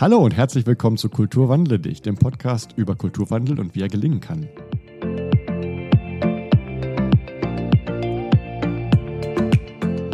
Hallo 0.00 0.16
und 0.16 0.34
herzlich 0.34 0.64
willkommen 0.64 0.96
zu 0.96 1.10
Kulturwandle 1.10 1.78
dich, 1.78 2.00
dem 2.00 2.16
Podcast 2.16 2.72
über 2.76 2.96
Kulturwandel 2.96 3.60
und 3.60 3.74
wie 3.74 3.82
er 3.82 3.88
gelingen 3.88 4.20
kann. 4.20 4.48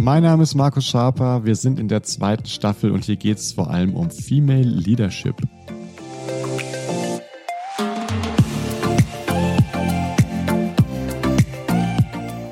Mein 0.03 0.25
Name 0.25 0.43
ist 0.43 0.57
Markus 0.57 0.87
Schaper, 0.87 1.45
wir 1.45 1.55
sind 1.55 1.79
in 1.79 1.87
der 1.87 2.03
zweiten 2.03 2.47
Staffel 2.47 2.91
und 2.91 3.05
hier 3.05 3.15
geht 3.15 3.39
es 3.39 3.53
vor 3.53 3.71
allem 3.71 3.95
um 3.95 4.11
Female 4.11 4.69
Leadership. 4.69 5.37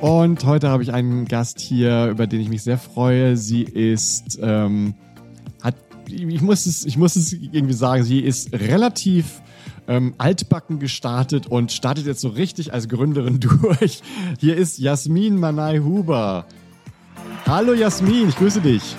Und 0.01 0.45
heute 0.45 0.69
habe 0.69 0.85
ich 0.85 0.93
einen 0.93 1.25
Gast 1.25 1.59
hier, 1.59 2.07
über 2.07 2.29
den 2.29 2.41
ich 2.41 2.49
mich 2.49 2.63
sehr 2.63 2.79
freue. 2.79 3.37
Sie 3.37 3.65
ist, 3.65 4.39
ähm, 4.41 4.95
ich 6.15 6.43
muss 6.43 6.67
es, 6.67 6.85
ich 6.85 6.97
muss 6.97 7.17
es 7.17 7.33
irgendwie 7.33 7.75
sagen, 7.75 8.05
sie 8.05 8.21
ist 8.21 8.53
relativ 8.53 9.43
ähm, 9.87 10.15
altbacken 10.19 10.79
gestartet 10.79 11.47
und 11.47 11.73
startet 11.73 12.07
jetzt 12.07 12.21
so 12.21 12.29
richtig 12.29 12.73
als 12.73 12.89
Gründerin 12.89 13.41
durch. 13.41 14.01
Hier 14.39 14.57
ist 14.57 14.79
Jasmin 14.79 15.39
Manai 15.39 15.79
Huber. 15.79 16.47
Hallo 17.47 17.75
Jasmin, 17.75 18.29
ich 18.29 18.37
grüße 18.37 18.61
dich. 18.61 18.97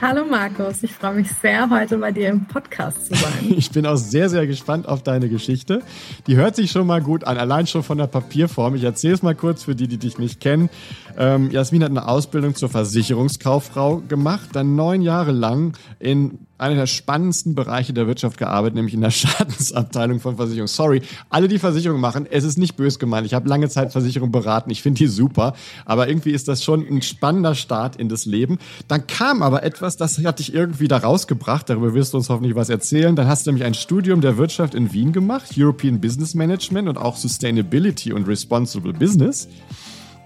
Hallo 0.00 0.24
Markus, 0.24 0.84
ich 0.84 0.92
freue 0.92 1.14
mich 1.14 1.28
sehr, 1.42 1.68
heute 1.70 1.98
bei 1.98 2.12
dir 2.12 2.28
im 2.28 2.46
Podcast 2.46 3.06
zu 3.06 3.16
sein. 3.16 3.32
Ich 3.56 3.72
bin 3.72 3.84
auch 3.84 3.96
sehr, 3.96 4.28
sehr 4.28 4.46
gespannt 4.46 4.86
auf 4.86 5.02
deine 5.02 5.28
Geschichte. 5.28 5.82
Die 6.28 6.36
hört 6.36 6.54
sich 6.54 6.70
schon 6.70 6.86
mal 6.86 7.02
gut 7.02 7.24
an, 7.24 7.36
allein 7.36 7.66
schon 7.66 7.82
von 7.82 7.98
der 7.98 8.06
Papierform. 8.06 8.76
Ich 8.76 8.84
erzähle 8.84 9.14
es 9.14 9.22
mal 9.24 9.34
kurz 9.34 9.64
für 9.64 9.74
die, 9.74 9.88
die 9.88 9.98
dich 9.98 10.18
nicht 10.18 10.40
kennen. 10.40 10.70
Ähm, 11.16 11.50
Jasmin 11.50 11.82
hat 11.82 11.90
eine 11.90 12.06
Ausbildung 12.06 12.54
zur 12.54 12.68
Versicherungskauffrau 12.68 14.02
gemacht, 14.06 14.50
dann 14.52 14.76
neun 14.76 15.02
Jahre 15.02 15.32
lang 15.32 15.76
in 15.98 16.46
einer 16.58 16.74
der 16.74 16.86
spannendsten 16.86 17.54
Bereiche 17.54 17.92
der 17.92 18.06
Wirtschaft 18.06 18.36
gearbeitet, 18.36 18.74
nämlich 18.74 18.94
in 18.94 19.00
der 19.00 19.10
Schadensabteilung 19.12 20.20
von 20.20 20.36
Versicherungen. 20.36 20.68
Sorry, 20.68 21.02
alle, 21.30 21.48
die 21.48 21.58
Versicherungen 21.58 22.00
machen, 22.00 22.26
es 22.30 22.44
ist 22.44 22.58
nicht 22.58 22.76
bös 22.76 22.98
gemeint. 22.98 23.26
Ich 23.26 23.34
habe 23.34 23.48
lange 23.48 23.68
Zeit 23.68 23.92
Versicherung 23.92 24.32
beraten, 24.32 24.70
ich 24.70 24.82
finde 24.82 24.98
die 24.98 25.06
super, 25.06 25.54
aber 25.84 26.08
irgendwie 26.08 26.32
ist 26.32 26.48
das 26.48 26.62
schon 26.62 26.86
ein 26.86 27.00
spannender 27.02 27.54
Start 27.54 27.96
in 27.96 28.08
das 28.08 28.26
Leben. 28.26 28.58
Dann 28.88 29.06
kam 29.06 29.42
aber 29.42 29.62
etwas, 29.62 29.96
das 29.96 30.22
hat 30.24 30.40
dich 30.40 30.52
irgendwie 30.52 30.88
da 30.88 30.98
rausgebracht, 30.98 31.70
darüber 31.70 31.94
wirst 31.94 32.12
du 32.12 32.18
uns 32.18 32.28
hoffentlich 32.28 32.56
was 32.56 32.68
erzählen. 32.68 33.14
Dann 33.14 33.28
hast 33.28 33.46
du 33.46 33.50
nämlich 33.50 33.64
ein 33.64 33.74
Studium 33.74 34.20
der 34.20 34.36
Wirtschaft 34.36 34.74
in 34.74 34.92
Wien 34.92 35.12
gemacht, 35.12 35.50
European 35.56 36.00
Business 36.00 36.34
Management 36.34 36.88
und 36.88 36.98
auch 36.98 37.16
Sustainability 37.16 38.12
und 38.12 38.26
Responsible 38.26 38.92
Business. 38.92 39.48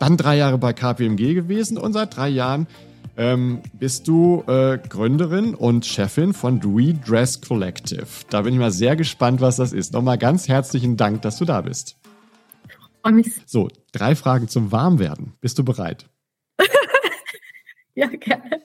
Dann 0.01 0.17
drei 0.17 0.37
Jahre 0.39 0.59
bei 0.59 0.73
KPMG 0.73 1.35
gewesen 1.35 1.79
und 1.79 1.93
seit 1.93 2.17
drei 2.17 2.29
Jahren 2.29 2.67
ähm, 3.17 3.63
bist 3.75 4.09
du 4.09 4.43
äh, 4.47 4.79
Gründerin 4.79 5.55
und 5.55 5.85
Chefin 5.85 6.33
von 6.33 6.61
Redress 6.61 7.41
Collective. 7.41 8.07
Da 8.31 8.43
bin 8.43 8.55
ich 8.55 8.61
mal 8.61 8.71
sehr 8.71 8.97
gespannt, 8.97 9.41
was 9.41 9.57
das 9.57 9.73
ist. 9.73 9.93
Nochmal 9.93 10.19
ganz 10.19 10.49
herzlichen 10.49 10.97
Dank, 10.97 11.23
dass 11.23 11.39
du 11.39 11.45
da 11.45 11.61
bist. 11.61 11.97
So, 13.47 13.69
drei 13.93 14.15
Fragen 14.15 14.49
zum 14.49 14.73
Warmwerden. 14.73 15.35
Bist 15.41 15.59
du 15.59 15.65
bereit? 15.65 16.09
ja, 17.95 18.07
gerne. 18.07 18.63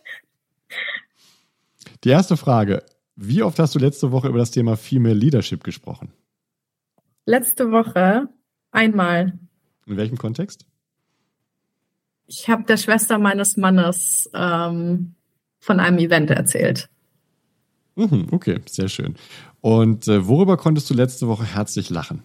Die 2.04 2.10
erste 2.10 2.38
Frage. 2.38 2.84
Wie 3.16 3.42
oft 3.42 3.58
hast 3.58 3.74
du 3.74 3.80
letzte 3.80 4.12
Woche 4.12 4.28
über 4.28 4.38
das 4.38 4.52
Thema 4.52 4.78
Female 4.78 5.16
Leadership 5.16 5.64
gesprochen? 5.64 6.14
Letzte 7.26 7.72
Woche 7.72 8.30
einmal. 8.72 9.40
In 9.88 9.98
welchem 9.98 10.18
Kontext? 10.18 10.68
Ich 12.28 12.50
habe 12.50 12.64
der 12.64 12.78
Schwester 12.78 13.18
meines 13.18 13.58
Mannes 13.58 14.30
ähm, 14.34 15.16
von 15.60 15.80
einem 15.80 15.98
Event 15.98 16.30
erzählt. 16.30 16.90
Mhm, 17.96 18.28
okay, 18.32 18.60
sehr 18.70 18.90
schön. 18.90 19.16
Und 19.62 20.08
äh, 20.08 20.28
worüber 20.28 20.58
konntest 20.58 20.90
du 20.90 20.94
letzte 20.94 21.28
Woche 21.28 21.46
herzlich 21.46 21.90
lachen? 21.90 22.24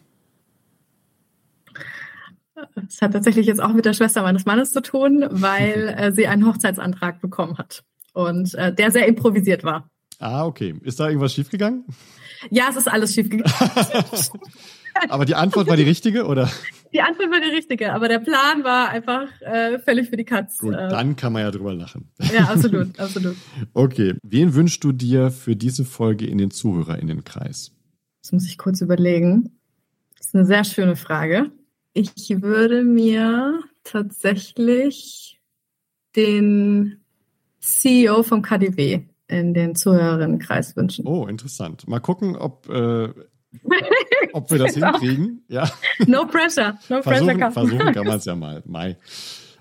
Es 2.88 3.00
hat 3.00 3.12
tatsächlich 3.12 3.46
jetzt 3.46 3.62
auch 3.62 3.72
mit 3.72 3.84
der 3.84 3.94
Schwester 3.94 4.22
meines 4.22 4.44
Mannes 4.44 4.72
zu 4.72 4.82
tun, 4.82 5.26
weil 5.30 5.94
äh, 5.96 6.12
sie 6.12 6.26
einen 6.26 6.46
Hochzeitsantrag 6.46 7.20
bekommen 7.20 7.56
hat 7.58 7.84
und 8.12 8.54
äh, 8.54 8.74
der 8.74 8.90
sehr 8.90 9.06
improvisiert 9.06 9.64
war. 9.64 9.88
Ah, 10.18 10.44
okay. 10.44 10.74
Ist 10.82 11.00
da 11.00 11.08
irgendwas 11.08 11.34
schiefgegangen? 11.34 11.84
Ja, 12.50 12.66
es 12.70 12.76
ist 12.76 12.90
alles 12.90 13.14
schiefgegangen. 13.14 13.52
aber 15.08 15.24
die 15.24 15.34
Antwort 15.34 15.68
war 15.68 15.76
die 15.76 15.82
richtige, 15.82 16.26
oder? 16.26 16.50
Die 16.92 17.00
Antwort 17.00 17.30
war 17.30 17.40
die 17.40 17.54
richtige, 17.54 17.92
aber 17.92 18.08
der 18.08 18.18
Plan 18.18 18.64
war 18.64 18.90
einfach 18.90 19.28
äh, 19.40 19.78
völlig 19.78 20.10
für 20.10 20.16
die 20.16 20.24
Katz. 20.24 20.58
Gut, 20.58 20.74
äh. 20.74 20.88
dann 20.88 21.16
kann 21.16 21.32
man 21.32 21.42
ja 21.42 21.50
drüber 21.50 21.74
lachen. 21.74 22.10
Ja, 22.32 22.44
absolut, 22.44 22.98
absolut. 22.98 23.36
Okay, 23.74 24.14
wen 24.22 24.54
wünschst 24.54 24.84
du 24.84 24.92
dir 24.92 25.30
für 25.30 25.56
diese 25.56 25.84
Folge 25.84 26.26
in 26.26 26.38
den 26.38 26.50
Zuhörerinnenkreis? 26.50 27.72
Das 28.22 28.32
muss 28.32 28.46
ich 28.46 28.58
kurz 28.58 28.80
überlegen. 28.80 29.50
Das 30.16 30.28
ist 30.28 30.34
eine 30.34 30.46
sehr 30.46 30.64
schöne 30.64 30.96
Frage. 30.96 31.50
Ich 31.94 32.12
würde 32.42 32.84
mir 32.84 33.60
tatsächlich 33.84 35.40
den 36.16 37.02
CEO 37.60 38.22
vom 38.22 38.42
KDW 38.42 39.02
in 39.28 39.54
den 39.54 39.74
Zuhörerinnenkreis 39.74 40.76
wünschen. 40.76 41.06
Oh, 41.06 41.26
interessant. 41.26 41.88
Mal 41.88 42.00
gucken, 42.00 42.36
ob, 42.36 42.68
äh, 42.68 43.08
ob 44.32 44.50
wir 44.50 44.58
das 44.58 44.74
hinkriegen. 44.74 45.44
Ja. 45.48 45.70
No 46.06 46.26
pressure. 46.26 46.78
No 46.88 47.02
versuchen, 47.02 47.38
pressure. 47.38 47.52
Versuchen 47.52 47.92
kann 47.92 48.06
man 48.06 48.18
es 48.18 48.24
ja 48.24 48.34
mal. 48.34 48.62
Mai. 48.66 48.96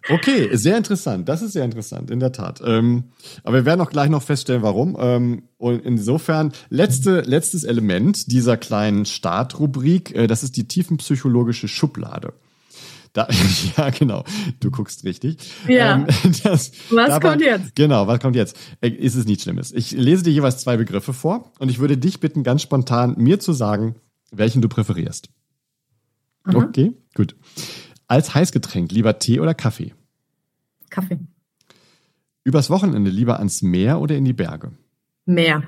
Okay, 0.09 0.50
sehr 0.56 0.78
interessant. 0.78 1.29
Das 1.29 1.41
ist 1.41 1.53
sehr 1.53 1.63
interessant, 1.63 2.09
in 2.09 2.19
der 2.19 2.31
Tat. 2.31 2.62
Ähm, 2.66 3.06
aber 3.44 3.57
wir 3.57 3.66
werden 3.66 3.81
auch 3.81 3.91
gleich 3.91 4.09
noch 4.09 4.24
feststellen, 4.24 4.63
warum. 4.63 4.97
Ähm, 5.00 5.44
und 5.57 5.85
insofern, 5.85 6.53
letzte, 6.69 7.22
letztes 7.22 7.63
Element 7.63 8.31
dieser 8.31 8.57
kleinen 8.57 9.06
Startrubrik, 9.06 10.16
äh, 10.16 10.28
das 10.28 10.44
ist 10.44 10.58
die 10.58 10.68
tiefenpsychologische 10.68 11.68
Schublade. 11.68 12.34
Da, 13.13 13.27
ja, 13.77 13.89
genau. 13.89 14.23
Du 14.59 14.72
guckst 14.72 15.03
richtig. 15.03 15.38
Ja. 15.67 15.95
Ähm, 15.95 16.05
das, 16.44 16.72
was 16.89 17.09
dabei, 17.09 17.29
kommt 17.29 17.41
jetzt? 17.41 17.75
Genau, 17.75 18.07
was 18.07 18.19
kommt 18.19 18.35
jetzt? 18.35 18.57
Äh, 18.79 18.89
ist 18.89 19.16
es 19.16 19.25
nichts 19.25 19.44
Schlimmes. 19.44 19.72
Ich 19.72 19.91
lese 19.91 20.23
dir 20.23 20.31
jeweils 20.31 20.59
zwei 20.59 20.77
Begriffe 20.77 21.13
vor 21.13 21.51
und 21.59 21.69
ich 21.69 21.79
würde 21.79 21.97
dich 21.97 22.19
bitten, 22.19 22.44
ganz 22.44 22.61
spontan 22.61 23.16
mir 23.17 23.39
zu 23.39 23.53
sagen, 23.53 23.95
welchen 24.31 24.61
du 24.61 24.69
präferierst. 24.69 25.29
Aha. 26.44 26.57
Okay, 26.57 26.94
gut. 27.16 27.35
Als 28.07 28.33
Heißgetränk 28.33 28.91
lieber 28.91 29.19
Tee 29.19 29.39
oder 29.39 29.53
Kaffee? 29.53 29.93
Kaffee. 30.89 31.19
Übers 32.43 32.69
Wochenende 32.69 33.11
lieber 33.11 33.38
ans 33.38 33.61
Meer 33.61 33.99
oder 33.99 34.16
in 34.16 34.25
die 34.25 34.33
Berge? 34.33 34.72
Meer. 35.25 35.63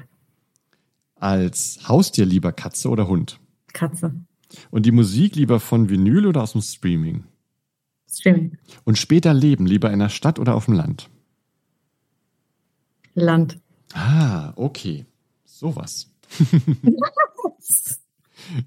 Als 1.16 1.80
Haustier 1.88 2.26
lieber 2.26 2.52
Katze 2.52 2.90
oder 2.90 3.08
Hund? 3.08 3.40
Katze. 3.72 4.14
Und 4.72 4.86
die 4.86 4.92
Musik 4.92 5.36
lieber 5.36 5.60
von 5.60 5.90
Vinyl 5.90 6.26
oder 6.26 6.42
aus 6.42 6.54
dem 6.54 6.62
Streaming? 6.62 7.26
Streaming. 8.20 8.58
Und 8.84 8.98
später 8.98 9.34
leben 9.34 9.66
lieber 9.66 9.92
in 9.92 10.00
der 10.00 10.10
Stadt 10.10 10.40
oder 10.40 10.56
auf 10.56 10.66
dem 10.66 10.76
Land? 10.76 11.10
Land. 13.14 13.60
Ah, 13.94 14.54
okay. 14.56 15.06
Sowas. 15.46 16.10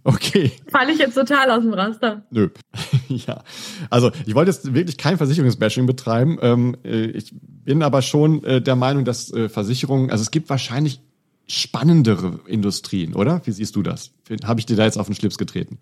Okay. 0.05 0.53
Falle 0.69 0.93
ich 0.93 0.99
jetzt 0.99 1.15
total 1.15 1.51
aus 1.51 1.63
dem 1.63 1.75
Raster? 1.75 2.25
Nö. 2.31 2.49
ja. 3.09 3.43
Also 3.91 4.11
ich 4.25 4.35
wollte 4.35 4.51
jetzt 4.51 4.73
wirklich 4.73 4.97
kein 4.97 5.19
Versicherungsbashing 5.19 5.87
betreiben. 5.87 6.39
Ähm, 6.41 6.77
äh, 6.85 7.07
ich 7.07 7.35
bin 7.41 7.83
aber 7.83 8.03
schon 8.03 8.43
äh, 8.45 8.63
der 8.63 8.77
Meinung, 8.77 9.05
dass 9.05 9.33
äh, 9.33 9.49
Versicherungen, 9.49 10.11
also 10.11 10.23
es 10.23 10.31
gibt 10.31 10.49
wahrscheinlich 10.49 11.01
spannendere 11.47 12.41
Industrien, 12.47 13.15
oder? 13.15 13.43
Wie 13.45 13.53
siehst 13.53 13.77
du 13.77 13.83
das? 13.83 14.11
Habe 14.45 14.61
ich 14.61 14.67
dir 14.67 14.77
da 14.77 14.85
jetzt 14.85 14.99
auf 14.99 15.07
den 15.07 15.15
Schlips 15.15 15.39
getreten? 15.39 15.79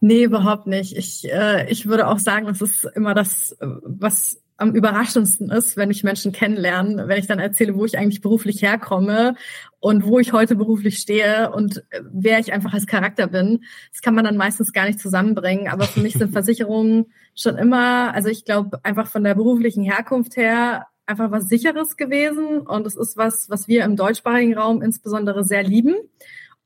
Nee, 0.00 0.24
überhaupt 0.24 0.66
nicht. 0.66 0.96
Ich, 0.96 1.30
äh, 1.32 1.70
ich 1.70 1.86
würde 1.86 2.06
auch 2.08 2.18
sagen, 2.18 2.46
das 2.46 2.60
ist 2.60 2.84
immer 2.94 3.14
das, 3.14 3.56
was 3.60 4.40
am 4.56 4.74
überraschendsten 4.74 5.50
ist, 5.50 5.76
wenn 5.76 5.90
ich 5.90 6.04
Menschen 6.04 6.32
kennenlerne, 6.32 7.08
wenn 7.08 7.18
ich 7.18 7.26
dann 7.26 7.40
erzähle, 7.40 7.74
wo 7.74 7.84
ich 7.84 7.98
eigentlich 7.98 8.20
beruflich 8.20 8.62
herkomme 8.62 9.34
und 9.80 10.04
wo 10.04 10.20
ich 10.20 10.32
heute 10.32 10.54
beruflich 10.54 10.98
stehe 10.98 11.50
und 11.50 11.82
wer 12.12 12.38
ich 12.38 12.52
einfach 12.52 12.72
als 12.72 12.86
Charakter 12.86 13.26
bin. 13.26 13.64
Das 13.90 14.00
kann 14.00 14.14
man 14.14 14.24
dann 14.24 14.36
meistens 14.36 14.72
gar 14.72 14.86
nicht 14.86 15.00
zusammenbringen. 15.00 15.68
Aber 15.68 15.84
für 15.84 16.00
mich 16.00 16.14
sind 16.14 16.32
Versicherungen 16.32 17.06
schon 17.34 17.56
immer, 17.56 18.14
also 18.14 18.28
ich 18.28 18.44
glaube 18.44 18.78
einfach 18.84 19.08
von 19.08 19.24
der 19.24 19.34
beruflichen 19.34 19.82
Herkunft 19.82 20.36
her 20.36 20.86
einfach 21.06 21.30
was 21.30 21.48
Sicheres 21.48 21.96
gewesen 21.96 22.60
und 22.60 22.86
es 22.86 22.96
ist 22.96 23.16
was, 23.16 23.50
was 23.50 23.68
wir 23.68 23.84
im 23.84 23.96
deutschsprachigen 23.96 24.56
Raum 24.56 24.82
insbesondere 24.82 25.44
sehr 25.44 25.62
lieben. 25.62 25.96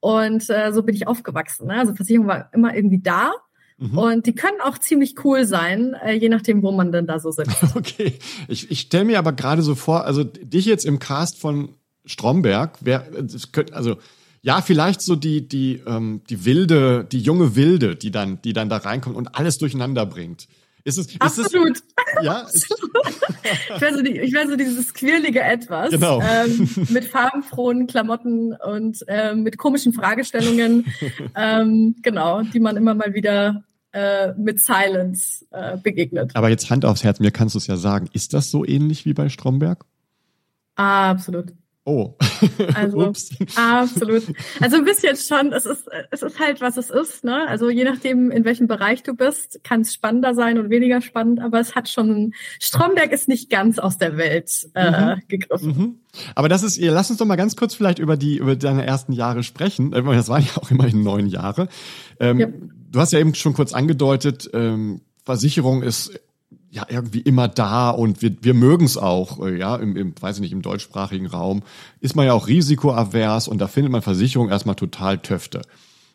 Und 0.00 0.48
äh, 0.48 0.72
so 0.72 0.82
bin 0.82 0.94
ich 0.94 1.06
aufgewachsen. 1.06 1.68
Ne? 1.68 1.74
Also 1.74 1.94
Versicherung 1.94 2.26
war 2.28 2.50
immer 2.52 2.74
irgendwie 2.74 3.00
da. 3.00 3.32
Mhm. 3.78 3.98
Und 3.98 4.26
die 4.26 4.34
können 4.34 4.60
auch 4.60 4.78
ziemlich 4.78 5.24
cool 5.24 5.44
sein, 5.44 5.94
äh, 6.04 6.12
je 6.12 6.28
nachdem, 6.28 6.62
wo 6.62 6.72
man 6.72 6.90
denn 6.92 7.06
da 7.06 7.18
so 7.18 7.30
sitzt. 7.30 7.62
Okay, 7.76 8.18
ich, 8.48 8.70
ich 8.70 8.80
stelle 8.80 9.04
mir 9.04 9.18
aber 9.18 9.32
gerade 9.32 9.62
so 9.62 9.74
vor, 9.74 10.04
also 10.04 10.24
dich 10.24 10.66
jetzt 10.66 10.84
im 10.84 10.98
Cast 10.98 11.38
von 11.38 11.74
Stromberg, 12.04 12.78
wer, 12.80 13.06
also 13.72 13.96
ja, 14.40 14.62
vielleicht 14.62 15.00
so 15.00 15.16
die 15.16 15.48
die 15.48 15.82
ähm, 15.86 16.22
die 16.30 16.44
wilde, 16.44 17.04
die 17.04 17.20
junge 17.20 17.54
Wilde, 17.56 17.96
die 17.96 18.10
dann 18.10 18.40
die 18.42 18.52
dann 18.52 18.68
da 18.68 18.78
reinkommt 18.78 19.16
und 19.16 19.34
alles 19.36 19.58
durcheinander 19.58 20.06
bringt. 20.06 20.48
Ist 20.84 20.98
es, 20.98 21.06
ist 21.06 21.20
Absolut. 21.20 21.76
Es, 21.76 21.82
ja. 22.22 22.46
ich 23.74 23.80
wäre 23.80 23.94
so, 23.94 24.02
die, 24.02 24.18
ich 24.18 24.32
wär 24.32 24.48
so 24.48 24.56
dieses 24.56 24.94
quirlige 24.94 25.40
Etwas. 25.40 25.90
Genau. 25.90 26.22
Ähm, 26.22 26.68
mit 26.88 27.04
farbenfrohen 27.04 27.86
Klamotten 27.86 28.54
und 28.54 29.04
ähm, 29.08 29.42
mit 29.42 29.58
komischen 29.58 29.92
Fragestellungen. 29.92 30.86
ähm, 31.36 31.96
genau, 32.02 32.42
die 32.42 32.60
man 32.60 32.76
immer 32.76 32.94
mal 32.94 33.14
wieder 33.14 33.64
äh, 33.92 34.32
mit 34.34 34.60
Silence 34.60 35.46
äh, 35.50 35.76
begegnet. 35.76 36.32
Aber 36.34 36.48
jetzt 36.48 36.70
Hand 36.70 36.84
aufs 36.84 37.04
Herz, 37.04 37.20
mir 37.20 37.30
kannst 37.30 37.54
du 37.54 37.58
es 37.58 37.66
ja 37.66 37.76
sagen. 37.76 38.08
Ist 38.12 38.34
das 38.34 38.50
so 38.50 38.64
ähnlich 38.64 39.04
wie 39.04 39.14
bei 39.14 39.28
Stromberg? 39.28 39.84
Ah, 40.76 41.10
absolut. 41.10 41.52
Oh. 41.88 42.14
Also 42.74 42.98
Ups. 42.98 43.30
absolut. 43.56 44.22
Also 44.60 44.76
ein 44.76 44.84
bisschen 44.84 45.16
schon. 45.16 45.52
Es 45.52 45.64
ist, 45.64 45.88
es 46.10 46.22
ist 46.22 46.38
halt, 46.38 46.60
was 46.60 46.76
es 46.76 46.90
ist. 46.90 47.24
Ne? 47.24 47.48
Also 47.48 47.70
je 47.70 47.84
nachdem, 47.84 48.30
in 48.30 48.44
welchem 48.44 48.68
Bereich 48.68 49.02
du 49.02 49.14
bist, 49.14 49.60
kann 49.64 49.80
es 49.80 49.94
spannender 49.94 50.34
sein 50.34 50.58
und 50.58 50.70
weniger 50.70 51.00
spannend. 51.00 51.40
Aber 51.40 51.58
es 51.58 51.74
hat 51.74 51.88
schon. 51.88 52.34
Stromberg 52.60 53.10
ist 53.12 53.26
nicht 53.26 53.48
ganz 53.48 53.78
aus 53.78 53.96
der 53.96 54.18
Welt 54.18 54.68
äh, 54.74 55.14
mhm. 55.16 55.22
gegriffen. 55.28 55.68
Mhm. 55.68 55.94
Aber 56.34 56.48
das 56.48 56.62
ist. 56.62 56.78
Lass 56.78 57.08
uns 57.10 57.18
doch 57.18 57.26
mal 57.26 57.36
ganz 57.36 57.56
kurz 57.56 57.74
vielleicht 57.74 57.98
über 57.98 58.16
die 58.16 58.36
über 58.36 58.54
deine 58.54 58.84
ersten 58.84 59.12
Jahre 59.12 59.42
sprechen. 59.42 59.92
Äh, 59.94 60.02
das 60.02 60.28
waren 60.28 60.42
ja 60.42 60.60
auch 60.60 60.70
immerhin 60.70 61.02
neun 61.02 61.26
Jahre. 61.26 61.68
Ähm, 62.20 62.38
ja. 62.38 62.48
Du 62.90 63.00
hast 63.00 63.12
ja 63.12 63.18
eben 63.18 63.34
schon 63.34 63.54
kurz 63.54 63.72
angedeutet. 63.72 64.50
Ähm, 64.52 65.00
Versicherung 65.24 65.82
ist 65.82 66.20
ja 66.70 66.86
irgendwie 66.88 67.20
immer 67.20 67.48
da 67.48 67.90
und 67.90 68.20
wir, 68.22 68.36
wir 68.42 68.54
mögen 68.54 68.84
es 68.84 68.96
auch, 68.96 69.44
äh, 69.44 69.58
ja, 69.58 69.76
im, 69.76 69.96
im, 69.96 70.14
weiß 70.20 70.36
ich 70.36 70.42
nicht, 70.42 70.52
im 70.52 70.62
deutschsprachigen 70.62 71.26
Raum 71.26 71.62
ist 72.00 72.14
man 72.14 72.26
ja 72.26 72.32
auch 72.34 72.46
risikoavers 72.46 73.48
und 73.48 73.58
da 73.58 73.68
findet 73.68 73.92
man 73.92 74.02
Versicherung 74.02 74.50
erstmal 74.50 74.74
total 74.74 75.18
Töfte. 75.18 75.62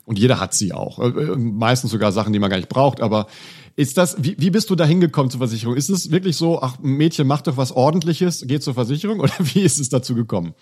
Und 0.06 0.20
jeder 0.20 0.40
hat 0.40 0.54
sie 0.54 0.74
auch. 0.74 1.00
Äh, 1.00 1.08
äh, 1.08 1.36
meistens 1.38 1.92
sogar 1.92 2.12
Sachen, 2.12 2.34
die 2.34 2.40
man 2.40 2.50
gar 2.50 2.58
nicht 2.58 2.70
braucht. 2.70 3.02
Aber 3.02 3.28
ist 3.76 3.98
das, 3.98 4.22
wie, 4.22 4.36
wie 4.38 4.50
bist 4.50 4.70
du 4.70 4.76
da 4.76 4.86
hingekommen 4.86 5.32
zur 5.32 5.40
Versicherung? 5.40 5.76
Ist 5.76 5.90
es 5.90 6.12
wirklich 6.12 6.36
so, 6.36 6.62
ach, 6.62 6.78
Mädchen, 6.82 7.26
mach 7.26 7.42
doch 7.42 7.58
was 7.58 7.72
ordentliches, 7.72 8.46
geht 8.46 8.64
zur 8.64 8.74
Versicherung? 8.74 9.20
Oder 9.22 9.34
wie 9.40 9.62
ist 9.62 9.80
es 9.80 9.90
dazu 9.90 10.14
gekommen? 10.14 10.54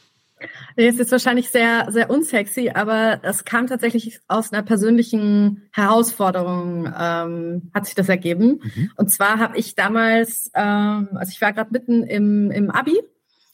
Es 0.76 1.00
ist 1.00 1.12
wahrscheinlich 1.12 1.50
sehr, 1.50 1.88
sehr 1.90 2.10
unsexy, 2.10 2.72
aber 2.74 3.20
es 3.24 3.46
kam 3.46 3.68
tatsächlich 3.68 4.20
aus 4.28 4.52
einer 4.52 4.64
persönlichen 4.64 5.70
Herausforderung, 5.72 6.86
ähm, 6.88 7.72
hat 7.74 7.86
sich 7.86 7.96
das 7.96 8.10
ergeben. 8.10 8.62
Mhm. 8.64 8.92
Und 8.96 9.10
zwar 9.10 9.40
habe 9.40 9.58
ich 9.58 9.76
damals, 9.76 10.52
ähm, 10.54 11.10
also 11.14 11.32
ich 11.32 11.42
war 11.42 11.54
gerade 11.54 11.72
mitten 11.72 12.04
im, 12.04 12.52
im 12.52 12.70
Abi 12.70 13.00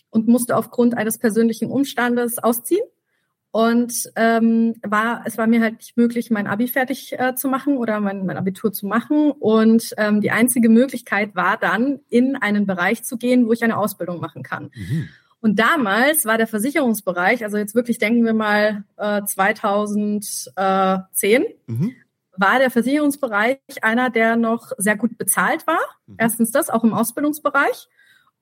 und 0.09 0.27
musste 0.27 0.55
aufgrund 0.55 0.97
eines 0.97 1.17
persönlichen 1.17 1.69
Umstandes 1.69 2.39
ausziehen. 2.39 2.83
Und 3.51 4.11
ähm, 4.15 4.75
war, 4.85 5.23
es 5.25 5.37
war 5.37 5.47
mir 5.47 5.61
halt 5.61 5.77
nicht 5.77 5.97
möglich, 5.97 6.29
mein 6.29 6.47
Abi 6.47 6.67
fertig 6.67 7.17
äh, 7.17 7.33
zu 7.33 7.47
machen 7.47 7.77
oder 7.77 7.99
mein, 7.99 8.25
mein 8.25 8.37
Abitur 8.37 8.71
zu 8.71 8.85
machen. 8.85 9.31
Und 9.31 9.95
ähm, 9.97 10.21
die 10.21 10.31
einzige 10.31 10.69
Möglichkeit 10.69 11.33
war 11.33 11.57
dann, 11.57 11.99
in 12.09 12.35
einen 12.35 12.67
Bereich 12.67 13.03
zu 13.03 13.17
gehen, 13.17 13.47
wo 13.47 13.53
ich 13.53 13.63
eine 13.63 13.77
Ausbildung 13.77 14.19
machen 14.19 14.43
kann. 14.43 14.69
Mhm. 14.75 15.09
Und 15.39 15.59
damals 15.59 16.25
war 16.25 16.37
der 16.37 16.47
Versicherungsbereich, 16.47 17.43
also 17.43 17.57
jetzt 17.57 17.75
wirklich 17.75 17.99
denken 17.99 18.25
wir 18.25 18.33
mal 18.33 18.83
äh, 18.97 19.23
2010, 19.23 21.45
mhm. 21.67 21.93
war 22.35 22.59
der 22.59 22.71
Versicherungsbereich 22.71 23.59
einer, 23.81 24.09
der 24.09 24.35
noch 24.35 24.71
sehr 24.77 24.97
gut 24.97 25.17
bezahlt 25.17 25.65
war. 25.67 25.79
Mhm. 26.07 26.15
Erstens 26.17 26.51
das, 26.51 26.69
auch 26.69 26.83
im 26.83 26.93
Ausbildungsbereich. 26.93 27.87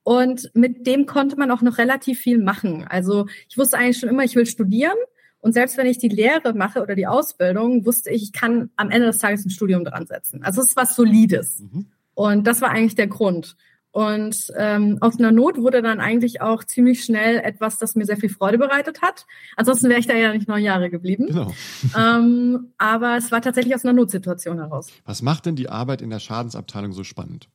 Und 0.02 0.50
mit 0.54 0.86
dem 0.86 1.06
konnte 1.06 1.36
man 1.36 1.50
auch 1.50 1.62
noch 1.62 1.78
relativ 1.78 2.20
viel 2.20 2.38
machen. 2.38 2.86
Also 2.88 3.26
ich 3.48 3.58
wusste 3.58 3.76
eigentlich 3.76 3.98
schon 3.98 4.08
immer, 4.08 4.24
ich 4.24 4.36
will 4.36 4.46
studieren. 4.46 4.96
Und 5.40 5.52
selbst 5.52 5.76
wenn 5.76 5.86
ich 5.86 5.98
die 5.98 6.08
Lehre 6.08 6.54
mache 6.54 6.80
oder 6.80 6.94
die 6.94 7.06
Ausbildung, 7.06 7.84
wusste 7.84 8.10
ich, 8.10 8.22
ich 8.22 8.32
kann 8.32 8.70
am 8.76 8.90
Ende 8.90 9.08
des 9.08 9.18
Tages 9.18 9.44
ein 9.44 9.50
Studium 9.50 9.84
dran 9.84 10.06
setzen. 10.06 10.42
Also 10.42 10.62
es 10.62 10.70
ist 10.70 10.76
was 10.76 10.96
Solides. 10.96 11.60
Mhm. 11.60 11.86
Und 12.14 12.46
das 12.46 12.62
war 12.62 12.70
eigentlich 12.70 12.94
der 12.94 13.08
Grund. 13.08 13.56
Und 13.96 14.52
ähm, 14.58 14.98
aus 15.00 15.18
einer 15.18 15.32
Not 15.32 15.56
wurde 15.56 15.80
dann 15.80 16.00
eigentlich 16.00 16.42
auch 16.42 16.62
ziemlich 16.64 17.02
schnell 17.02 17.38
etwas, 17.38 17.78
das 17.78 17.94
mir 17.94 18.04
sehr 18.04 18.18
viel 18.18 18.28
Freude 18.28 18.58
bereitet 18.58 19.00
hat. 19.00 19.24
Ansonsten 19.56 19.88
wäre 19.88 19.98
ich 19.98 20.06
da 20.06 20.12
ja 20.12 20.34
nicht 20.34 20.48
neun 20.48 20.62
Jahre 20.62 20.90
geblieben. 20.90 21.28
Genau. 21.28 21.54
ähm, 21.98 22.74
aber 22.76 23.16
es 23.16 23.32
war 23.32 23.40
tatsächlich 23.40 23.74
aus 23.74 23.86
einer 23.86 23.94
Notsituation 23.94 24.58
heraus. 24.58 24.88
Was 25.06 25.22
macht 25.22 25.46
denn 25.46 25.56
die 25.56 25.70
Arbeit 25.70 26.02
in 26.02 26.10
der 26.10 26.18
Schadensabteilung 26.18 26.92
so 26.92 27.04
spannend? 27.04 27.48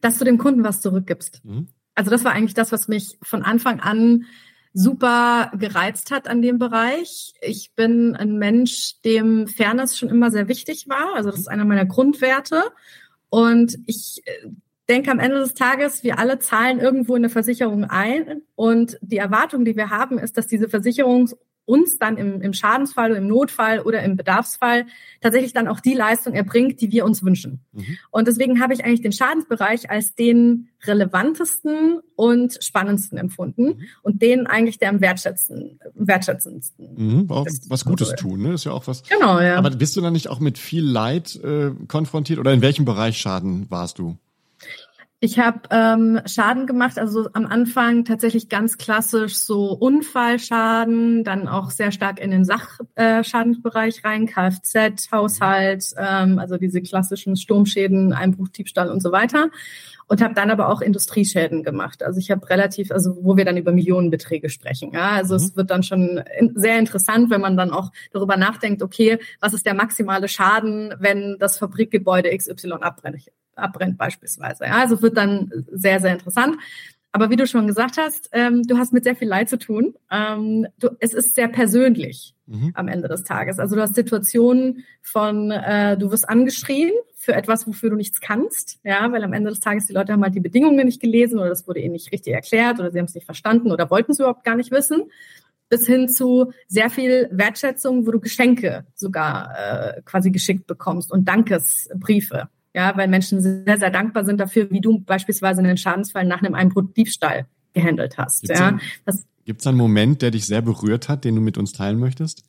Dass 0.00 0.18
du 0.18 0.24
dem 0.24 0.36
Kunden 0.36 0.64
was 0.64 0.80
zurückgibst. 0.80 1.44
Mhm. 1.44 1.68
Also 1.94 2.10
das 2.10 2.24
war 2.24 2.32
eigentlich 2.32 2.54
das, 2.54 2.72
was 2.72 2.88
mich 2.88 3.16
von 3.22 3.44
Anfang 3.44 3.78
an 3.78 4.24
super 4.72 5.52
gereizt 5.56 6.10
hat 6.10 6.26
an 6.26 6.42
dem 6.42 6.58
Bereich. 6.58 7.34
Ich 7.40 7.70
bin 7.76 8.16
ein 8.16 8.36
Mensch, 8.38 9.00
dem 9.04 9.46
Fairness 9.46 9.96
schon 9.96 10.08
immer 10.08 10.32
sehr 10.32 10.48
wichtig 10.48 10.88
war. 10.88 11.14
Also 11.14 11.30
das 11.30 11.38
ist 11.38 11.48
einer 11.48 11.64
meiner 11.64 11.86
Grundwerte. 11.86 12.64
Und 13.28 13.78
ich 13.86 14.22
äh, 14.24 14.48
denke 14.88 15.10
am 15.10 15.18
Ende 15.18 15.38
des 15.38 15.54
Tages, 15.54 16.04
wir 16.04 16.18
alle 16.18 16.38
zahlen 16.38 16.78
irgendwo 16.78 17.14
in 17.16 17.24
eine 17.24 17.30
Versicherung 17.30 17.84
ein 17.84 18.42
und 18.54 18.98
die 19.00 19.16
Erwartung, 19.16 19.64
die 19.64 19.76
wir 19.76 19.90
haben, 19.90 20.18
ist, 20.18 20.36
dass 20.36 20.46
diese 20.46 20.68
Versicherung 20.68 21.30
uns 21.66 21.98
dann 21.98 22.16
im, 22.16 22.40
im 22.40 22.52
Schadensfall 22.52 23.10
oder 23.10 23.18
im 23.18 23.26
Notfall 23.26 23.80
oder 23.80 24.02
im 24.02 24.16
Bedarfsfall 24.16 24.86
tatsächlich 25.20 25.52
dann 25.52 25.66
auch 25.66 25.80
die 25.80 25.94
Leistung 25.94 26.32
erbringt, 26.32 26.80
die 26.80 26.92
wir 26.92 27.04
uns 27.04 27.24
wünschen. 27.24 27.60
Mhm. 27.72 27.98
Und 28.10 28.28
deswegen 28.28 28.60
habe 28.62 28.72
ich 28.72 28.84
eigentlich 28.84 29.02
den 29.02 29.12
Schadensbereich 29.12 29.90
als 29.90 30.14
den 30.14 30.68
relevantesten 30.84 31.98
und 32.14 32.58
spannendsten 32.62 33.18
empfunden 33.18 33.64
mhm. 33.64 33.80
und 34.02 34.22
den 34.22 34.46
eigentlich 34.46 34.78
der 34.78 34.90
am 34.90 35.00
wertschätzen, 35.00 35.80
wertschätzendsten. 35.94 36.94
Mhm, 36.96 37.30
auch 37.30 37.46
was 37.68 37.84
Gutes 37.84 38.14
tun, 38.14 38.42
ne? 38.42 38.54
Ist 38.54 38.64
ja 38.64 38.72
auch 38.72 38.86
was. 38.86 39.02
Genau, 39.02 39.40
ja. 39.40 39.56
Aber 39.56 39.70
bist 39.70 39.96
du 39.96 40.00
dann 40.00 40.12
nicht 40.12 40.28
auch 40.28 40.38
mit 40.38 40.58
viel 40.58 40.84
Leid 40.84 41.34
äh, 41.42 41.72
konfrontiert 41.88 42.38
oder 42.38 42.52
in 42.52 42.62
welchem 42.62 42.84
Bereich 42.84 43.18
Schaden 43.18 43.66
warst 43.70 43.98
du? 43.98 44.16
Ich 45.26 45.40
habe 45.40 45.58
ähm, 45.72 46.20
Schaden 46.24 46.68
gemacht, 46.68 47.00
also 47.00 47.28
am 47.32 47.46
Anfang 47.46 48.04
tatsächlich 48.04 48.48
ganz 48.48 48.78
klassisch 48.78 49.34
so 49.34 49.72
Unfallschaden, 49.72 51.24
dann 51.24 51.48
auch 51.48 51.72
sehr 51.72 51.90
stark 51.90 52.20
in 52.20 52.30
den 52.30 52.44
Sachschadensbereich 52.44 54.04
äh, 54.04 54.06
rein, 54.06 54.26
Kfz, 54.26 55.10
Haushalt, 55.10 55.84
ähm, 55.98 56.38
also 56.38 56.58
diese 56.58 56.80
klassischen 56.80 57.34
Sturmschäden, 57.34 58.12
Einbruch, 58.12 58.50
Diebstahl 58.50 58.88
und 58.88 59.02
so 59.02 59.10
weiter. 59.10 59.50
Und 60.06 60.22
habe 60.22 60.34
dann 60.34 60.52
aber 60.52 60.68
auch 60.68 60.80
Industrieschäden 60.80 61.64
gemacht. 61.64 62.04
Also 62.04 62.20
ich 62.20 62.30
habe 62.30 62.48
relativ, 62.48 62.92
also 62.92 63.16
wo 63.20 63.36
wir 63.36 63.44
dann 63.44 63.56
über 63.56 63.72
Millionenbeträge 63.72 64.48
sprechen. 64.48 64.92
Ja, 64.94 65.10
also 65.10 65.34
mhm. 65.34 65.40
es 65.40 65.56
wird 65.56 65.72
dann 65.72 65.82
schon 65.82 66.22
in, 66.38 66.52
sehr 66.54 66.78
interessant, 66.78 67.30
wenn 67.30 67.40
man 67.40 67.56
dann 67.56 67.72
auch 67.72 67.90
darüber 68.12 68.36
nachdenkt, 68.36 68.80
okay, 68.80 69.18
was 69.40 69.54
ist 69.54 69.66
der 69.66 69.74
maximale 69.74 70.28
Schaden, 70.28 70.94
wenn 71.00 71.36
das 71.40 71.58
Fabrikgebäude 71.58 72.30
XY 72.36 72.74
abbrennt? 72.74 73.28
Abbrennt 73.56 73.98
beispielsweise. 73.98 74.64
Ja, 74.64 74.78
also 74.78 75.02
wird 75.02 75.16
dann 75.16 75.50
sehr, 75.72 76.00
sehr 76.00 76.12
interessant. 76.12 76.56
Aber 77.12 77.30
wie 77.30 77.36
du 77.36 77.46
schon 77.46 77.66
gesagt 77.66 77.96
hast, 77.96 78.28
ähm, 78.32 78.62
du 78.64 78.76
hast 78.76 78.92
mit 78.92 79.04
sehr 79.04 79.16
viel 79.16 79.28
Leid 79.28 79.48
zu 79.48 79.58
tun. 79.58 79.94
Ähm, 80.10 80.66
du, 80.78 80.90
es 81.00 81.14
ist 81.14 81.34
sehr 81.34 81.48
persönlich 81.48 82.34
mhm. 82.46 82.72
am 82.74 82.88
Ende 82.88 83.08
des 83.08 83.24
Tages. 83.24 83.58
Also 83.58 83.74
du 83.74 83.80
hast 83.80 83.94
Situationen 83.94 84.84
von, 85.00 85.50
äh, 85.50 85.96
du 85.96 86.10
wirst 86.10 86.28
angeschrien 86.28 86.92
für 87.14 87.34
etwas, 87.34 87.66
wofür 87.66 87.88
du 87.88 87.96
nichts 87.96 88.20
kannst, 88.20 88.78
ja, 88.84 89.10
weil 89.12 89.24
am 89.24 89.32
Ende 89.32 89.48
des 89.48 89.60
Tages 89.60 89.86
die 89.86 89.94
Leute 89.94 90.12
haben 90.12 90.22
halt 90.22 90.34
die 90.34 90.40
Bedingungen 90.40 90.84
nicht 90.84 91.00
gelesen 91.00 91.38
oder 91.38 91.48
das 91.48 91.66
wurde 91.66 91.80
ihnen 91.80 91.92
nicht 91.92 92.12
richtig 92.12 92.34
erklärt 92.34 92.78
oder 92.78 92.90
sie 92.90 92.98
haben 92.98 93.06
es 93.06 93.14
nicht 93.14 93.24
verstanden 93.24 93.72
oder 93.72 93.90
wollten 93.90 94.12
es 94.12 94.18
überhaupt 94.18 94.44
gar 94.44 94.54
nicht 94.54 94.70
wissen 94.70 95.04
bis 95.68 95.86
hin 95.86 96.08
zu 96.08 96.52
sehr 96.68 96.90
viel 96.90 97.28
Wertschätzung, 97.32 98.06
wo 98.06 98.10
du 98.10 98.20
Geschenke 98.20 98.86
sogar 98.94 99.54
äh, 99.56 100.02
quasi 100.02 100.30
geschickt 100.30 100.66
bekommst 100.66 101.10
und 101.10 101.26
Dankesbriefe. 101.26 102.48
Ja, 102.76 102.94
weil 102.94 103.08
Menschen 103.08 103.40
sehr, 103.40 103.78
sehr 103.78 103.90
dankbar 103.90 104.26
sind 104.26 104.38
dafür, 104.38 104.70
wie 104.70 104.82
du 104.82 104.98
beispielsweise 105.00 105.60
einen 105.60 105.78
Schadensfall 105.78 106.26
nach 106.26 106.42
einem 106.42 106.54
Einbruch 106.54 106.84
Diebstahl 106.94 107.46
gehandelt 107.72 108.18
hast. 108.18 108.42
Gibt's 108.42 108.60
ja, 108.60 108.78
Gibt 109.46 109.62
es 109.62 109.66
einen 109.66 109.78
Moment, 109.78 110.20
der 110.20 110.30
dich 110.30 110.44
sehr 110.44 110.60
berührt 110.60 111.08
hat, 111.08 111.24
den 111.24 111.36
du 111.36 111.40
mit 111.40 111.56
uns 111.56 111.72
teilen 111.72 111.98
möchtest? 111.98 112.44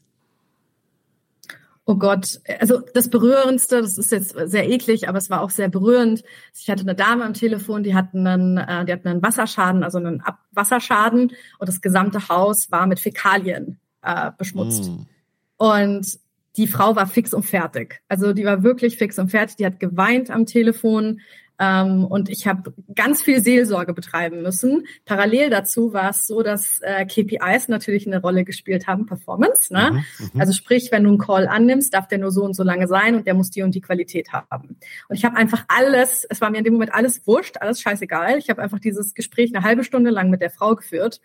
Oh 1.85 1.95
Gott, 1.95 2.41
also 2.59 2.81
das 2.93 3.09
Berührendste, 3.09 3.81
das 3.81 3.97
ist 3.97 4.11
jetzt 4.11 4.35
sehr 4.37 4.69
eklig, 4.69 5.07
aber 5.07 5.17
es 5.17 5.29
war 5.29 5.39
auch 5.39 5.49
sehr 5.49 5.69
berührend. 5.69 6.23
Ich 6.53 6.69
hatte 6.69 6.81
eine 6.81 6.95
Dame 6.95 7.23
am 7.23 7.33
Telefon, 7.33 7.83
die 7.83 7.95
hatten 7.95 8.27
einen, 8.27 8.57
äh, 8.57 8.83
die 8.83 8.91
hatten 8.91 9.07
einen 9.07 9.23
Wasserschaden, 9.23 9.85
also 9.85 9.97
einen 9.97 10.19
Abwasserschaden 10.19 11.31
und 11.59 11.69
das 11.69 11.79
gesamte 11.79 12.27
Haus 12.27 12.69
war 12.69 12.85
mit 12.85 12.99
Fäkalien 12.99 13.79
äh, 14.01 14.31
beschmutzt. 14.37 14.89
Mm. 14.89 15.05
Und 15.55 16.19
die 16.57 16.67
Frau 16.67 16.95
war 16.95 17.07
fix 17.07 17.33
und 17.33 17.43
fertig. 17.43 18.01
Also 18.07 18.33
die 18.33 18.45
war 18.45 18.63
wirklich 18.63 18.97
fix 18.97 19.19
und 19.19 19.29
fertig. 19.29 19.57
Die 19.57 19.65
hat 19.65 19.79
geweint 19.79 20.29
am 20.29 20.45
Telefon. 20.45 21.21
Ähm, 21.59 22.05
und 22.05 22.29
ich 22.29 22.45
habe 22.45 22.73
ganz 22.93 23.21
viel 23.23 23.41
Seelsorge 23.41 23.93
betreiben 23.93 24.43
müssen. 24.43 24.85
Parallel 25.05 25.49
dazu 25.49 25.91
war 25.91 26.11
es 26.11 26.27
so, 26.27 26.43
dass 26.43 26.79
äh, 26.81 27.05
KPIs 27.05 27.67
natürlich 27.67 28.05
eine 28.05 28.21
Rolle 28.21 28.43
gespielt 28.43 28.85
haben, 28.85 29.07
Performance. 29.07 29.73
Ne? 29.73 29.91
Mhm, 29.91 30.29
mhm, 30.33 30.39
also 30.39 30.53
sprich, 30.53 30.91
wenn 30.91 31.03
du 31.03 31.09
einen 31.09 31.17
Call 31.17 31.47
annimmst, 31.47 31.93
darf 31.93 32.07
der 32.07 32.19
nur 32.19 32.31
so 32.31 32.43
und 32.43 32.55
so 32.55 32.63
lange 32.63 32.87
sein 32.87 33.15
und 33.15 33.25
der 33.25 33.33
muss 33.33 33.49
die 33.49 33.63
und 33.63 33.73
die 33.73 33.81
Qualität 33.81 34.33
haben. 34.33 34.77
Und 35.07 35.15
ich 35.15 35.25
habe 35.25 35.35
einfach 35.35 35.65
alles, 35.67 36.27
es 36.29 36.41
war 36.41 36.51
mir 36.51 36.59
in 36.59 36.63
dem 36.63 36.73
Moment 36.73 36.93
alles 36.93 37.25
wurscht, 37.25 37.57
alles 37.59 37.81
scheißegal. 37.81 38.37
Ich 38.37 38.49
habe 38.49 38.61
einfach 38.61 38.79
dieses 38.79 39.15
Gespräch 39.15 39.53
eine 39.55 39.65
halbe 39.65 39.83
Stunde 39.83 40.11
lang 40.11 40.29
mit 40.29 40.41
der 40.41 40.51
Frau 40.51 40.75
geführt 40.75 41.21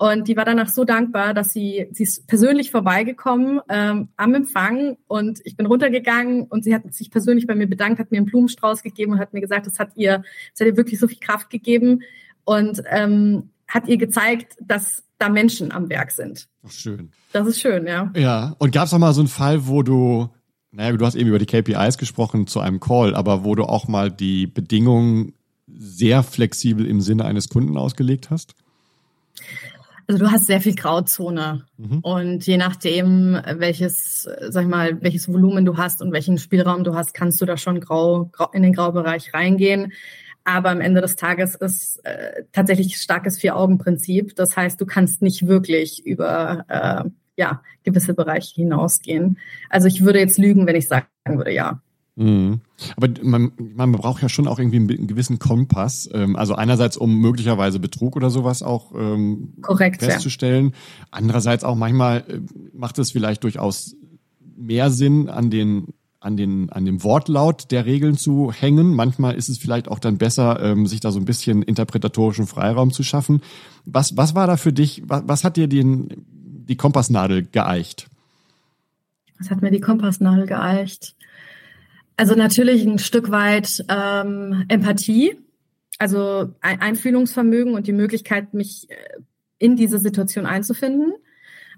Und 0.00 0.28
die 0.28 0.36
war 0.38 0.46
danach 0.46 0.70
so 0.70 0.84
dankbar, 0.84 1.34
dass 1.34 1.52
sie, 1.52 1.86
sie 1.92 2.04
ist 2.04 2.26
persönlich 2.26 2.70
vorbeigekommen 2.70 3.60
ähm, 3.68 4.08
am 4.16 4.34
Empfang 4.34 4.96
und 5.08 5.40
ich 5.44 5.58
bin 5.58 5.66
runtergegangen 5.66 6.44
und 6.44 6.64
sie 6.64 6.74
hat 6.74 6.94
sich 6.94 7.10
persönlich 7.10 7.46
bei 7.46 7.54
mir 7.54 7.66
bedankt, 7.66 7.98
hat 7.98 8.10
mir 8.10 8.16
einen 8.16 8.24
Blumenstrauß 8.24 8.82
gegeben 8.82 9.12
und 9.12 9.18
hat 9.18 9.34
mir 9.34 9.42
gesagt, 9.42 9.66
das 9.66 9.78
hat 9.78 9.90
ihr, 9.96 10.22
das 10.52 10.60
hat 10.60 10.68
ihr 10.68 10.78
wirklich 10.78 10.98
so 10.98 11.06
viel 11.06 11.18
Kraft 11.18 11.50
gegeben 11.50 12.00
und 12.44 12.82
ähm, 12.88 13.50
hat 13.68 13.88
ihr 13.88 13.98
gezeigt, 13.98 14.56
dass 14.58 15.04
da 15.18 15.28
Menschen 15.28 15.70
am 15.70 15.90
Werk 15.90 16.12
sind. 16.12 16.48
Ach, 16.66 16.70
schön. 16.70 17.10
Das 17.32 17.46
ist 17.46 17.60
schön, 17.60 17.86
ja. 17.86 18.10
Ja. 18.16 18.56
Und 18.58 18.72
gab 18.72 18.86
es 18.86 18.94
auch 18.94 18.98
mal 18.98 19.12
so 19.12 19.20
einen 19.20 19.28
Fall, 19.28 19.66
wo 19.66 19.82
du, 19.82 20.30
naja, 20.72 20.96
du 20.96 21.04
hast 21.04 21.14
eben 21.14 21.28
über 21.28 21.38
die 21.38 21.44
KPIs 21.44 21.98
gesprochen 21.98 22.46
zu 22.46 22.60
einem 22.60 22.80
Call, 22.80 23.14
aber 23.14 23.44
wo 23.44 23.54
du 23.54 23.64
auch 23.64 23.86
mal 23.86 24.10
die 24.10 24.46
Bedingungen 24.46 25.34
sehr 25.66 26.22
flexibel 26.22 26.86
im 26.86 27.02
Sinne 27.02 27.26
eines 27.26 27.50
Kunden 27.50 27.76
ausgelegt 27.76 28.30
hast? 28.30 28.54
Also 30.10 30.24
du 30.24 30.32
hast 30.32 30.46
sehr 30.46 30.60
viel 30.60 30.74
Grauzone 30.74 31.66
mhm. 31.76 32.00
und 32.00 32.44
je 32.44 32.56
nachdem, 32.56 33.40
welches, 33.58 34.28
sag 34.48 34.64
ich 34.64 34.68
mal, 34.68 35.00
welches 35.02 35.32
Volumen 35.32 35.64
du 35.64 35.76
hast 35.76 36.02
und 36.02 36.10
welchen 36.10 36.36
Spielraum 36.36 36.82
du 36.82 36.96
hast, 36.96 37.14
kannst 37.14 37.40
du 37.40 37.46
da 37.46 37.56
schon 37.56 37.78
grau, 37.78 38.28
grau 38.32 38.50
in 38.52 38.64
den 38.64 38.72
Graubereich 38.72 39.32
reingehen. 39.32 39.92
Aber 40.42 40.70
am 40.70 40.80
Ende 40.80 41.00
des 41.00 41.14
Tages 41.14 41.54
ist 41.54 42.04
äh, 42.04 42.42
tatsächlich 42.50 42.96
starkes 42.96 43.38
Vier-Augen-Prinzip. 43.38 44.34
Das 44.34 44.56
heißt, 44.56 44.80
du 44.80 44.84
kannst 44.84 45.22
nicht 45.22 45.46
wirklich 45.46 46.04
über 46.04 46.64
äh, 46.66 47.08
ja, 47.36 47.62
gewisse 47.84 48.12
Bereiche 48.12 48.56
hinausgehen. 48.56 49.38
Also 49.68 49.86
ich 49.86 50.04
würde 50.04 50.18
jetzt 50.18 50.38
lügen, 50.38 50.66
wenn 50.66 50.74
ich 50.74 50.88
sagen 50.88 51.06
würde, 51.24 51.52
ja. 51.52 51.80
Mhm. 52.20 52.60
Aber 52.96 53.08
man, 53.22 53.52
man 53.56 53.92
braucht 53.92 54.20
ja 54.20 54.28
schon 54.28 54.46
auch 54.46 54.58
irgendwie 54.58 54.76
einen 54.76 55.06
gewissen 55.06 55.38
Kompass. 55.38 56.08
Ähm, 56.12 56.36
also 56.36 56.54
einerseits, 56.54 56.98
um 56.98 57.18
möglicherweise 57.18 57.80
Betrug 57.80 58.14
oder 58.14 58.28
sowas 58.28 58.62
auch 58.62 58.92
ähm, 58.94 59.54
Korrekt, 59.62 60.02
festzustellen. 60.02 60.66
Ja. 60.66 61.06
Andererseits 61.12 61.64
auch 61.64 61.76
manchmal 61.76 62.18
äh, 62.28 62.40
macht 62.74 62.98
es 62.98 63.10
vielleicht 63.10 63.42
durchaus 63.42 63.96
mehr 64.54 64.90
Sinn, 64.90 65.30
an 65.30 65.48
den 65.48 65.94
an 66.22 66.36
den 66.36 66.68
an 66.68 66.84
dem 66.84 67.02
Wortlaut 67.02 67.70
der 67.70 67.86
Regeln 67.86 68.18
zu 68.18 68.52
hängen. 68.52 68.94
Manchmal 68.94 69.34
ist 69.36 69.48
es 69.48 69.56
vielleicht 69.56 69.88
auch 69.88 69.98
dann 69.98 70.18
besser, 70.18 70.62
ähm, 70.62 70.86
sich 70.86 71.00
da 71.00 71.12
so 71.12 71.18
ein 71.18 71.24
bisschen 71.24 71.62
interpretatorischen 71.62 72.46
Freiraum 72.46 72.92
zu 72.92 73.02
schaffen. 73.02 73.40
Was 73.86 74.18
was 74.18 74.34
war 74.34 74.46
da 74.46 74.58
für 74.58 74.74
dich? 74.74 75.04
Was, 75.06 75.22
was 75.24 75.42
hat 75.42 75.56
dir 75.56 75.68
den 75.68 76.26
die 76.26 76.76
Kompassnadel 76.76 77.46
geeicht? 77.50 78.08
Was 79.38 79.50
hat 79.50 79.62
mir 79.62 79.70
die 79.70 79.80
Kompassnadel 79.80 80.44
geeicht? 80.44 81.16
Also 82.20 82.34
natürlich 82.34 82.84
ein 82.84 82.98
Stück 82.98 83.30
weit 83.30 83.82
ähm, 83.88 84.66
Empathie, 84.68 85.38
also 85.98 86.52
ein 86.60 86.78
Einfühlungsvermögen 86.78 87.72
und 87.72 87.86
die 87.86 87.94
Möglichkeit, 87.94 88.52
mich 88.52 88.90
äh, 88.90 88.94
in 89.56 89.74
diese 89.74 89.98
Situation 89.98 90.44
einzufinden. 90.44 91.14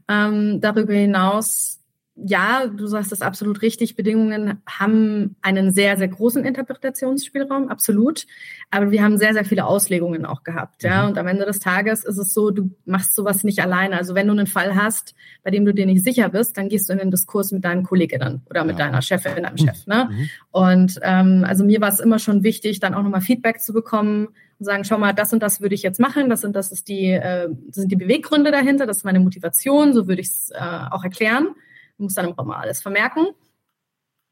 Ähm, 0.09 0.61
darüber 0.61 0.95
hinaus 0.95 1.79
ja, 2.15 2.67
du 2.67 2.87
sagst 2.87 3.11
das 3.11 3.23
absolut 3.23 3.63
richtig. 3.63 3.97
Bedingungen 3.97 4.61
haben 4.67 5.37
einen 5.41 5.73
sehr, 5.73 5.97
sehr 5.97 6.09
großen 6.09 6.45
Interpretationsspielraum, 6.45 7.69
absolut. 7.69 8.27
Aber 8.71 8.91
wir 8.91 9.03
haben 9.03 9.17
sehr, 9.17 9.33
sehr 9.33 9.47
viele 9.47 9.65
Auslegungen 9.65 10.27
auch 10.27 10.43
gehabt. 10.43 10.83
Ja, 10.83 11.03
mhm. 11.03 11.09
und 11.09 11.19
am 11.19 11.27
Ende 11.27 11.47
des 11.47 11.59
Tages 11.59 12.05
ist 12.05 12.19
es 12.19 12.35
so, 12.35 12.51
du 12.51 12.71
machst 12.85 13.15
sowas 13.15 13.45
nicht 13.45 13.61
alleine. 13.61 13.97
Also 13.97 14.15
wenn 14.15 14.27
du 14.27 14.35
einen 14.35 14.47
Fall 14.47 14.75
hast, 14.75 15.15
bei 15.43 15.51
dem 15.51 15.65
du 15.65 15.73
dir 15.73 15.87
nicht 15.87 16.05
sicher 16.05 16.29
bist, 16.29 16.59
dann 16.59 16.69
gehst 16.69 16.89
du 16.89 16.93
in 16.93 16.99
den 16.99 17.11
Diskurs 17.11 17.51
mit 17.51 17.65
deinen 17.65 17.83
Kolleginnen 17.83 18.43
oder 18.51 18.65
mit 18.65 18.79
ja. 18.79 18.87
deiner 18.87 19.01
Chefin, 19.01 19.43
deinem 19.43 19.57
Chef. 19.57 19.87
Ne? 19.87 20.11
Mhm. 20.11 20.29
Und 20.51 21.01
ähm, 21.03 21.45
also 21.49 21.65
mir 21.65 21.81
war 21.81 21.89
es 21.89 22.01
immer 22.01 22.19
schon 22.19 22.43
wichtig, 22.43 22.79
dann 22.79 22.93
auch 22.93 23.03
nochmal 23.03 23.23
Feedback 23.23 23.63
zu 23.63 23.73
bekommen 23.73 24.29
und 24.59 24.67
sagen, 24.67 24.85
schau 24.85 24.99
mal, 24.99 25.15
das 25.15 25.33
und 25.33 25.43
das 25.43 25.63
würde 25.63 25.75
ich 25.75 25.83
jetzt 25.83 25.99
machen, 25.99 26.29
das 26.29 26.45
und 26.45 26.55
das 26.55 26.73
ist 26.73 26.89
die, 26.89 27.07
äh, 27.07 27.49
das 27.69 27.77
sind 27.77 27.91
die 27.91 27.97
Beweggründe 27.97 28.51
dahinter, 28.51 28.87
das 28.87 28.99
ist 28.99 29.05
meine 29.05 29.19
Motivation, 29.21 29.95
so 29.95 30.09
würde 30.09 30.21
ich 30.21 30.29
es 30.29 30.51
äh, 30.51 30.59
auch 30.91 31.05
erklären 31.05 31.55
muss 31.99 32.15
dann 32.15 32.33
auch 32.33 32.45
immer 32.45 32.59
alles 32.59 32.81
vermerken. 32.83 33.27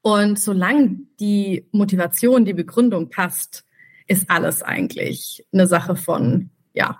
Und 0.01 0.39
solange 0.39 0.97
die 1.19 1.67
Motivation, 1.71 2.45
die 2.45 2.53
Begründung 2.53 3.09
passt, 3.09 3.65
ist 4.07 4.29
alles 4.29 4.63
eigentlich 4.63 5.45
eine 5.53 5.67
Sache 5.67 5.95
von 5.95 6.49
ja, 6.73 6.99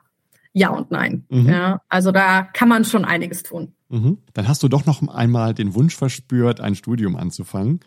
ja 0.53 0.70
und 0.70 0.91
nein. 0.91 1.25
Mhm. 1.30 1.50
Ja, 1.50 1.82
also 1.89 2.12
da 2.12 2.44
kann 2.44 2.70
man 2.70 2.86
schon 2.86 3.06
einiges 3.06 3.44
tun. 3.44 3.74
Mhm. 3.89 4.20
Dann 4.34 4.48
hast 4.48 4.63
du 4.63 4.68
doch 4.68 4.86
noch 4.86 5.06
einmal 5.08 5.53
den 5.53 5.74
Wunsch 5.74 5.96
verspürt, 5.96 6.62
ein 6.62 6.75
Studium 6.75 7.15
anzufangen. 7.15 7.80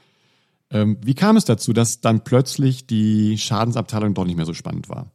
Ähm, 0.71 0.99
wie 1.03 1.15
kam 1.15 1.37
es 1.37 1.45
dazu, 1.45 1.73
dass 1.73 2.01
dann 2.01 2.25
plötzlich 2.25 2.87
die 2.87 3.39
Schadensabteilung 3.39 4.15
doch 4.15 4.25
nicht 4.25 4.37
mehr 4.37 4.47
so 4.47 4.55
spannend 4.55 4.89
war? 4.89 5.13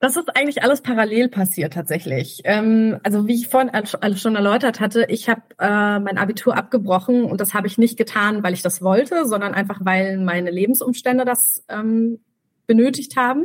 Das 0.00 0.16
ist 0.16 0.34
eigentlich 0.34 0.62
alles 0.62 0.80
parallel 0.80 1.28
passiert 1.28 1.74
tatsächlich. 1.74 2.40
Ähm, 2.44 2.98
also 3.02 3.28
wie 3.28 3.34
ich 3.34 3.48
vorhin 3.48 3.70
schon 4.16 4.34
erläutert 4.34 4.80
hatte, 4.80 5.04
ich 5.10 5.28
habe 5.28 5.42
äh, 5.58 5.98
mein 6.00 6.16
Abitur 6.16 6.56
abgebrochen 6.56 7.24
und 7.24 7.38
das 7.38 7.52
habe 7.52 7.66
ich 7.66 7.76
nicht 7.76 7.98
getan, 7.98 8.42
weil 8.42 8.54
ich 8.54 8.62
das 8.62 8.80
wollte, 8.80 9.26
sondern 9.26 9.52
einfach, 9.52 9.80
weil 9.84 10.16
meine 10.16 10.50
Lebensumstände 10.50 11.26
das 11.26 11.64
ähm, 11.68 12.18
benötigt 12.66 13.16
haben. 13.16 13.44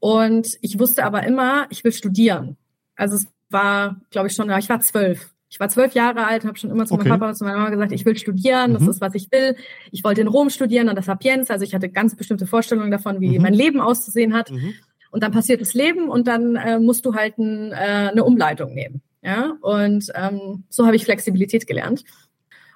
Und 0.00 0.58
ich 0.62 0.80
wusste 0.80 1.04
aber 1.04 1.22
immer, 1.22 1.66
ich 1.70 1.84
will 1.84 1.92
studieren. 1.92 2.56
Also 2.96 3.14
es 3.14 3.28
war, 3.48 4.00
glaube 4.10 4.26
ich, 4.26 4.34
schon, 4.34 4.50
ich 4.50 4.68
war 4.68 4.80
zwölf. 4.80 5.30
Ich 5.48 5.60
war 5.60 5.68
zwölf 5.68 5.94
Jahre 5.94 6.26
alt, 6.26 6.44
habe 6.44 6.58
schon 6.58 6.70
immer 6.70 6.86
zu 6.86 6.94
okay. 6.94 7.08
meinem 7.08 7.20
Papa 7.20 7.28
und 7.28 7.36
zu 7.36 7.44
meiner 7.44 7.58
Mama 7.58 7.70
gesagt, 7.70 7.92
ich 7.92 8.04
will 8.04 8.16
studieren, 8.16 8.72
das 8.72 8.82
mhm. 8.82 8.90
ist, 8.90 9.00
was 9.00 9.14
ich 9.14 9.30
will. 9.30 9.54
Ich 9.92 10.02
wollte 10.02 10.22
in 10.22 10.26
Rom 10.26 10.50
studieren 10.50 10.88
an 10.88 10.96
der 10.96 11.04
Sapienza, 11.04 11.52
also 11.52 11.64
ich 11.64 11.74
hatte 11.74 11.88
ganz 11.88 12.16
bestimmte 12.16 12.46
Vorstellungen 12.46 12.90
davon, 12.90 13.20
wie 13.20 13.36
mhm. 13.36 13.42
mein 13.42 13.54
Leben 13.54 13.80
auszusehen 13.80 14.34
hat. 14.34 14.50
Mhm 14.50 14.74
und 15.12 15.22
dann 15.22 15.30
passiert 15.30 15.60
das 15.60 15.74
Leben 15.74 16.08
und 16.08 16.26
dann 16.26 16.56
äh, 16.56 16.80
musst 16.80 17.04
du 17.04 17.14
halt 17.14 17.38
ein, 17.38 17.70
äh, 17.70 18.10
eine 18.10 18.24
Umleitung 18.24 18.74
nehmen. 18.74 19.02
Ja, 19.22 19.52
und 19.60 20.10
ähm, 20.16 20.64
so 20.68 20.84
habe 20.84 20.96
ich 20.96 21.04
Flexibilität 21.04 21.68
gelernt. 21.68 22.02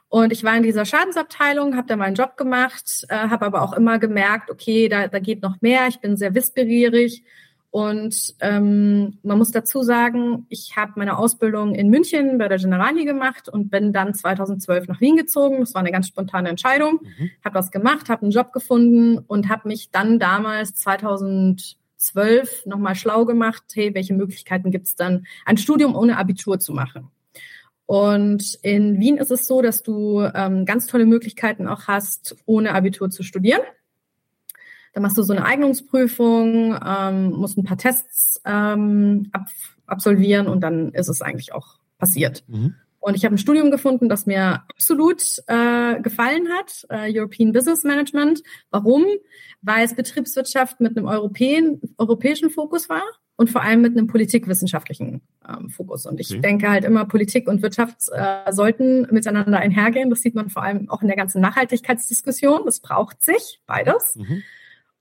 Und 0.08 0.32
ich 0.32 0.44
war 0.44 0.56
in 0.56 0.62
dieser 0.62 0.84
Schadensabteilung, 0.84 1.76
habe 1.76 1.88
da 1.88 1.96
meinen 1.96 2.14
Job 2.14 2.36
gemacht, 2.36 3.04
äh, 3.08 3.16
habe 3.16 3.46
aber 3.46 3.62
auch 3.62 3.72
immer 3.72 3.98
gemerkt, 3.98 4.50
okay, 4.50 4.88
da, 4.88 5.08
da 5.08 5.18
geht 5.18 5.42
noch 5.42 5.60
mehr. 5.60 5.88
Ich 5.88 5.98
bin 5.98 6.16
sehr 6.16 6.36
wissbegierig 6.36 7.24
und 7.70 8.34
ähm, 8.40 9.18
man 9.22 9.38
muss 9.38 9.50
dazu 9.50 9.82
sagen, 9.82 10.46
ich 10.48 10.76
habe 10.76 10.92
meine 10.96 11.18
Ausbildung 11.18 11.74
in 11.74 11.90
München 11.90 12.38
bei 12.38 12.48
der 12.48 12.58
Generali 12.58 13.04
gemacht 13.04 13.48
und 13.48 13.70
bin 13.70 13.92
dann 13.92 14.14
2012 14.14 14.88
nach 14.88 15.00
Wien 15.00 15.16
gezogen. 15.16 15.60
Das 15.60 15.74
war 15.74 15.80
eine 15.80 15.90
ganz 15.90 16.08
spontane 16.08 16.48
Entscheidung. 16.48 17.00
Mhm. 17.02 17.30
Habe 17.44 17.54
das 17.54 17.70
gemacht, 17.70 18.08
habe 18.08 18.22
einen 18.22 18.30
Job 18.30 18.52
gefunden 18.52 19.18
und 19.18 19.48
habe 19.48 19.68
mich 19.68 19.90
dann 19.90 20.18
damals 20.18 20.74
2000 20.76 21.76
zwölf 22.06 22.64
nochmal 22.66 22.94
schlau 22.94 23.24
gemacht, 23.24 23.64
hey, 23.74 23.94
welche 23.94 24.14
Möglichkeiten 24.14 24.70
gibt 24.70 24.86
es 24.86 24.96
dann, 24.96 25.26
ein 25.44 25.56
Studium 25.56 25.94
ohne 25.94 26.16
Abitur 26.18 26.58
zu 26.58 26.72
machen. 26.72 27.10
Und 27.86 28.58
in 28.62 28.98
Wien 28.98 29.16
ist 29.16 29.30
es 29.30 29.46
so, 29.46 29.62
dass 29.62 29.82
du 29.82 30.22
ähm, 30.34 30.64
ganz 30.64 30.86
tolle 30.86 31.06
Möglichkeiten 31.06 31.68
auch 31.68 31.86
hast, 31.86 32.36
ohne 32.44 32.74
Abitur 32.74 33.10
zu 33.10 33.22
studieren. 33.22 33.60
Da 34.92 35.00
machst 35.00 35.18
du 35.18 35.22
so 35.22 35.32
eine 35.32 35.44
Eignungsprüfung, 35.44 36.78
ähm, 36.84 37.30
musst 37.30 37.58
ein 37.58 37.64
paar 37.64 37.76
Tests 37.76 38.40
ähm, 38.44 39.28
ab 39.32 39.46
absolvieren 39.86 40.48
und 40.48 40.62
dann 40.62 40.92
ist 40.92 41.08
es 41.08 41.22
eigentlich 41.22 41.52
auch 41.52 41.78
passiert. 41.98 42.44
Mhm. 42.48 42.74
Und 43.06 43.14
ich 43.14 43.24
habe 43.24 43.36
ein 43.36 43.38
Studium 43.38 43.70
gefunden, 43.70 44.08
das 44.08 44.26
mir 44.26 44.64
absolut 44.68 45.22
äh, 45.46 46.00
gefallen 46.00 46.48
hat, 46.48 46.84
äh, 46.88 47.16
European 47.16 47.52
Business 47.52 47.84
Management. 47.84 48.42
Warum? 48.72 49.04
Weil 49.62 49.84
es 49.84 49.94
Betriebswirtschaft 49.94 50.80
mit 50.80 50.96
einem 50.96 51.06
Europäen, 51.06 51.80
europäischen 51.98 52.50
Fokus 52.50 52.88
war 52.88 53.04
und 53.36 53.48
vor 53.48 53.62
allem 53.62 53.82
mit 53.82 53.96
einem 53.96 54.08
politikwissenschaftlichen 54.08 55.20
ähm, 55.48 55.68
Fokus. 55.68 56.04
Und 56.04 56.18
ich 56.18 56.32
okay. 56.32 56.40
denke 56.40 56.68
halt 56.68 56.82
immer, 56.82 57.04
Politik 57.04 57.46
und 57.46 57.62
Wirtschaft 57.62 57.96
äh, 58.10 58.50
sollten 58.50 59.06
miteinander 59.12 59.58
einhergehen. 59.58 60.10
Das 60.10 60.22
sieht 60.22 60.34
man 60.34 60.50
vor 60.50 60.64
allem 60.64 60.90
auch 60.90 61.00
in 61.00 61.06
der 61.06 61.16
ganzen 61.16 61.40
Nachhaltigkeitsdiskussion. 61.40 62.62
Das 62.64 62.80
braucht 62.80 63.22
sich, 63.22 63.60
beides. 63.68 64.16
Mhm. 64.16 64.42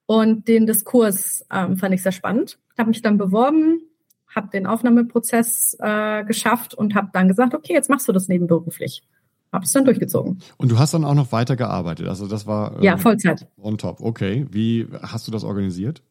Und 0.06 0.48
den 0.48 0.68
Diskurs 0.68 1.44
ähm, 1.52 1.76
fand 1.78 1.96
ich 1.96 2.04
sehr 2.04 2.12
spannend. 2.12 2.60
Habe 2.78 2.90
mich 2.90 3.02
dann 3.02 3.18
beworben, 3.18 3.82
habe 4.36 4.50
den 4.50 4.68
Aufnahmeprozess 4.68 5.78
äh, 5.80 6.24
geschafft 6.26 6.74
und 6.74 6.94
habe 6.94 7.10
dann 7.14 7.28
gesagt, 7.28 7.54
okay, 7.54 7.74
jetzt 7.74 7.90
machst 7.90 8.08
du 8.08 8.12
das 8.12 8.28
nebenberuflich. 8.28 9.02
Habe 9.52 9.64
es 9.66 9.72
dann 9.72 9.86
durchgezogen. 9.86 10.40
Und 10.58 10.70
du 10.70 10.78
hast 10.78 10.94
dann 10.94 11.06
auch 11.06 11.14
noch 11.14 11.32
weiter 11.32 11.56
gearbeitet. 11.56 12.10
Also 12.10 12.28
das 12.28 12.46
war 12.46 12.76
ähm, 12.76 12.84
ja 12.84 12.98
Vollzeit. 12.98 13.48
On 13.58 13.78
top. 13.78 14.02
Okay. 14.02 14.46
Wie 14.52 14.88
hast 15.02 15.28
du 15.28 15.32
das 15.32 15.46
organisiert? 15.46 16.02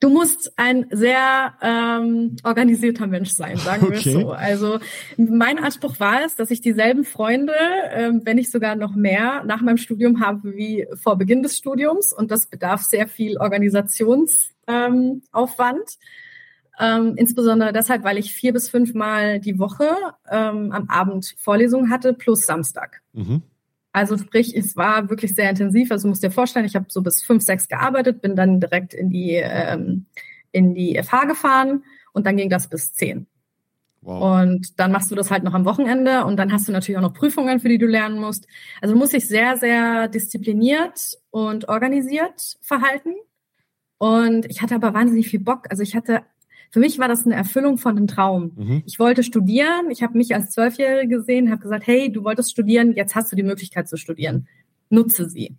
Du 0.00 0.10
musst 0.10 0.52
ein 0.56 0.86
sehr 0.90 1.54
ähm, 1.62 2.36
organisierter 2.42 3.06
Mensch 3.06 3.30
sein, 3.30 3.56
sagen 3.56 3.88
wir 3.88 3.96
okay. 3.96 4.12
so. 4.12 4.32
Also 4.32 4.80
mein 5.16 5.58
Anspruch 5.58 5.98
war 6.00 6.24
es, 6.24 6.34
dass 6.36 6.50
ich 6.50 6.60
dieselben 6.60 7.04
Freunde, 7.04 7.54
ähm, 7.90 8.20
wenn 8.24 8.36
nicht 8.36 8.50
sogar 8.50 8.74
noch 8.76 8.94
mehr, 8.94 9.44
nach 9.44 9.62
meinem 9.62 9.78
Studium 9.78 10.20
habe 10.20 10.54
wie 10.56 10.86
vor 11.00 11.16
Beginn 11.16 11.42
des 11.42 11.56
Studiums. 11.56 12.12
Und 12.12 12.30
das 12.30 12.48
bedarf 12.48 12.82
sehr 12.82 13.06
viel 13.06 13.38
Organisationsaufwand. 13.38 14.58
Ähm, 14.66 15.22
ähm, 16.80 17.14
insbesondere 17.16 17.72
deshalb, 17.72 18.04
weil 18.04 18.18
ich 18.18 18.32
vier 18.32 18.52
bis 18.52 18.68
fünf 18.68 18.94
Mal 18.94 19.40
die 19.40 19.58
Woche 19.58 19.88
ähm, 20.30 20.72
am 20.72 20.88
Abend 20.88 21.34
Vorlesungen 21.38 21.90
hatte, 21.90 22.14
plus 22.14 22.46
Samstag. 22.46 23.02
Mhm. 23.12 23.42
Also 23.92 24.18
sprich, 24.18 24.56
es 24.56 24.76
war 24.76 25.08
wirklich 25.08 25.34
sehr 25.34 25.48
intensiv. 25.48 25.92
Also 25.92 26.02
du 26.02 26.08
musst 26.08 26.24
dir 26.24 26.32
vorstellen, 26.32 26.66
ich 26.66 26.74
habe 26.74 26.86
so 26.88 27.00
bis 27.00 27.22
fünf, 27.22 27.44
sechs 27.44 27.68
gearbeitet, 27.68 28.22
bin 28.22 28.34
dann 28.34 28.58
direkt 28.58 28.92
in 28.92 29.08
die, 29.08 29.34
ähm, 29.34 30.06
in 30.50 30.74
die 30.74 31.00
FH 31.00 31.26
gefahren 31.26 31.84
und 32.12 32.26
dann 32.26 32.36
ging 32.36 32.50
das 32.50 32.68
bis 32.68 32.92
zehn. 32.92 33.26
Wow. 34.04 34.42
Und 34.42 34.78
dann 34.78 34.92
machst 34.92 35.10
du 35.10 35.14
das 35.14 35.30
halt 35.30 35.44
noch 35.44 35.54
am 35.54 35.64
Wochenende 35.64 36.24
und 36.24 36.36
dann 36.36 36.52
hast 36.52 36.68
du 36.68 36.72
natürlich 36.72 36.98
auch 36.98 37.02
noch 37.02 37.14
Prüfungen, 37.14 37.60
für 37.60 37.68
die 37.68 37.78
du 37.78 37.86
lernen 37.86 38.18
musst. 38.18 38.46
Also 38.82 38.94
muss 38.94 39.14
ich 39.14 39.26
sehr, 39.26 39.56
sehr 39.56 40.08
diszipliniert 40.08 41.16
und 41.30 41.68
organisiert 41.68 42.58
verhalten. 42.60 43.14
Und 43.98 44.44
ich 44.46 44.60
hatte 44.60 44.74
aber 44.74 44.92
wahnsinnig 44.92 45.28
viel 45.28 45.40
Bock. 45.40 45.66
Also 45.70 45.82
ich 45.82 45.94
hatte, 45.94 46.22
für 46.74 46.80
mich 46.80 46.98
war 46.98 47.06
das 47.06 47.24
eine 47.24 47.36
Erfüllung 47.36 47.78
von 47.78 47.96
einem 47.96 48.08
Traum. 48.08 48.50
Mhm. 48.56 48.82
Ich 48.84 48.98
wollte 48.98 49.22
studieren. 49.22 49.92
Ich 49.92 50.02
habe 50.02 50.18
mich 50.18 50.34
als 50.34 50.50
Zwölfjährige 50.50 51.18
gesehen, 51.18 51.52
habe 51.52 51.60
gesagt, 51.60 51.86
hey, 51.86 52.10
du 52.10 52.24
wolltest 52.24 52.50
studieren, 52.50 52.94
jetzt 52.94 53.14
hast 53.14 53.30
du 53.30 53.36
die 53.36 53.44
Möglichkeit 53.44 53.88
zu 53.88 53.96
studieren. 53.96 54.48
Nutze 54.90 55.30
sie. 55.30 55.54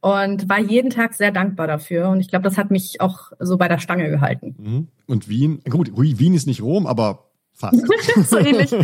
Und 0.00 0.48
war 0.48 0.58
jeden 0.58 0.88
Tag 0.88 1.12
sehr 1.12 1.32
dankbar 1.32 1.66
dafür. 1.66 2.08
Und 2.08 2.20
ich 2.20 2.28
glaube, 2.28 2.44
das 2.44 2.56
hat 2.56 2.70
mich 2.70 3.02
auch 3.02 3.30
so 3.38 3.58
bei 3.58 3.68
der 3.68 3.78
Stange 3.78 4.08
gehalten. 4.08 4.56
Mhm. 4.58 4.88
Und 5.06 5.28
Wien, 5.28 5.60
gut, 5.68 5.92
Wien 5.94 6.32
ist 6.32 6.46
nicht 6.46 6.62
Rom, 6.62 6.86
aber 6.86 7.28
Fast. 7.52 7.86
so 8.30 8.38
ähnlich. 8.38 8.74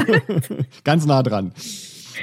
Ganz 0.85 1.07
nah 1.07 1.23
dran. 1.23 1.55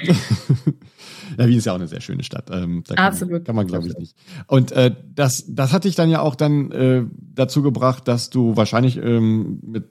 ja, 1.37 1.47
Wien 1.47 1.57
ist 1.57 1.65
ja 1.65 1.73
auch 1.73 1.77
eine 1.77 1.87
sehr 1.87 2.01
schöne 2.01 2.23
Stadt. 2.23 2.49
Ähm, 2.51 2.83
kann 2.87 2.97
Absolut. 2.97 3.31
Man, 3.33 3.43
kann 3.43 3.55
man, 3.55 3.67
glaube 3.67 3.87
ich, 3.87 3.97
nicht. 3.97 4.15
Und 4.47 4.71
äh, 4.71 4.95
das, 5.15 5.45
das 5.47 5.73
hat 5.73 5.83
dich 5.83 5.95
dann 5.95 6.09
ja 6.09 6.21
auch 6.21 6.35
dann 6.35 6.71
äh, 6.71 7.03
dazu 7.35 7.61
gebracht, 7.61 8.07
dass 8.07 8.29
du 8.29 8.55
wahrscheinlich 8.55 8.97
ähm, 8.97 9.59
mit 9.63 9.89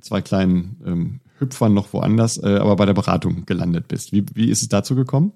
zwei 0.00 0.20
kleinen 0.22 0.80
ähm, 0.86 1.20
Hüpfern 1.38 1.72
noch 1.72 1.92
woanders, 1.92 2.42
äh, 2.42 2.56
aber 2.56 2.76
bei 2.76 2.86
der 2.86 2.94
Beratung 2.94 3.46
gelandet 3.46 3.88
bist. 3.88 4.12
Wie, 4.12 4.24
wie 4.34 4.50
ist 4.50 4.62
es 4.62 4.68
dazu 4.68 4.94
gekommen? 4.94 5.32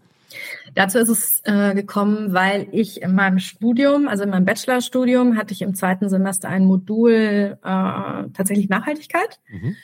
Dazu 0.74 0.98
ist 0.98 1.08
es 1.08 1.40
äh, 1.44 1.74
gekommen, 1.74 2.32
weil 2.32 2.66
ich 2.72 3.02
in 3.02 3.14
meinem 3.14 3.38
Studium, 3.38 4.08
also 4.08 4.24
in 4.24 4.30
meinem 4.30 4.44
Bachelorstudium, 4.44 5.36
hatte 5.36 5.54
ich 5.54 5.62
im 5.62 5.74
zweiten 5.74 6.08
Semester 6.08 6.48
ein 6.48 6.64
Modul 6.64 7.12
äh, 7.12 7.56
tatsächlich 7.62 8.68
Nachhaltigkeit. 8.68 9.38
Mhm 9.48 9.76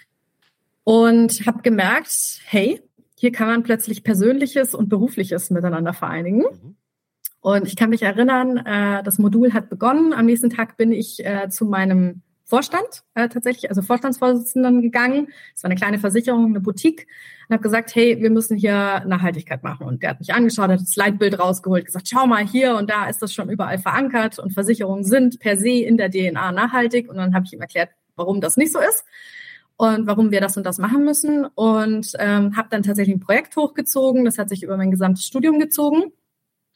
und 0.90 1.46
habe 1.46 1.62
gemerkt, 1.62 2.40
hey, 2.46 2.82
hier 3.20 3.32
kann 3.32 3.48
man 3.48 3.62
plötzlich 3.62 4.02
Persönliches 4.02 4.74
und 4.74 4.88
Berufliches 4.88 5.50
miteinander 5.50 5.92
vereinigen. 5.92 6.38
Mhm. 6.38 6.76
Und 7.42 7.66
ich 7.66 7.76
kann 7.76 7.90
mich 7.90 8.00
erinnern, 8.00 8.56
äh, 8.56 9.02
das 9.02 9.18
Modul 9.18 9.52
hat 9.52 9.68
begonnen. 9.68 10.14
Am 10.14 10.24
nächsten 10.24 10.48
Tag 10.48 10.78
bin 10.78 10.90
ich 10.90 11.22
äh, 11.22 11.50
zu 11.50 11.66
meinem 11.66 12.22
Vorstand 12.46 13.02
äh, 13.12 13.28
tatsächlich, 13.28 13.68
also 13.68 13.82
Vorstandsvorsitzenden 13.82 14.80
gegangen. 14.80 15.28
Es 15.54 15.62
war 15.62 15.70
eine 15.70 15.78
kleine 15.78 15.98
Versicherung, 15.98 16.46
eine 16.46 16.60
Boutique 16.60 17.06
und 17.46 17.52
habe 17.52 17.62
gesagt, 17.62 17.94
hey, 17.94 18.22
wir 18.22 18.30
müssen 18.30 18.56
hier 18.56 19.04
Nachhaltigkeit 19.06 19.62
machen. 19.62 19.86
Und 19.86 20.02
der 20.02 20.10
hat 20.10 20.20
mich 20.20 20.32
angeschaut, 20.32 20.70
hat 20.70 20.80
das 20.80 20.96
Leitbild 20.96 21.38
rausgeholt, 21.38 21.84
gesagt, 21.84 22.08
schau 22.08 22.26
mal 22.26 22.46
hier 22.46 22.74
und 22.76 22.88
da 22.88 23.06
ist 23.06 23.20
das 23.20 23.34
schon 23.34 23.50
überall 23.50 23.76
verankert 23.76 24.38
und 24.38 24.54
Versicherungen 24.54 25.04
sind 25.04 25.40
per 25.40 25.58
se 25.58 25.68
in 25.68 25.98
der 25.98 26.10
DNA 26.10 26.52
nachhaltig. 26.52 27.10
Und 27.10 27.18
dann 27.18 27.34
habe 27.34 27.44
ich 27.44 27.52
ihm 27.52 27.60
erklärt, 27.60 27.90
warum 28.16 28.40
das 28.40 28.56
nicht 28.56 28.72
so 28.72 28.78
ist 28.78 29.04
und 29.80 30.06
warum 30.06 30.30
wir 30.30 30.42
das 30.42 30.58
und 30.58 30.66
das 30.66 30.76
machen 30.76 31.06
müssen 31.06 31.46
und 31.54 32.12
ähm, 32.18 32.54
habe 32.54 32.68
dann 32.70 32.82
tatsächlich 32.82 33.16
ein 33.16 33.20
Projekt 33.20 33.56
hochgezogen. 33.56 34.26
Das 34.26 34.36
hat 34.36 34.50
sich 34.50 34.62
über 34.62 34.76
mein 34.76 34.90
gesamtes 34.90 35.24
Studium 35.24 35.58
gezogen. 35.58 36.12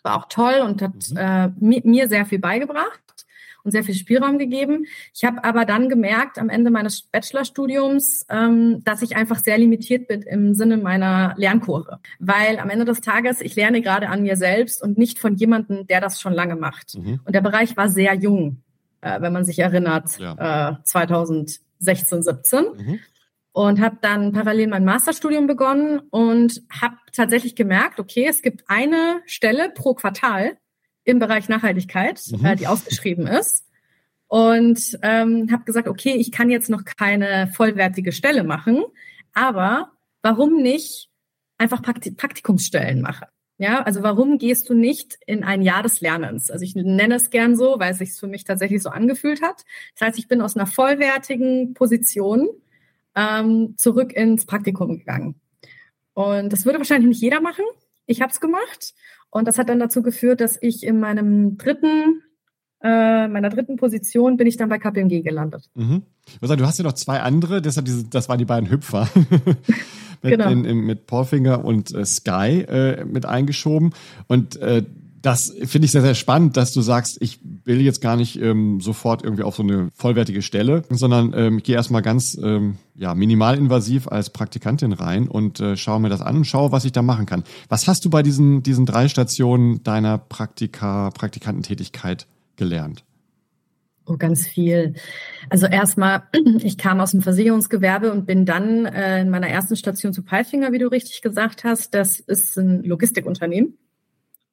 War 0.02 0.16
auch 0.16 0.24
toll 0.30 0.62
und 0.64 0.80
hat 0.80 1.10
mhm. 1.10 1.16
äh, 1.18 1.48
mir, 1.60 1.82
mir 1.84 2.08
sehr 2.08 2.24
viel 2.24 2.38
beigebracht 2.38 3.26
und 3.62 3.72
sehr 3.72 3.84
viel 3.84 3.94
Spielraum 3.94 4.38
gegeben. 4.38 4.86
Ich 5.14 5.22
habe 5.22 5.44
aber 5.44 5.66
dann 5.66 5.90
gemerkt 5.90 6.38
am 6.38 6.48
Ende 6.48 6.70
meines 6.70 7.02
Bachelorstudiums, 7.02 8.24
ähm, 8.30 8.82
dass 8.84 9.02
ich 9.02 9.16
einfach 9.16 9.38
sehr 9.38 9.58
limitiert 9.58 10.08
bin 10.08 10.22
im 10.22 10.54
Sinne 10.54 10.78
meiner 10.78 11.34
Lernkurve. 11.36 11.98
Weil 12.20 12.58
am 12.58 12.70
Ende 12.70 12.86
des 12.86 13.02
Tages, 13.02 13.42
ich 13.42 13.54
lerne 13.54 13.82
gerade 13.82 14.08
an 14.08 14.22
mir 14.22 14.36
selbst 14.36 14.82
und 14.82 14.96
nicht 14.96 15.18
von 15.18 15.36
jemandem, 15.36 15.86
der 15.86 16.00
das 16.00 16.22
schon 16.22 16.32
lange 16.32 16.56
macht. 16.56 16.94
Mhm. 16.94 17.20
Und 17.22 17.34
der 17.34 17.42
Bereich 17.42 17.76
war 17.76 17.90
sehr 17.90 18.14
jung, 18.14 18.62
äh, 19.04 19.20
wenn 19.20 19.32
man 19.32 19.44
sich 19.44 19.58
erinnert, 19.58 20.18
ja. 20.18 20.70
äh, 20.70 20.84
2000. 20.84 21.60
16, 21.84 22.22
17. 22.22 22.64
Mhm. 22.76 23.00
Und 23.52 23.80
habe 23.80 23.98
dann 24.00 24.32
parallel 24.32 24.66
mein 24.66 24.84
Masterstudium 24.84 25.46
begonnen 25.46 26.00
und 26.10 26.62
habe 26.80 26.96
tatsächlich 27.12 27.54
gemerkt, 27.54 28.00
okay, 28.00 28.26
es 28.28 28.42
gibt 28.42 28.64
eine 28.66 29.20
Stelle 29.26 29.70
pro 29.70 29.94
Quartal 29.94 30.56
im 31.04 31.20
Bereich 31.20 31.48
Nachhaltigkeit, 31.48 32.20
mhm. 32.30 32.44
äh, 32.44 32.56
die 32.56 32.66
ausgeschrieben 32.66 33.28
ist. 33.28 33.64
Und 34.26 34.98
ähm, 35.02 35.48
habe 35.52 35.64
gesagt, 35.64 35.86
okay, 35.86 36.14
ich 36.16 36.32
kann 36.32 36.50
jetzt 36.50 36.68
noch 36.68 36.84
keine 36.84 37.46
vollwertige 37.48 38.10
Stelle 38.10 38.42
machen, 38.42 38.82
aber 39.32 39.92
warum 40.22 40.60
nicht 40.60 41.10
einfach 41.56 41.80
Praktikumsstellen 41.82 43.02
machen? 43.02 43.26
Ja, 43.56 43.82
also 43.82 44.02
warum 44.02 44.38
gehst 44.38 44.68
du 44.68 44.74
nicht 44.74 45.16
in 45.26 45.44
ein 45.44 45.62
Jahr 45.62 45.84
des 45.84 46.00
Lernens? 46.00 46.50
Also 46.50 46.64
ich 46.64 46.74
nenne 46.74 47.14
es 47.14 47.30
gern 47.30 47.54
so, 47.54 47.76
weil 47.78 47.92
es 47.92 47.98
sich 47.98 48.12
für 48.12 48.26
mich 48.26 48.42
tatsächlich 48.42 48.82
so 48.82 48.88
angefühlt 48.88 49.42
hat. 49.42 49.64
Das 49.96 50.08
heißt, 50.08 50.18
ich 50.18 50.26
bin 50.26 50.40
aus 50.40 50.56
einer 50.56 50.66
vollwertigen 50.66 51.72
Position 51.74 52.48
ähm, 53.14 53.74
zurück 53.76 54.12
ins 54.12 54.44
Praktikum 54.44 54.98
gegangen. 54.98 55.36
Und 56.14 56.52
das 56.52 56.64
würde 56.64 56.78
wahrscheinlich 56.78 57.08
nicht 57.08 57.22
jeder 57.22 57.40
machen. 57.40 57.64
Ich 58.06 58.22
habe 58.22 58.32
es 58.32 58.40
gemacht. 58.40 58.94
Und 59.30 59.46
das 59.46 59.56
hat 59.56 59.68
dann 59.68 59.78
dazu 59.78 60.02
geführt, 60.02 60.40
dass 60.40 60.58
ich 60.60 60.84
in 60.84 60.98
meinem 60.98 61.56
dritten 61.56 62.23
äh, 62.84 63.28
meiner 63.28 63.48
dritten 63.48 63.76
Position 63.76 64.36
bin 64.36 64.46
ich 64.46 64.58
dann 64.58 64.68
bei 64.68 64.78
KPMG 64.78 65.22
gelandet. 65.22 65.70
Mhm. 65.74 66.02
Du 66.40 66.66
hast 66.66 66.78
ja 66.78 66.84
noch 66.84 66.92
zwei 66.92 67.20
andere, 67.20 67.62
deshalb 67.62 67.86
diese, 67.86 68.04
das 68.04 68.28
waren 68.28 68.38
die 68.38 68.44
beiden 68.44 68.70
Hüpfer. 68.70 69.08
mit, 70.22 70.32
genau. 70.32 70.50
in, 70.50 70.64
in, 70.64 70.80
mit 70.80 71.06
Paulfinger 71.06 71.64
und 71.64 71.94
äh, 71.94 72.04
Sky 72.04 72.62
äh, 72.62 73.04
mit 73.04 73.26
eingeschoben. 73.26 73.94
Und 74.26 74.56
äh, 74.56 74.82
das 75.22 75.54
finde 75.64 75.86
ich 75.86 75.92
sehr, 75.92 76.02
sehr 76.02 76.14
spannend, 76.14 76.58
dass 76.58 76.74
du 76.74 76.82
sagst, 76.82 77.16
ich 77.22 77.40
will 77.64 77.80
jetzt 77.80 78.02
gar 78.02 78.16
nicht 78.16 78.38
ähm, 78.38 78.82
sofort 78.82 79.24
irgendwie 79.24 79.42
auf 79.42 79.56
so 79.56 79.62
eine 79.62 79.88
vollwertige 79.94 80.42
Stelle, 80.42 80.82
sondern 80.90 81.32
ähm, 81.34 81.58
ich 81.58 81.64
gehe 81.64 81.76
erstmal 81.76 82.02
ganz 82.02 82.38
ähm, 82.42 82.76
ja, 82.94 83.14
minimalinvasiv 83.14 84.08
als 84.08 84.28
Praktikantin 84.28 84.92
rein 84.92 85.26
und 85.26 85.60
äh, 85.60 85.78
schaue 85.78 86.00
mir 86.00 86.10
das 86.10 86.20
an 86.20 86.36
und 86.36 86.44
schaue, 86.46 86.72
was 86.72 86.84
ich 86.84 86.92
da 86.92 87.00
machen 87.00 87.24
kann. 87.24 87.44
Was 87.70 87.88
hast 87.88 88.04
du 88.04 88.10
bei 88.10 88.22
diesen, 88.22 88.62
diesen 88.62 88.84
drei 88.84 89.08
Stationen 89.08 89.82
deiner 89.82 90.18
Praktika, 90.18 91.08
Praktikantentätigkeit 91.08 92.26
gelernt? 92.56 93.04
Oh, 94.06 94.16
ganz 94.18 94.46
viel. 94.46 94.94
Also 95.48 95.66
erstmal, 95.66 96.24
ich 96.62 96.76
kam 96.76 97.00
aus 97.00 97.12
dem 97.12 97.22
Versicherungsgewerbe 97.22 98.12
und 98.12 98.26
bin 98.26 98.44
dann 98.44 98.84
äh, 98.84 99.20
in 99.20 99.30
meiner 99.30 99.48
ersten 99.48 99.76
Station 99.76 100.12
zu 100.12 100.22
Palfinger, 100.22 100.72
wie 100.72 100.78
du 100.78 100.88
richtig 100.88 101.22
gesagt 101.22 101.64
hast. 101.64 101.94
Das 101.94 102.20
ist 102.20 102.58
ein 102.58 102.82
Logistikunternehmen. 102.84 103.78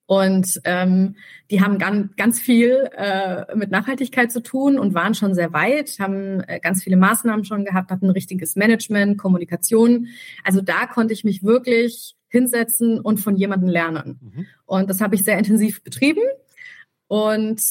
Und 0.06 0.60
ähm, 0.66 1.16
die 1.52 1.62
haben 1.62 1.78
ganz, 1.78 2.16
ganz 2.18 2.40
viel 2.40 2.90
äh, 2.98 3.56
mit 3.56 3.72
Nachhaltigkeit 3.72 4.30
zu 4.30 4.42
tun 4.42 4.78
und 4.78 4.94
waren 4.94 5.16
schon 5.16 5.34
sehr 5.34 5.54
weit, 5.54 6.00
haben 6.00 6.42
äh, 6.42 6.60
ganz 6.60 6.84
viele 6.84 6.98
Maßnahmen 6.98 7.46
schon 7.46 7.64
gehabt, 7.64 7.92
hatten 7.92 8.08
ein 8.08 8.12
richtiges 8.12 8.58
Management, 8.58 9.18
Kommunikation. 9.18 10.08
Also 10.44 10.60
da 10.60 10.86
konnte 10.86 11.14
ich 11.14 11.24
mich 11.24 11.44
wirklich 11.44 12.16
hinsetzen 12.28 13.00
und 13.00 13.20
von 13.20 13.38
jemandem 13.38 13.70
lernen. 13.70 14.20
Mhm. 14.22 14.46
Und 14.66 14.90
das 14.90 15.00
habe 15.00 15.16
ich 15.16 15.24
sehr 15.24 15.38
intensiv 15.38 15.82
betrieben. 15.82 16.24
Und 17.12 17.62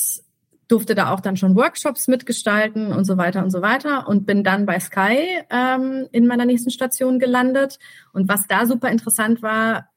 durfte 0.69 0.95
da 0.95 1.15
auch 1.15 1.21
dann 1.21 1.39
schon 1.39 1.57
Workshops 1.57 2.09
mitgestalten 2.09 2.93
und 2.93 3.07
so 3.07 3.17
weiter 3.17 3.43
und 3.43 3.49
so 3.49 3.63
weiter 3.63 4.07
und 4.07 4.27
bin 4.27 4.45
dann 4.45 4.67
bei 4.67 4.79
Sky 4.79 5.17
ähm, 5.49 6.07
in 6.13 6.27
meiner 6.27 6.45
nächsten 6.45 6.71
Station 6.71 7.19
gelandet. 7.19 7.79
Und 8.13 8.29
was 8.29 8.47
da 8.49 8.67
super 8.67 8.91
interessant 8.91 9.41
war, 9.41 9.89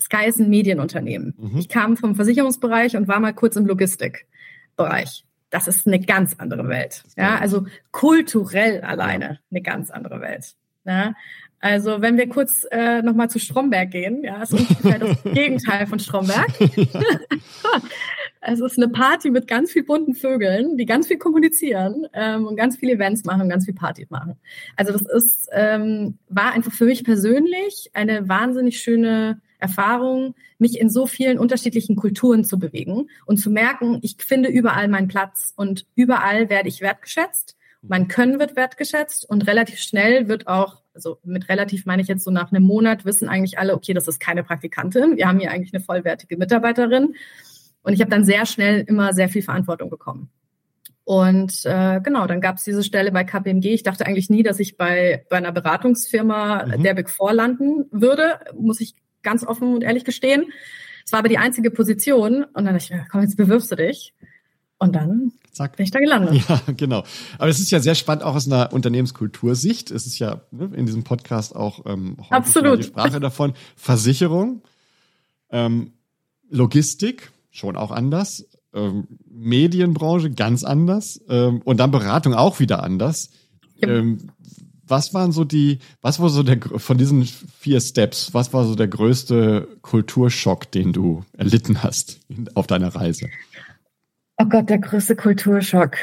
Sky 0.00 0.26
ist 0.28 0.38
ein 0.38 0.48
Medienunternehmen. 0.48 1.34
Mhm. 1.36 1.58
Ich 1.58 1.68
kam 1.68 1.96
vom 1.96 2.14
Versicherungsbereich 2.14 2.96
und 2.96 3.08
war 3.08 3.18
mal 3.18 3.34
kurz 3.34 3.56
im 3.56 3.66
Logistikbereich. 3.66 5.24
Das 5.50 5.66
ist 5.66 5.88
eine 5.88 5.98
ganz 5.98 6.36
andere 6.38 6.68
Welt. 6.68 7.02
Ja, 7.16 7.38
also 7.38 7.66
kulturell 7.90 8.82
alleine 8.82 9.40
eine 9.50 9.62
ganz 9.62 9.90
andere 9.90 10.20
Welt. 10.20 10.54
Ja, 10.84 11.14
also 11.58 12.00
wenn 12.00 12.16
wir 12.16 12.28
kurz 12.28 12.64
äh, 12.70 13.02
nochmal 13.02 13.28
zu 13.28 13.40
Stromberg 13.40 13.90
gehen, 13.90 14.22
ja, 14.22 14.44
ist 14.44 14.54
ungefähr 14.54 15.00
das 15.00 15.22
Gegenteil 15.24 15.88
von 15.88 15.98
Stromberg. 15.98 16.46
es 18.40 18.60
ist 18.60 18.78
eine 18.78 18.88
Party 18.88 19.30
mit 19.30 19.46
ganz 19.46 19.72
viel 19.72 19.84
bunten 19.84 20.14
Vögeln, 20.14 20.76
die 20.76 20.86
ganz 20.86 21.06
viel 21.06 21.18
kommunizieren 21.18 22.06
ähm, 22.14 22.46
und 22.46 22.56
ganz 22.56 22.76
viele 22.76 22.92
Events 22.92 23.24
machen 23.24 23.48
ganz 23.48 23.66
viel 23.66 23.74
Partys 23.74 24.08
machen. 24.10 24.36
Also 24.76 24.92
das 24.92 25.02
ist, 25.02 25.48
ähm, 25.52 26.18
war 26.28 26.52
einfach 26.52 26.72
für 26.72 26.86
mich 26.86 27.04
persönlich 27.04 27.90
eine 27.92 28.28
wahnsinnig 28.28 28.80
schöne 28.80 29.40
Erfahrung, 29.58 30.34
mich 30.58 30.80
in 30.80 30.88
so 30.88 31.06
vielen 31.06 31.38
unterschiedlichen 31.38 31.96
Kulturen 31.96 32.44
zu 32.44 32.58
bewegen 32.58 33.10
und 33.26 33.36
zu 33.36 33.50
merken, 33.50 33.98
ich 34.02 34.16
finde 34.18 34.48
überall 34.48 34.88
meinen 34.88 35.08
Platz 35.08 35.52
und 35.54 35.86
überall 35.94 36.48
werde 36.48 36.68
ich 36.68 36.80
wertgeschätzt. 36.80 37.56
Mein 37.82 38.08
Können 38.08 38.38
wird 38.38 38.56
wertgeschätzt 38.56 39.28
und 39.28 39.46
relativ 39.46 39.80
schnell 39.80 40.28
wird 40.28 40.46
auch 40.46 40.80
also 40.92 41.18
mit 41.24 41.48
relativ 41.48 41.86
meine 41.86 42.02
ich 42.02 42.08
jetzt 42.08 42.24
so 42.24 42.30
nach 42.30 42.52
einem 42.52 42.64
Monat, 42.64 43.04
wissen 43.04 43.28
eigentlich 43.28 43.58
alle, 43.58 43.74
okay, 43.74 43.94
das 43.94 44.08
ist 44.08 44.20
keine 44.20 44.42
Praktikantin, 44.42 45.16
wir 45.16 45.28
haben 45.28 45.38
hier 45.38 45.50
eigentlich 45.50 45.72
eine 45.72 45.82
vollwertige 45.82 46.36
Mitarbeiterin. 46.36 47.14
Und 47.82 47.92
ich 47.92 48.00
habe 48.00 48.10
dann 48.10 48.24
sehr 48.24 48.46
schnell 48.46 48.84
immer 48.86 49.12
sehr 49.12 49.28
viel 49.28 49.42
Verantwortung 49.42 49.90
bekommen. 49.90 50.30
Und 51.04 51.64
äh, 51.64 52.00
genau, 52.02 52.26
dann 52.26 52.40
gab 52.40 52.56
es 52.56 52.64
diese 52.64 52.84
Stelle 52.84 53.10
bei 53.10 53.24
KPMG. 53.24 53.66
Ich 53.66 53.82
dachte 53.82 54.06
eigentlich 54.06 54.30
nie, 54.30 54.42
dass 54.42 54.60
ich 54.60 54.76
bei, 54.76 55.24
bei 55.28 55.38
einer 55.38 55.50
Beratungsfirma 55.50 56.66
mhm. 56.66 56.82
der 56.82 56.94
Big 56.94 57.10
Four 57.10 57.32
landen 57.32 57.86
würde, 57.90 58.38
muss 58.56 58.80
ich 58.80 58.94
ganz 59.22 59.44
offen 59.44 59.74
und 59.74 59.82
ehrlich 59.82 60.04
gestehen. 60.04 60.46
Es 61.04 61.12
war 61.12 61.20
aber 61.20 61.28
die 61.28 61.38
einzige 61.38 61.70
Position. 61.70 62.44
Und 62.44 62.64
dann 62.64 62.74
dachte 62.74 62.78
ich 62.84 62.90
mir, 62.90 63.06
komm, 63.10 63.22
jetzt 63.22 63.36
bewirbst 63.36 63.72
du 63.72 63.76
dich. 63.76 64.14
Und 64.78 64.94
dann 64.94 65.32
zack. 65.52 65.76
Bin 65.76 65.84
ich 65.84 65.90
da 65.90 65.98
gelandet. 65.98 66.42
Ja, 66.48 66.60
genau. 66.76 67.04
Aber 67.38 67.48
es 67.48 67.60
ist 67.60 67.70
ja 67.70 67.80
sehr 67.80 67.94
spannend, 67.94 68.22
auch 68.22 68.34
aus 68.34 68.46
einer 68.46 68.72
Unternehmenskultursicht. 68.72 69.90
Es 69.90 70.06
ist 70.06 70.18
ja 70.18 70.42
ne, 70.50 70.70
in 70.74 70.86
diesem 70.86 71.04
Podcast 71.04 71.54
auch 71.54 71.84
ähm, 71.86 72.16
Absolut. 72.30 72.78
die 72.78 72.84
Sprache 72.84 73.20
davon. 73.20 73.54
Versicherung, 73.76 74.62
ähm, 75.50 75.92
Logistik, 76.48 77.30
schon 77.50 77.76
auch 77.76 77.90
anders. 77.90 78.46
Ähm, 78.72 79.06
Medienbranche 79.28 80.30
ganz 80.30 80.64
anders. 80.64 81.20
Ähm, 81.28 81.60
und 81.64 81.78
dann 81.78 81.90
Beratung 81.90 82.34
auch 82.34 82.60
wieder 82.60 82.82
anders. 82.82 83.30
Ja. 83.76 83.88
Ähm, 83.88 84.30
was 84.90 85.14
waren 85.14 85.32
so 85.32 85.44
die, 85.44 85.78
was 86.00 86.20
war 86.20 86.28
so 86.28 86.42
der, 86.42 86.58
von 86.60 86.98
diesen 86.98 87.24
vier 87.24 87.80
Steps, 87.80 88.34
was 88.34 88.52
war 88.52 88.64
so 88.64 88.74
der 88.74 88.88
größte 88.88 89.68
Kulturschock, 89.82 90.70
den 90.72 90.92
du 90.92 91.24
erlitten 91.36 91.82
hast 91.82 92.20
auf 92.54 92.66
deiner 92.66 92.94
Reise? 92.94 93.28
Oh 94.36 94.46
Gott, 94.46 94.68
der 94.68 94.78
größte 94.78 95.16
Kulturschock. 95.16 95.96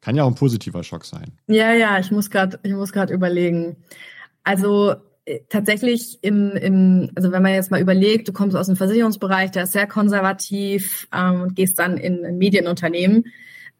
Kann 0.00 0.16
ja 0.16 0.24
auch 0.24 0.28
ein 0.28 0.36
positiver 0.36 0.82
Schock 0.84 1.04
sein. 1.04 1.32
Ja, 1.48 1.72
ja, 1.72 1.98
ich 1.98 2.10
muss 2.10 2.30
gerade, 2.30 2.58
ich 2.62 2.72
muss 2.72 2.92
gerade 2.92 3.12
überlegen. 3.12 3.76
Also 4.42 4.94
tatsächlich 5.48 6.18
im, 6.22 6.52
im, 6.52 7.10
also 7.14 7.32
wenn 7.32 7.42
man 7.42 7.54
jetzt 7.54 7.70
mal 7.70 7.80
überlegt, 7.80 8.28
du 8.28 8.32
kommst 8.32 8.56
aus 8.56 8.66
dem 8.66 8.76
Versicherungsbereich, 8.76 9.50
der 9.50 9.64
ist 9.64 9.72
sehr 9.72 9.86
konservativ 9.86 11.08
ähm, 11.14 11.42
und 11.42 11.56
gehst 11.56 11.78
dann 11.78 11.96
in 11.96 12.24
ein 12.24 12.38
Medienunternehmen 12.38 13.24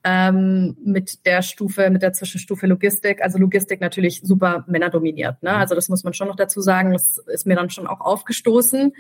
ähm, 0.04 0.76
mit 0.84 1.26
der 1.26 1.42
Stufe, 1.42 1.90
mit 1.90 2.02
der 2.02 2.12
Zwischenstufe 2.12 2.66
Logistik. 2.66 3.22
Also 3.22 3.38
Logistik 3.38 3.80
natürlich 3.80 4.20
super 4.22 4.64
männerdominiert. 4.68 5.42
Ne? 5.42 5.50
Mhm. 5.50 5.56
Also 5.56 5.74
das 5.74 5.88
muss 5.88 6.04
man 6.04 6.14
schon 6.14 6.28
noch 6.28 6.36
dazu 6.36 6.60
sagen. 6.60 6.92
Das 6.92 7.18
ist 7.18 7.46
mir 7.46 7.56
dann 7.56 7.70
schon 7.70 7.86
auch 7.86 8.00
aufgestoßen. 8.00 8.92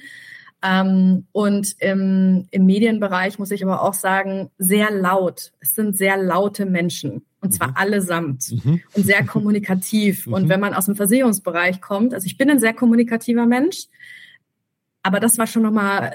Ähm, 0.62 1.26
und 1.32 1.76
im, 1.78 2.48
im 2.50 2.66
Medienbereich 2.66 3.38
muss 3.38 3.50
ich 3.50 3.64
aber 3.64 3.82
auch 3.82 3.94
sagen, 3.94 4.50
sehr 4.58 4.90
laut. 4.90 5.52
Es 5.60 5.74
sind 5.74 5.96
sehr 5.96 6.16
laute 6.16 6.66
Menschen. 6.66 7.22
Und 7.40 7.52
zwar 7.52 7.68
mhm. 7.68 7.76
allesamt. 7.76 8.52
Mhm. 8.64 8.80
Und 8.94 9.06
sehr 9.06 9.24
kommunikativ. 9.24 10.26
Mhm. 10.26 10.32
Und 10.32 10.48
wenn 10.48 10.60
man 10.60 10.74
aus 10.74 10.86
dem 10.86 10.96
Versicherungsbereich 10.96 11.80
kommt, 11.80 12.14
also 12.14 12.26
ich 12.26 12.36
bin 12.36 12.50
ein 12.50 12.58
sehr 12.58 12.74
kommunikativer 12.74 13.46
Mensch, 13.46 13.86
aber 15.02 15.20
das 15.20 15.38
war 15.38 15.46
schon 15.46 15.62
nochmal 15.62 16.12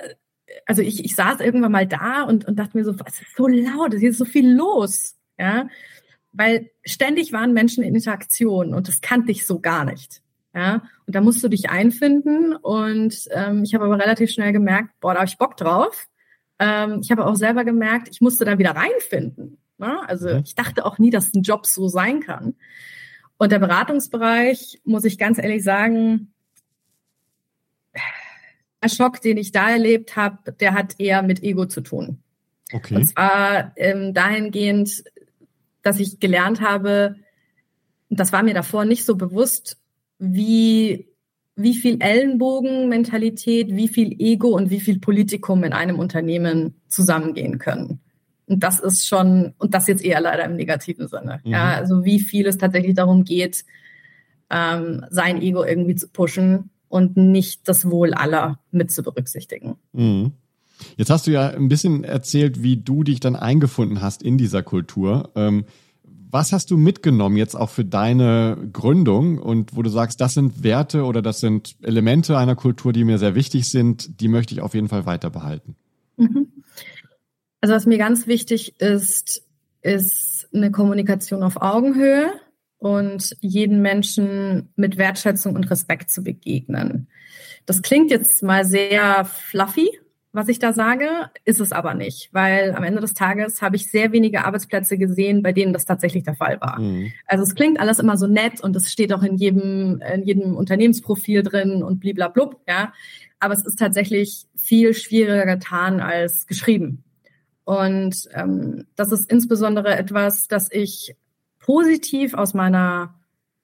also 0.66 0.82
ich, 0.82 1.04
ich 1.04 1.16
saß 1.16 1.40
irgendwann 1.40 1.72
mal 1.72 1.88
da 1.88 2.24
und, 2.24 2.46
und 2.46 2.58
dachte 2.58 2.78
mir 2.78 2.84
so, 2.84 2.92
es 3.06 3.22
ist 3.22 3.36
so 3.36 3.48
laut, 3.48 3.94
es 3.94 4.04
ist 4.04 4.18
so 4.18 4.26
viel 4.26 4.52
los, 4.52 5.16
ja, 5.38 5.68
weil 6.32 6.72
ständig 6.86 7.34
waren 7.34 7.54
Menschen 7.54 7.84
in 7.84 7.96
Interaktion 7.96 8.74
und 8.74 8.88
das 8.88 9.02
kannte 9.02 9.32
ich 9.32 9.46
so 9.46 9.60
gar 9.60 9.86
nicht, 9.86 10.22
ja, 10.54 10.84
und 11.06 11.16
da 11.16 11.22
musst 11.22 11.44
du 11.44 11.48
dich 11.48 11.70
einfinden 11.70 12.56
und 12.56 13.28
ähm, 13.32 13.64
ich 13.64 13.74
habe 13.74 13.86
aber 13.86 14.00
relativ 14.00 14.32
schnell 14.32 14.54
gemerkt, 14.54 14.90
boah, 15.00 15.14
da 15.14 15.20
habe 15.20 15.30
ich 15.30 15.38
Bock 15.38 15.58
drauf. 15.58 16.08
Ähm, 16.60 17.00
ich 17.02 17.12
habe 17.12 17.26
auch 17.26 17.36
selber 17.36 17.66
gemerkt, 17.66 18.08
ich 18.12 18.22
musste 18.22 18.46
da 18.46 18.58
wieder 18.58 18.72
reinfinden. 18.72 19.58
Ne? 19.84 20.00
Also 20.08 20.30
mhm. 20.30 20.43
ich 20.46 20.56
dachte 20.56 20.86
auch 20.86 20.98
nie, 20.98 21.10
dass 21.10 21.34
ein 21.34 21.43
Job 21.43 21.65
so 21.65 21.88
sein 21.88 22.22
kann. 22.22 22.56
Und 23.38 23.52
der 23.52 23.60
Beratungsbereich, 23.60 24.80
muss 24.86 25.04
ich 25.04 25.17
ganz 25.17 25.38
ehrlich 25.38 25.63
sagen, 25.63 26.34
Schock, 28.88 29.22
den 29.22 29.38
ich 29.38 29.52
da 29.52 29.69
erlebt 29.69 30.15
habe, 30.15 30.52
der 30.54 30.74
hat 30.74 30.96
eher 31.00 31.22
mit 31.24 31.43
Ego 31.43 31.65
zu 31.65 31.82
tun. 31.82 32.19
Okay. 32.72 32.96
Und 32.96 33.06
zwar 33.06 33.74
ähm, 33.76 34.13
dahingehend, 34.13 35.04
dass 35.82 36.00
ich 36.00 36.19
gelernt 36.19 36.62
habe, 36.62 37.15
das 38.10 38.32
war 38.32 38.43
mir 38.43 38.54
davor 38.54 38.86
nicht 38.86 39.06
so 39.06 39.15
bewusst, 39.15 39.78
wie, 40.19 41.08
wie 41.56 41.76
viel 41.76 42.02
Ellenbogenmentalität, 42.02 43.76
wie 43.76 43.88
viel 43.88 44.15
Ego 44.19 44.50
und 44.50 44.69
wie 44.69 44.80
viel 44.80 45.00
Politikum 45.00 45.63
in 45.63 45.74
einem 45.74 46.00
Unternehmen 46.00 46.76
zusammengehen 46.88 47.60
können. 47.60 48.00
Und 48.54 48.63
das 48.63 48.80
ist 48.80 49.08
schon, 49.08 49.54
und 49.58 49.74
das 49.74 49.88
jetzt 49.88 50.04
eher 50.04 50.22
leider 50.22 50.46
im 50.46 50.56
negativen 50.56 51.08
Sinne. 51.08 51.42
Mhm. 51.44 51.52
Ja, 51.52 51.74
also 51.74 52.06
wie 52.06 52.20
viel 52.20 52.46
es 52.46 52.58
tatsächlich 52.58 52.94
darum 52.94 53.24
geht, 53.24 53.66
ähm, 54.52 55.06
sein 55.10 55.42
Ego 55.42 55.63
irgendwie 55.63 55.96
zu 55.96 56.08
pushen 56.08 56.70
und 56.88 57.18
nicht 57.18 57.68
das 57.68 57.89
Wohl 57.89 58.13
aller 58.13 58.60
mit 58.72 58.92
zu 58.92 59.02
berücksichtigen. 59.02 59.78
Mhm. 59.94 60.34
Jetzt 60.98 61.10
hast 61.10 61.26
du 61.26 61.32
ja 61.32 61.50
ein 61.50 61.68
bisschen 61.68 62.04
erzählt, 62.04 62.62
wie 62.62 62.78
du 62.78 63.04
dich 63.04 63.20
dann 63.20 63.36
eingefunden 63.36 64.02
hast 64.02 64.22
in 64.22 64.38
dieser 64.38 64.62
Kultur. 64.62 65.32
Ähm, 65.36 65.66
was 66.30 66.52
hast 66.52 66.72
du 66.72 66.78
mitgenommen 66.78 67.38
jetzt 67.38 67.56
auch 67.56 67.70
für 67.70 67.86
deine 67.86 68.58
Gründung 68.72 69.38
und 69.38 69.76
wo 69.76 69.82
du 69.82 69.89
sagst, 69.89 70.20
das 70.20 70.34
sind 70.34 70.63
Werte 70.63 71.06
oder 71.06 71.22
das 71.22 71.39
sind 71.39 71.76
Elemente 71.82 72.38
einer 72.38 72.56
Kultur, 72.56 72.92
die 72.92 73.04
mir 73.04 73.18
sehr 73.18 73.36
wichtig 73.36 73.70
sind, 73.70 74.20
die 74.20 74.28
möchte 74.28 74.54
ich 74.54 74.62
auf 74.62 74.74
jeden 74.74 74.89
Fall 74.89 75.06
weiter 75.06 75.30
behalten? 75.30 75.76
Also 77.63 77.76
was 77.76 77.86
mir 77.86 77.97
ganz 77.97 78.28
wichtig 78.28 78.78
ist, 78.82 79.41
ist 79.82 80.49
eine 80.54 80.69
Kommunikation 80.69 81.43
auf 81.43 81.62
Augenhöhe 81.62 82.34
und 82.78 83.38
jeden 83.39 83.82
Menschen 83.82 84.67
mit 84.76 84.97
Wertschätzung 84.97 85.56
und 85.56 85.71
Respekt 85.71 86.10
zu 86.10 86.26
begegnen. 86.26 87.08
Das 87.65 87.82
klingt 87.82 88.12
jetzt 88.12 88.43
mal 88.43 88.65
sehr 88.65 89.23
fluffy, 89.23 89.89
was 90.34 90.49
ich 90.49 90.60
da 90.60 90.73
sage, 90.73 91.08
ist 91.45 91.62
es 91.62 91.71
aber 91.71 91.93
nicht, 91.93 92.34
weil 92.34 92.73
am 92.76 92.84
Ende 92.84 92.99
des 92.99 93.13
Tages 93.13 93.62
habe 93.62 93.78
ich 93.78 93.89
sehr 93.89 94.12
wenige 94.12 94.43
Arbeitsplätze 94.43 94.97
gesehen, 94.97 95.41
bei 95.41 95.54
denen 95.54 95.71
das 95.71 95.86
tatsächlich 95.86 96.23
der 96.23 96.36
Fall 96.36 96.60
war. 96.60 96.82
Mhm. 96.82 97.13
Also 97.28 97.45
es 97.45 97.56
klingt 97.56 97.80
alles 97.80 97.99
immer 97.99 98.17
so 98.17 98.28
nett 98.28 98.60
und 98.60 98.76
es 98.76 98.91
steht 98.91 99.13
auch 99.13 99.23
in 99.23 99.38
jedem, 99.38 100.02
in 100.13 100.23
jedem 100.23 100.58
Unternehmensprofil 100.58 101.43
drin 101.43 101.82
und 101.82 102.02
bliblablub, 102.02 102.60
ja. 102.67 102.91
Aber 103.39 103.54
es 103.54 103.65
ist 103.65 103.80
tatsächlich 103.80 104.47
viel 104.54 104.93
schwieriger 104.93 105.45
getan 105.45 106.02
als 106.02 106.45
geschrieben. 106.45 107.03
Und 107.65 108.28
ähm, 108.34 108.88
das 108.95 109.12
ist 109.12 109.32
insbesondere 109.32 109.95
etwas, 109.95 110.47
das 110.47 110.71
ich 110.71 111.15
positiv 111.60 112.34
aus 112.34 112.54
meiner 112.54 113.15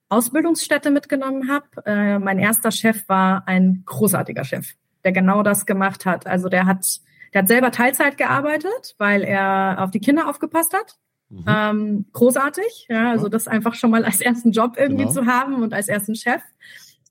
Ausbildungsstätte 0.09 0.89
mitgenommen 0.89 1.49
habe. 1.49 1.65
Äh, 1.85 2.19
mein 2.19 2.39
erster 2.39 2.71
Chef 2.71 3.07
war 3.07 3.47
ein 3.47 3.83
großartiger 3.85 4.43
Chef, 4.43 4.73
der 5.03 5.12
genau 5.12 5.43
das 5.43 5.65
gemacht 5.65 6.05
hat. 6.05 6.25
Also 6.25 6.49
der 6.49 6.65
hat, 6.65 6.85
der 7.33 7.43
hat 7.43 7.47
selber 7.47 7.71
Teilzeit 7.71 8.17
gearbeitet, 8.17 8.95
weil 8.97 9.23
er 9.23 9.77
auf 9.79 9.91
die 9.91 9.99
Kinder 9.99 10.27
aufgepasst 10.29 10.73
hat. 10.73 10.97
Mhm. 11.29 11.45
Ähm, 11.47 12.05
großartig, 12.12 12.88
ja, 12.89 13.12
also 13.12 13.29
das 13.29 13.47
einfach 13.47 13.75
schon 13.75 13.91
mal 13.91 14.03
als 14.03 14.19
ersten 14.19 14.51
Job 14.51 14.75
irgendwie 14.77 15.03
genau. 15.03 15.13
zu 15.13 15.25
haben 15.27 15.62
und 15.62 15.73
als 15.73 15.88
ersten 15.88 16.15
Chef 16.15 16.41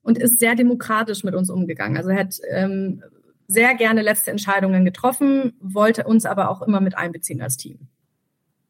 und 0.03 0.19
ist 0.19 0.41
sehr 0.41 0.57
demokratisch 0.57 1.23
mit 1.23 1.35
uns 1.35 1.51
umgegangen. 1.51 1.97
Also 1.97 2.11
er 2.11 2.19
hat 2.19 2.35
ähm, 2.51 3.03
sehr 3.49 3.75
gerne 3.75 4.03
letzte 4.03 4.31
Entscheidungen 4.31 4.85
getroffen, 4.85 5.55
wollte 5.61 6.05
uns 6.05 6.27
aber 6.27 6.51
auch 6.51 6.63
immer 6.63 6.81
mit 6.81 6.97
einbeziehen 6.97 7.41
als 7.41 7.57
Team 7.57 7.89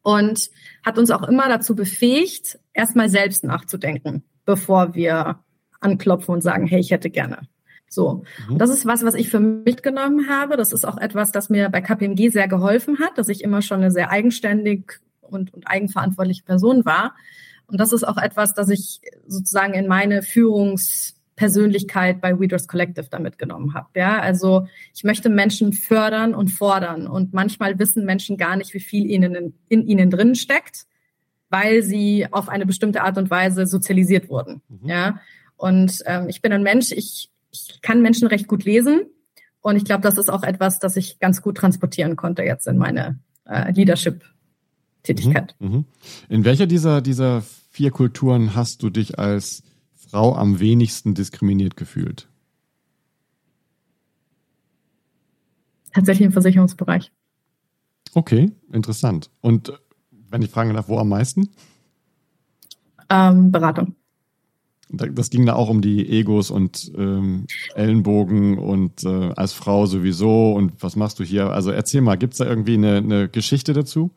und 0.01 0.49
hat 0.83 0.97
uns 0.97 1.11
auch 1.11 1.23
immer 1.23 1.47
dazu 1.49 1.75
befähigt, 1.75 2.57
erstmal 2.73 3.09
selbst 3.09 3.43
nachzudenken, 3.43 4.23
bevor 4.45 4.95
wir 4.95 5.39
anklopfen 5.81 6.33
und 6.33 6.41
sagen, 6.41 6.65
hey, 6.65 6.79
ich 6.79 6.91
hätte 6.91 7.09
gerne. 7.09 7.41
So, 7.89 8.23
mhm. 8.47 8.57
das 8.57 8.69
ist 8.69 8.85
was, 8.85 9.03
was 9.03 9.15
ich 9.15 9.29
für 9.29 9.39
mitgenommen 9.39 10.29
habe. 10.29 10.57
Das 10.57 10.73
ist 10.73 10.85
auch 10.85 10.97
etwas, 10.97 11.31
das 11.31 11.49
mir 11.49 11.69
bei 11.69 11.81
KPMG 11.81 12.29
sehr 12.29 12.47
geholfen 12.47 12.99
hat, 12.99 13.17
dass 13.17 13.29
ich 13.29 13.43
immer 13.43 13.61
schon 13.61 13.81
eine 13.81 13.91
sehr 13.91 14.11
eigenständig 14.11 14.99
und, 15.21 15.53
und 15.53 15.67
eigenverantwortliche 15.67 16.43
Person 16.43 16.85
war. 16.85 17.15
Und 17.67 17.79
das 17.79 17.93
ist 17.93 18.07
auch 18.07 18.17
etwas, 18.17 18.53
das 18.53 18.69
ich 18.69 19.01
sozusagen 19.27 19.73
in 19.73 19.87
meine 19.87 20.21
Führungs 20.21 21.18
Persönlichkeit 21.39 22.19
bei 22.19 22.33
Readers 22.33 22.67
Collective 22.67 23.07
da 23.09 23.17
mitgenommen 23.17 23.73
habe. 23.73 23.87
Ja, 23.95 24.19
also 24.19 24.67
ich 24.93 25.05
möchte 25.05 25.29
Menschen 25.29 25.71
fördern 25.71 26.35
und 26.35 26.49
fordern 26.49 27.07
und 27.07 27.33
manchmal 27.33 27.79
wissen 27.79 28.03
Menschen 28.03 28.35
gar 28.35 28.57
nicht, 28.57 28.73
wie 28.73 28.81
viel 28.81 29.09
ihnen 29.09 29.33
in, 29.33 29.53
in 29.69 29.87
ihnen 29.87 30.09
drin 30.09 30.35
steckt, 30.35 30.85
weil 31.49 31.81
sie 31.81 32.27
auf 32.29 32.49
eine 32.49 32.65
bestimmte 32.65 33.03
Art 33.03 33.17
und 33.17 33.31
Weise 33.31 33.65
sozialisiert 33.67 34.27
wurden. 34.27 34.61
Mhm. 34.67 34.89
Ja, 34.89 35.21
und 35.55 36.03
ähm, 36.05 36.27
ich 36.27 36.41
bin 36.41 36.51
ein 36.51 36.61
Mensch, 36.61 36.91
ich, 36.91 37.29
ich 37.51 37.79
kann 37.81 38.01
Menschen 38.01 38.27
recht 38.27 38.49
gut 38.49 38.65
lesen 38.65 39.03
und 39.61 39.77
ich 39.77 39.85
glaube, 39.85 40.01
das 40.01 40.17
ist 40.17 40.29
auch 40.29 40.43
etwas, 40.43 40.79
das 40.79 40.97
ich 40.97 41.19
ganz 41.19 41.41
gut 41.41 41.55
transportieren 41.55 42.17
konnte 42.17 42.43
jetzt 42.43 42.67
in 42.67 42.77
meine 42.77 43.17
äh, 43.45 43.71
Leadership-Tätigkeit. 43.71 45.55
Mhm. 45.59 45.69
Mhm. 45.69 45.85
In 46.27 46.43
welcher 46.43 46.67
dieser 46.67 46.99
dieser 46.99 47.43
vier 47.71 47.91
Kulturen 47.91 48.55
hast 48.55 48.83
du 48.83 48.89
dich 48.89 49.19
als 49.19 49.63
Frau 50.09 50.35
am 50.35 50.59
wenigsten 50.59 51.13
diskriminiert 51.13 51.77
gefühlt? 51.77 52.27
Tatsächlich 55.93 56.25
im 56.25 56.31
Versicherungsbereich. 56.31 57.11
Okay, 58.13 58.51
interessant. 58.71 59.29
Und 59.41 59.73
wenn 60.29 60.41
ich 60.41 60.49
fragen 60.49 60.73
darf, 60.73 60.87
wo 60.89 60.97
am 60.97 61.09
meisten? 61.09 61.49
Ähm, 63.09 63.51
Beratung. 63.51 63.95
Das 64.91 65.29
ging 65.29 65.45
da 65.45 65.53
auch 65.53 65.69
um 65.69 65.81
die 65.81 66.09
Egos 66.09 66.49
und 66.49 66.91
ähm, 66.97 67.45
Ellenbogen 67.75 68.57
und 68.57 69.03
äh, 69.03 69.31
als 69.35 69.53
Frau 69.53 69.85
sowieso 69.85 70.53
und 70.53 70.81
was 70.81 70.95
machst 70.95 71.19
du 71.19 71.23
hier? 71.23 71.51
Also 71.51 71.69
erzähl 71.69 72.01
mal, 72.01 72.15
gibt 72.15 72.33
es 72.33 72.39
da 72.39 72.45
irgendwie 72.45 72.73
eine, 72.73 72.97
eine 72.97 73.29
Geschichte 73.29 73.73
dazu? 73.73 74.09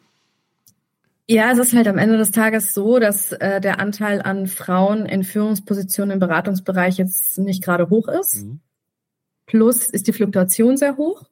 Ja, 1.33 1.51
es 1.51 1.59
ist 1.59 1.73
halt 1.73 1.89
am 1.89 1.97
Ende 1.97 2.19
des 2.19 2.31
Tages 2.31 2.75
so, 2.75 2.99
dass 2.99 3.33
äh, 3.33 3.59
der 3.59 3.81
Anteil 3.81 4.21
an 4.21 4.47
Frauen 4.47 5.07
in 5.07 5.25
Führungspositionen 5.25 6.13
im 6.13 6.19
Beratungsbereich 6.19 6.99
jetzt 6.99 7.39
nicht 7.39 7.65
gerade 7.65 7.89
hoch 7.89 8.07
ist. 8.09 8.45
Mhm. 8.45 8.61
Plus 9.47 9.89
ist 9.89 10.09
die 10.09 10.13
Fluktuation 10.13 10.77
sehr 10.77 10.99
hoch. 10.99 11.25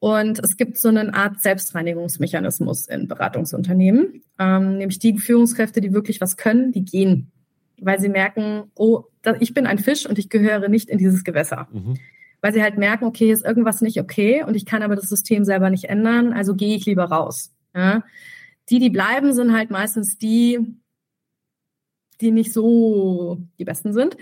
Und 0.00 0.40
es 0.42 0.56
gibt 0.56 0.76
so 0.76 0.88
eine 0.88 1.14
Art 1.14 1.40
Selbstreinigungsmechanismus 1.40 2.88
in 2.88 3.06
Beratungsunternehmen, 3.06 4.24
ähm, 4.40 4.78
nämlich 4.78 4.98
die 4.98 5.16
Führungskräfte, 5.16 5.80
die 5.80 5.92
wirklich 5.92 6.20
was 6.20 6.36
können, 6.36 6.72
die 6.72 6.84
gehen, 6.84 7.30
weil 7.80 8.00
sie 8.00 8.08
merken, 8.08 8.64
oh, 8.74 9.04
ich 9.38 9.54
bin 9.54 9.68
ein 9.68 9.78
Fisch 9.78 10.04
und 10.04 10.18
ich 10.18 10.30
gehöre 10.30 10.68
nicht 10.68 10.88
in 10.88 10.98
dieses 10.98 11.22
Gewässer. 11.22 11.68
Mhm. 11.70 11.94
Weil 12.40 12.52
sie 12.52 12.62
halt 12.62 12.76
merken, 12.76 13.04
okay, 13.04 13.26
hier 13.26 13.34
ist 13.34 13.44
irgendwas 13.44 13.82
nicht 13.82 14.00
okay 14.00 14.42
und 14.42 14.56
ich 14.56 14.66
kann 14.66 14.82
aber 14.82 14.96
das 14.96 15.08
System 15.08 15.44
selber 15.44 15.70
nicht 15.70 15.84
ändern, 15.84 16.32
also 16.32 16.56
gehe 16.56 16.74
ich 16.74 16.86
lieber 16.86 17.04
raus. 17.04 17.52
Ja? 17.72 18.02
Die, 18.72 18.80
die 18.80 18.90
bleiben, 18.90 19.32
sind 19.32 19.52
halt 19.52 19.70
meistens 19.70 20.18
die, 20.18 20.58
die 22.20 22.32
nicht 22.32 22.52
so 22.52 23.38
die 23.58 23.64
Besten 23.64 23.92
sind 23.92 24.16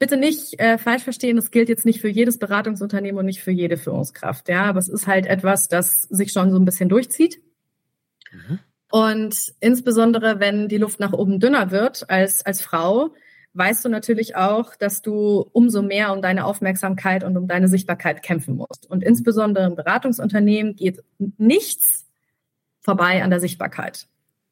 bitte 0.00 0.16
nicht 0.16 0.58
äh, 0.58 0.78
falsch 0.78 1.04
verstehen, 1.04 1.36
das 1.36 1.52
gilt 1.52 1.68
jetzt 1.68 1.84
nicht 1.84 2.00
für 2.00 2.08
jedes 2.08 2.38
Beratungsunternehmen 2.38 3.18
und 3.20 3.26
nicht 3.26 3.42
für 3.42 3.52
jede 3.52 3.76
Führungskraft, 3.76 4.48
ja, 4.48 4.64
aber 4.64 4.80
es 4.80 4.88
ist 4.88 5.06
halt 5.06 5.26
etwas, 5.26 5.68
das 5.68 6.02
sich 6.02 6.32
schon 6.32 6.50
so 6.50 6.58
ein 6.58 6.64
bisschen 6.64 6.88
durchzieht. 6.88 7.40
Mhm. 8.32 8.58
Und 8.90 9.52
insbesondere, 9.60 10.40
wenn 10.40 10.68
die 10.68 10.78
Luft 10.78 10.98
nach 10.98 11.12
oben 11.12 11.38
dünner 11.38 11.70
wird 11.70 12.08
als, 12.08 12.44
als 12.44 12.62
Frau, 12.62 13.14
weißt 13.52 13.84
du 13.84 13.88
natürlich 13.90 14.36
auch, 14.36 14.74
dass 14.74 15.02
du 15.02 15.48
umso 15.52 15.82
mehr 15.82 16.12
um 16.12 16.22
deine 16.22 16.46
Aufmerksamkeit 16.46 17.22
und 17.22 17.36
um 17.36 17.46
deine 17.46 17.68
Sichtbarkeit 17.68 18.22
kämpfen 18.22 18.56
musst. 18.56 18.90
Und 18.90 19.04
insbesondere 19.04 19.66
im 19.66 19.76
Beratungsunternehmen 19.76 20.76
geht 20.76 21.04
nichts 21.36 21.99
vorbei 22.80 23.22
an 23.22 23.30
der 23.30 23.40
Sichtbarkeit. 23.40 24.06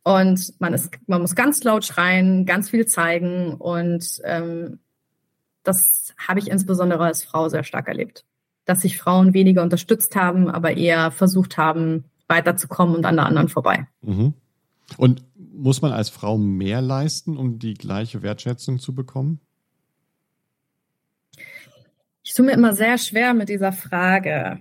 Und 0.05 0.59
man, 0.61 0.73
ist, 0.73 0.91
man 1.07 1.21
muss 1.21 1.35
ganz 1.35 1.63
laut 1.65 1.85
schreien, 1.85 2.47
ganz 2.47 2.71
viel 2.71 2.87
zeigen 2.87 3.55
und 3.55 4.21
ähm, 4.25 4.79
das 5.65 6.15
habe 6.17 6.41
ich 6.41 6.49
insbesondere 6.49 7.05
als 7.05 7.25
Frau 7.25 7.49
sehr 7.49 7.65
stark 7.65 7.89
erlebt. 7.89 8.25
Dass 8.65 8.81
sich 8.81 8.99
Frauen 8.99 9.35
weniger 9.35 9.63
unterstützt 9.63 10.17
haben, 10.17 10.49
aber 10.49 10.77
eher 10.77 11.11
versucht 11.11 11.59
haben, 11.59 12.05
weiterzukommen 12.27 12.97
und 12.97 13.05
an 13.05 13.17
der 13.17 13.27
anderen 13.27 13.49
vorbei. 13.49 13.87
Mhm. 14.03 14.35
Und 14.97 15.25
muss 15.35 15.83
man 15.83 15.93
als 15.93 16.09
Frau 16.09 16.39
mehr 16.39 16.81
leisten, 16.81 17.37
um 17.37 17.59
die 17.59 17.75
gleiche 17.75 18.23
Wertschätzung 18.23 18.79
zu 18.79 18.95
bekommen? 18.95 19.41
Ich 22.23 22.35
tue 22.35 22.47
mir 22.47 22.53
immer 22.53 22.73
sehr 22.73 22.99
schwer 22.99 23.35
mit 23.35 23.49
dieser 23.49 23.73
Frage, 23.73 24.61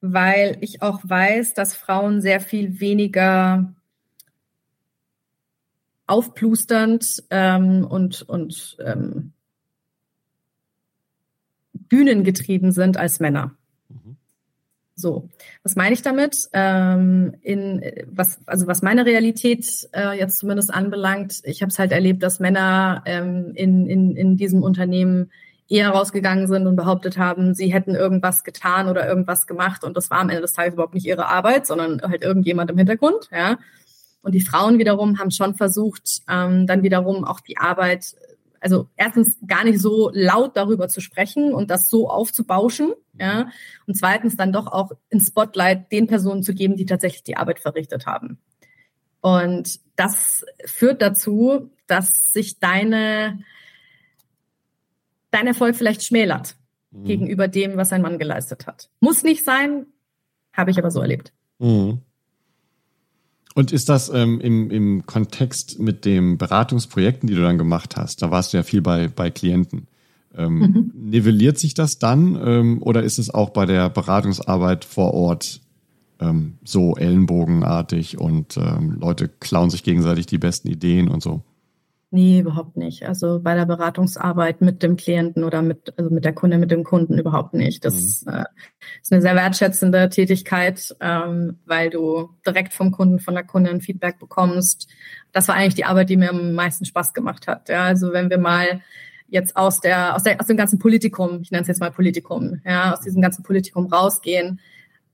weil 0.00 0.56
ich 0.60 0.82
auch 0.82 1.00
weiß, 1.02 1.54
dass 1.54 1.74
Frauen 1.74 2.20
sehr 2.20 2.40
viel 2.40 2.80
weniger 2.80 3.74
aufplusternd 6.06 7.22
ähm, 7.30 7.86
und, 7.88 8.22
und 8.22 8.76
ähm, 8.84 9.32
bühnengetrieben 11.72 12.72
sind 12.72 12.96
als 12.96 13.20
Männer. 13.20 13.54
Mhm. 13.88 14.16
So, 14.96 15.28
was 15.62 15.76
meine 15.76 15.94
ich 15.94 16.02
damit? 16.02 16.36
Ähm, 16.52 17.36
in 17.42 17.82
was, 18.06 18.40
also 18.46 18.66
was 18.66 18.82
meine 18.82 19.06
Realität 19.06 19.88
äh, 19.92 20.18
jetzt 20.18 20.38
zumindest 20.38 20.74
anbelangt, 20.74 21.42
ich 21.44 21.62
habe 21.62 21.70
es 21.70 21.78
halt 21.78 21.92
erlebt, 21.92 22.22
dass 22.22 22.40
Männer 22.40 23.02
ähm, 23.06 23.52
in, 23.54 23.86
in, 23.86 24.16
in 24.16 24.36
diesem 24.36 24.62
Unternehmen 24.62 25.30
eher 25.70 25.90
rausgegangen 25.90 26.46
sind 26.46 26.66
und 26.66 26.76
behauptet 26.76 27.16
haben, 27.16 27.54
sie 27.54 27.72
hätten 27.72 27.94
irgendwas 27.94 28.44
getan 28.44 28.88
oder 28.88 29.08
irgendwas 29.08 29.46
gemacht 29.46 29.84
und 29.84 29.96
das 29.96 30.10
war 30.10 30.18
am 30.18 30.28
Ende 30.28 30.42
des 30.42 30.52
Tages 30.52 30.74
überhaupt 30.74 30.94
nicht 30.94 31.06
ihre 31.06 31.26
Arbeit, 31.26 31.66
sondern 31.66 32.02
halt 32.02 32.22
irgendjemand 32.22 32.70
im 32.70 32.78
Hintergrund, 32.78 33.28
ja. 33.32 33.58
Und 34.22 34.34
die 34.34 34.42
Frauen 34.42 34.78
wiederum 34.78 35.18
haben 35.18 35.30
schon 35.30 35.54
versucht, 35.54 36.20
ähm, 36.28 36.66
dann 36.66 36.82
wiederum 36.82 37.24
auch 37.24 37.40
die 37.40 37.56
Arbeit 37.56 38.14
also 38.60 38.88
erstens 38.96 39.38
gar 39.46 39.64
nicht 39.64 39.80
so 39.80 40.10
laut 40.12 40.56
darüber 40.56 40.88
zu 40.88 41.00
sprechen 41.00 41.54
und 41.54 41.70
das 41.70 41.88
so 41.88 42.10
aufzubauschen, 42.10 42.92
ja, 43.18 43.48
und 43.86 43.96
zweitens 43.96 44.36
dann 44.36 44.52
doch 44.52 44.66
auch 44.66 44.92
ins 45.08 45.28
Spotlight 45.28 45.90
den 45.90 46.06
Personen 46.06 46.42
zu 46.42 46.54
geben, 46.54 46.76
die 46.76 46.86
tatsächlich 46.86 47.22
die 47.22 47.36
Arbeit 47.36 47.60
verrichtet 47.60 48.06
haben. 48.06 48.38
Und 49.20 49.80
das 49.96 50.44
führt 50.64 51.02
dazu, 51.02 51.70
dass 51.86 52.32
sich 52.32 52.58
deine, 52.58 53.40
dein 55.30 55.46
Erfolg 55.46 55.76
vielleicht 55.76 56.04
schmälert 56.04 56.56
mhm. 56.90 57.04
gegenüber 57.04 57.48
dem, 57.48 57.76
was 57.76 57.92
ein 57.92 58.02
Mann 58.02 58.18
geleistet 58.18 58.66
hat. 58.66 58.90
Muss 59.00 59.22
nicht 59.22 59.44
sein, 59.44 59.86
habe 60.52 60.70
ich 60.70 60.78
aber 60.78 60.90
so 60.90 61.00
erlebt. 61.00 61.32
Mhm. 61.58 62.00
Und 63.54 63.72
ist 63.72 63.88
das 63.88 64.08
ähm, 64.10 64.40
im, 64.40 64.70
im 64.70 65.06
Kontext 65.06 65.80
mit 65.80 66.04
den 66.04 66.38
Beratungsprojekten, 66.38 67.26
die 67.26 67.34
du 67.34 67.42
dann 67.42 67.58
gemacht 67.58 67.96
hast, 67.96 68.22
da 68.22 68.30
warst 68.30 68.52
du 68.52 68.58
ja 68.58 68.62
viel 68.62 68.80
bei, 68.80 69.08
bei 69.08 69.30
Klienten, 69.30 69.88
ähm, 70.36 70.58
mhm. 70.58 70.92
nivelliert 70.94 71.58
sich 71.58 71.74
das 71.74 71.98
dann 71.98 72.40
ähm, 72.42 72.82
oder 72.82 73.02
ist 73.02 73.18
es 73.18 73.34
auch 73.34 73.50
bei 73.50 73.66
der 73.66 73.90
Beratungsarbeit 73.90 74.84
vor 74.84 75.12
Ort 75.12 75.60
ähm, 76.20 76.58
so 76.64 76.94
ellenbogenartig 76.94 78.18
und 78.18 78.56
ähm, 78.56 78.96
Leute 79.00 79.28
klauen 79.28 79.70
sich 79.70 79.82
gegenseitig 79.82 80.26
die 80.26 80.38
besten 80.38 80.68
Ideen 80.68 81.08
und 81.08 81.22
so? 81.22 81.42
Nee, 82.12 82.40
überhaupt 82.40 82.76
nicht. 82.76 83.04
Also 83.06 83.38
bei 83.40 83.54
der 83.54 83.66
Beratungsarbeit 83.66 84.60
mit 84.62 84.82
dem 84.82 84.96
Klienten 84.96 85.44
oder 85.44 85.62
mit, 85.62 85.94
also 85.96 86.10
mit 86.10 86.24
der 86.24 86.32
Kunde, 86.32 86.58
mit 86.58 86.72
dem 86.72 86.82
Kunden 86.82 87.18
überhaupt 87.18 87.54
nicht. 87.54 87.84
Das 87.84 88.24
mhm. 88.26 88.32
äh, 88.32 88.44
ist 89.00 89.12
eine 89.12 89.22
sehr 89.22 89.36
wertschätzende 89.36 90.08
Tätigkeit, 90.08 90.96
ähm, 91.00 91.60
weil 91.66 91.88
du 91.88 92.30
direkt 92.44 92.72
vom 92.72 92.90
Kunden, 92.90 93.20
von 93.20 93.34
der 93.34 93.44
Kundin 93.44 93.80
Feedback 93.80 94.18
bekommst. 94.18 94.88
Das 95.30 95.46
war 95.46 95.54
eigentlich 95.54 95.76
die 95.76 95.84
Arbeit, 95.84 96.10
die 96.10 96.16
mir 96.16 96.30
am 96.30 96.52
meisten 96.52 96.84
Spaß 96.84 97.14
gemacht 97.14 97.46
hat. 97.46 97.68
Ja, 97.68 97.84
also 97.84 98.12
wenn 98.12 98.28
wir 98.28 98.38
mal 98.38 98.80
jetzt 99.28 99.56
aus 99.56 99.78
der, 99.78 100.16
aus 100.16 100.24
der, 100.24 100.40
aus 100.40 100.48
dem 100.48 100.56
ganzen 100.56 100.80
Politikum, 100.80 101.42
ich 101.42 101.52
nenne 101.52 101.62
es 101.62 101.68
jetzt 101.68 101.80
mal 101.80 101.92
Politikum, 101.92 102.60
ja, 102.64 102.92
aus 102.92 103.02
diesem 103.02 103.22
ganzen 103.22 103.44
Politikum 103.44 103.86
rausgehen, 103.86 104.58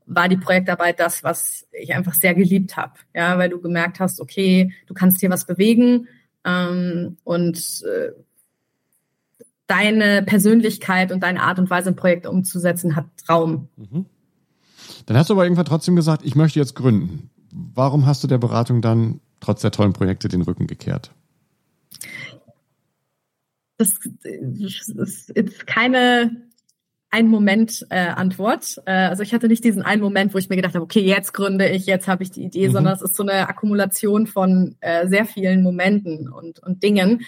war 0.06 0.28
die 0.28 0.38
Projektarbeit 0.38 0.98
das, 0.98 1.22
was 1.22 1.68
ich 1.72 1.94
einfach 1.94 2.14
sehr 2.14 2.34
geliebt 2.34 2.78
habe. 2.78 2.94
Ja, 3.14 3.36
weil 3.36 3.50
du 3.50 3.60
gemerkt 3.60 4.00
hast, 4.00 4.18
okay, 4.18 4.72
du 4.86 4.94
kannst 4.94 5.20
hier 5.20 5.28
was 5.28 5.44
bewegen 5.44 6.08
ähm, 6.46 7.16
und 7.24 7.82
äh, 7.82 8.12
deine 9.66 10.22
Persönlichkeit 10.22 11.12
und 11.12 11.22
deine 11.22 11.42
Art 11.42 11.58
und 11.58 11.68
Weise, 11.68 11.90
ein 11.90 11.96
Projekt 11.96 12.26
umzusetzen, 12.26 12.96
hat 12.96 13.06
Raum. 13.28 13.68
Mhm. 13.76 14.06
Dann 15.06 15.16
hast 15.16 15.28
du 15.28 15.34
aber 15.34 15.44
irgendwann 15.44 15.66
trotzdem 15.66 15.96
gesagt, 15.96 16.24
ich 16.24 16.36
möchte 16.36 16.58
jetzt 16.58 16.74
gründen. 16.74 17.30
Warum 17.50 18.06
hast 18.06 18.22
du 18.22 18.28
der 18.28 18.38
Beratung 18.38 18.80
dann 18.80 19.20
trotz 19.40 19.60
der 19.62 19.72
tollen 19.72 19.92
Projekte 19.92 20.28
den 20.28 20.42
Rücken 20.42 20.66
gekehrt? 20.66 21.10
Das 23.78 23.92
ist 25.34 25.66
keine 25.66 26.30
ein 27.10 27.28
Moment 27.28 27.86
äh, 27.90 27.98
Antwort. 28.08 28.80
Äh, 28.86 28.92
also 28.92 29.22
ich 29.22 29.32
hatte 29.32 29.48
nicht 29.48 29.64
diesen 29.64 29.82
einen 29.82 30.02
Moment, 30.02 30.34
wo 30.34 30.38
ich 30.38 30.48
mir 30.48 30.56
gedacht 30.56 30.74
habe, 30.74 30.84
okay, 30.84 31.00
jetzt 31.00 31.32
gründe 31.32 31.68
ich, 31.68 31.86
jetzt 31.86 32.08
habe 32.08 32.22
ich 32.22 32.30
die 32.30 32.44
Idee, 32.44 32.68
mhm. 32.68 32.72
sondern 32.72 32.94
es 32.94 33.02
ist 33.02 33.14
so 33.16 33.22
eine 33.22 33.48
Akkumulation 33.48 34.26
von 34.26 34.76
äh, 34.80 35.06
sehr 35.06 35.24
vielen 35.24 35.62
Momenten 35.62 36.28
und, 36.28 36.58
und 36.60 36.82
Dingen. 36.82 37.24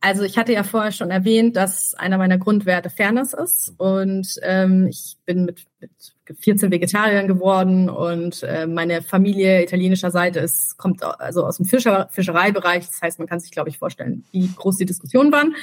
Also 0.00 0.22
ich 0.22 0.36
hatte 0.38 0.52
ja 0.52 0.62
vorher 0.62 0.92
schon 0.92 1.10
erwähnt, 1.10 1.56
dass 1.56 1.94
einer 1.94 2.18
meiner 2.18 2.38
Grundwerte 2.38 2.90
Fairness 2.90 3.32
ist 3.32 3.74
und 3.78 4.38
ähm, 4.42 4.86
ich 4.86 5.16
bin 5.24 5.46
mit, 5.46 5.64
mit 5.80 5.90
14 6.38 6.70
Vegetariern 6.70 7.26
geworden 7.26 7.88
und 7.88 8.42
äh, 8.42 8.66
meine 8.66 9.02
Familie 9.02 9.62
italienischer 9.62 10.10
Seite 10.10 10.40
ist 10.40 10.76
kommt 10.76 11.02
also 11.02 11.44
aus 11.44 11.56
dem 11.56 11.66
Fischer, 11.66 12.08
Fischereibereich. 12.10 12.86
Das 12.86 13.00
heißt, 13.00 13.18
man 13.18 13.26
kann 13.26 13.40
sich 13.40 13.50
glaube 13.50 13.70
ich 13.70 13.78
vorstellen, 13.78 14.24
wie 14.32 14.48
groß 14.54 14.76
die 14.76 14.86
Diskussionen 14.86 15.32
waren. 15.32 15.54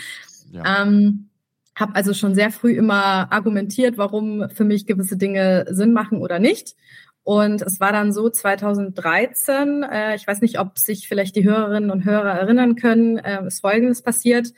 Ja. 0.52 0.82
Ähm, 0.82 1.30
habe 1.76 1.96
also 1.96 2.14
schon 2.14 2.36
sehr 2.36 2.52
früh 2.52 2.74
immer 2.74 3.32
argumentiert, 3.32 3.98
warum 3.98 4.50
für 4.50 4.64
mich 4.64 4.86
gewisse 4.86 5.18
Dinge 5.18 5.66
Sinn 5.70 5.94
machen 5.94 6.20
oder 6.20 6.40
nicht. 6.40 6.76
Und 7.24 7.62
es 7.62 7.80
war 7.80 7.94
dann 7.94 8.12
so 8.12 8.30
2013, 8.30 9.84
äh, 9.84 10.16
ich 10.16 10.28
weiß 10.28 10.42
nicht, 10.42 10.60
ob 10.60 10.78
sich 10.78 11.08
vielleicht 11.08 11.36
die 11.36 11.46
Hörerinnen 11.46 11.90
und 11.90 12.04
Hörer 12.04 12.32
erinnern 12.32 12.76
können, 12.76 13.18
äh, 13.18 13.46
ist 13.48 13.62
Folgendes 13.62 14.02
passiert. 14.02 14.50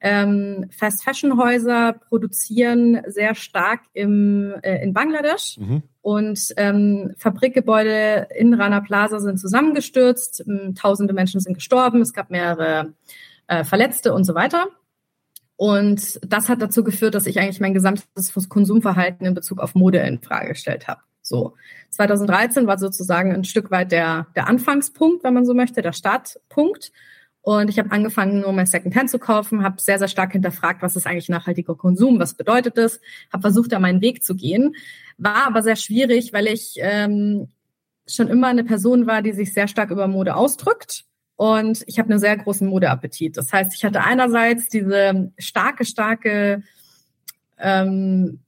Ähm, 0.00 0.66
Fast 0.70 1.02
Fashion 1.02 1.38
Häuser 1.38 1.92
produzieren 1.92 3.02
sehr 3.06 3.34
stark 3.34 3.80
im, 3.94 4.54
äh, 4.62 4.82
in 4.82 4.92
Bangladesch 4.92 5.58
mhm. 5.58 5.82
und 6.02 6.54
ähm, 6.56 7.14
Fabrikgebäude 7.18 8.28
in 8.36 8.54
Rana 8.54 8.80
Plaza 8.80 9.18
sind 9.18 9.38
zusammengestürzt, 9.38 10.44
tausende 10.76 11.14
Menschen 11.14 11.40
sind 11.40 11.54
gestorben, 11.54 12.00
es 12.00 12.12
gab 12.12 12.30
mehrere 12.30 12.94
äh, 13.48 13.64
Verletzte 13.64 14.12
und 14.12 14.22
so 14.22 14.36
weiter. 14.36 14.68
Und 15.58 16.20
das 16.22 16.48
hat 16.48 16.62
dazu 16.62 16.84
geführt, 16.84 17.16
dass 17.16 17.26
ich 17.26 17.40
eigentlich 17.40 17.58
mein 17.58 17.74
gesamtes 17.74 18.32
Konsumverhalten 18.48 19.26
in 19.26 19.34
Bezug 19.34 19.58
auf 19.58 19.74
Mode 19.74 19.98
in 19.98 20.20
Frage 20.20 20.50
gestellt 20.50 20.86
habe. 20.86 21.00
So 21.20 21.54
2013 21.90 22.68
war 22.68 22.78
sozusagen 22.78 23.34
ein 23.34 23.42
Stück 23.42 23.72
weit 23.72 23.90
der, 23.90 24.28
der 24.36 24.46
Anfangspunkt, 24.46 25.24
wenn 25.24 25.34
man 25.34 25.44
so 25.44 25.54
möchte, 25.54 25.82
der 25.82 25.92
Startpunkt. 25.92 26.92
Und 27.40 27.70
ich 27.70 27.80
habe 27.80 27.90
angefangen, 27.90 28.40
nur 28.40 28.52
mal 28.52 28.66
Secondhand 28.66 29.10
zu 29.10 29.18
kaufen, 29.18 29.64
habe 29.64 29.82
sehr, 29.82 29.98
sehr 29.98 30.06
stark 30.06 30.30
hinterfragt, 30.30 30.80
was 30.80 30.94
ist 30.94 31.08
eigentlich 31.08 31.28
nachhaltiger 31.28 31.74
Konsum, 31.74 32.20
was 32.20 32.34
bedeutet 32.34 32.78
das, 32.78 33.00
habe 33.32 33.40
versucht, 33.40 33.72
da 33.72 33.80
meinen 33.80 34.00
Weg 34.00 34.22
zu 34.22 34.36
gehen. 34.36 34.76
War 35.16 35.48
aber 35.48 35.64
sehr 35.64 35.76
schwierig, 35.76 36.32
weil 36.32 36.46
ich 36.46 36.76
ähm, 36.76 37.48
schon 38.06 38.28
immer 38.28 38.46
eine 38.46 38.62
Person 38.62 39.08
war, 39.08 39.22
die 39.22 39.32
sich 39.32 39.52
sehr 39.52 39.66
stark 39.66 39.90
über 39.90 40.06
Mode 40.06 40.36
ausdrückt 40.36 41.07
und 41.38 41.84
ich 41.86 42.00
habe 42.00 42.10
einen 42.10 42.18
sehr 42.18 42.36
großen 42.36 42.66
Modeappetit. 42.66 43.36
Das 43.36 43.52
heißt, 43.52 43.72
ich 43.72 43.84
hatte 43.84 44.02
einerseits 44.02 44.68
diese 44.68 45.30
starke, 45.38 45.84
starke, 45.84 46.64
ähm, 47.58 48.40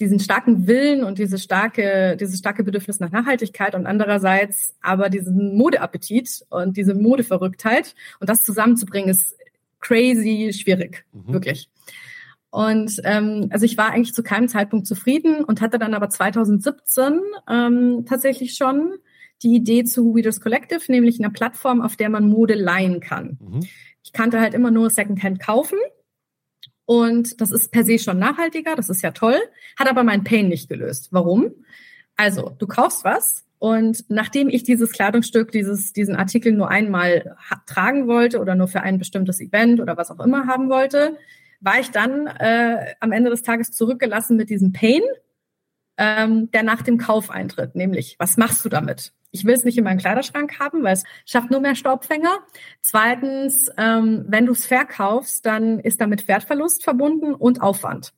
diesen 0.00 0.18
starken 0.18 0.66
Willen 0.66 1.04
und 1.04 1.18
diese 1.18 1.36
starke, 1.36 2.16
dieses 2.18 2.38
starke 2.38 2.64
Bedürfnis 2.64 3.00
nach 3.00 3.10
Nachhaltigkeit 3.10 3.74
und 3.74 3.84
andererseits 3.84 4.74
aber 4.80 5.10
diesen 5.10 5.58
Modeappetit 5.58 6.46
und 6.48 6.78
diese 6.78 6.94
Modeverrücktheit. 6.94 7.94
Und 8.18 8.30
das 8.30 8.44
zusammenzubringen 8.44 9.10
ist 9.10 9.36
crazy 9.80 10.54
schwierig, 10.54 11.04
mhm. 11.12 11.34
wirklich. 11.34 11.68
Und 12.48 12.98
ähm, 13.04 13.48
also 13.50 13.66
ich 13.66 13.76
war 13.76 13.90
eigentlich 13.90 14.14
zu 14.14 14.22
keinem 14.22 14.48
Zeitpunkt 14.48 14.86
zufrieden 14.86 15.44
und 15.44 15.60
hatte 15.60 15.78
dann 15.78 15.92
aber 15.92 16.08
2017 16.08 17.20
ähm, 17.50 18.06
tatsächlich 18.08 18.54
schon 18.54 18.94
die 19.42 19.54
Idee 19.54 19.84
zu 19.84 20.12
Readers 20.12 20.40
Collective, 20.40 20.80
nämlich 20.88 21.18
einer 21.18 21.32
Plattform, 21.32 21.80
auf 21.80 21.96
der 21.96 22.08
man 22.08 22.28
Mode 22.28 22.54
leihen 22.54 23.00
kann. 23.00 23.38
Mhm. 23.40 23.66
Ich 24.02 24.12
kannte 24.12 24.40
halt 24.40 24.54
immer 24.54 24.70
nur 24.70 24.90
Secondhand 24.90 25.40
kaufen 25.40 25.78
und 26.84 27.40
das 27.40 27.50
ist 27.50 27.70
per 27.70 27.84
se 27.84 27.98
schon 27.98 28.18
nachhaltiger, 28.18 28.74
das 28.74 28.90
ist 28.90 29.02
ja 29.02 29.12
toll, 29.12 29.38
hat 29.78 29.88
aber 29.88 30.04
mein 30.04 30.24
Pain 30.24 30.48
nicht 30.48 30.68
gelöst. 30.68 31.08
Warum? 31.12 31.52
Also, 32.16 32.54
du 32.58 32.66
kaufst 32.66 33.04
was 33.04 33.46
und 33.58 34.04
nachdem 34.10 34.48
ich 34.48 34.64
dieses 34.64 34.92
Kleidungsstück, 34.92 35.52
dieses, 35.52 35.92
diesen 35.92 36.16
Artikel 36.16 36.52
nur 36.52 36.68
einmal 36.68 37.36
tragen 37.66 38.08
wollte 38.08 38.40
oder 38.40 38.54
nur 38.54 38.68
für 38.68 38.80
ein 38.80 38.98
bestimmtes 38.98 39.40
Event 39.40 39.80
oder 39.80 39.96
was 39.96 40.10
auch 40.10 40.20
immer 40.20 40.46
haben 40.46 40.68
wollte, 40.68 41.16
war 41.60 41.78
ich 41.78 41.90
dann 41.90 42.26
äh, 42.26 42.94
am 42.98 43.12
Ende 43.12 43.30
des 43.30 43.42
Tages 43.42 43.70
zurückgelassen 43.70 44.36
mit 44.36 44.50
diesem 44.50 44.72
Pain, 44.72 45.02
ähm, 45.96 46.50
der 46.50 46.64
nach 46.64 46.82
dem 46.82 46.98
Kauf 46.98 47.30
eintritt. 47.30 47.76
Nämlich, 47.76 48.16
was 48.18 48.36
machst 48.36 48.64
du 48.64 48.68
damit? 48.68 49.12
Ich 49.32 49.44
will 49.44 49.54
es 49.54 49.64
nicht 49.64 49.78
in 49.78 49.84
meinem 49.84 49.98
Kleiderschrank 49.98 50.60
haben, 50.60 50.84
weil 50.84 50.92
es 50.92 51.04
schafft 51.24 51.50
nur 51.50 51.60
mehr 51.60 51.74
Staubfänger. 51.74 52.38
Zweitens, 52.82 53.68
ähm, 53.78 54.24
wenn 54.28 54.46
du 54.46 54.52
es 54.52 54.66
verkaufst, 54.66 55.44
dann 55.46 55.80
ist 55.80 56.00
damit 56.00 56.28
Wertverlust 56.28 56.84
verbunden 56.84 57.34
und 57.34 57.60
Aufwand. 57.60 58.12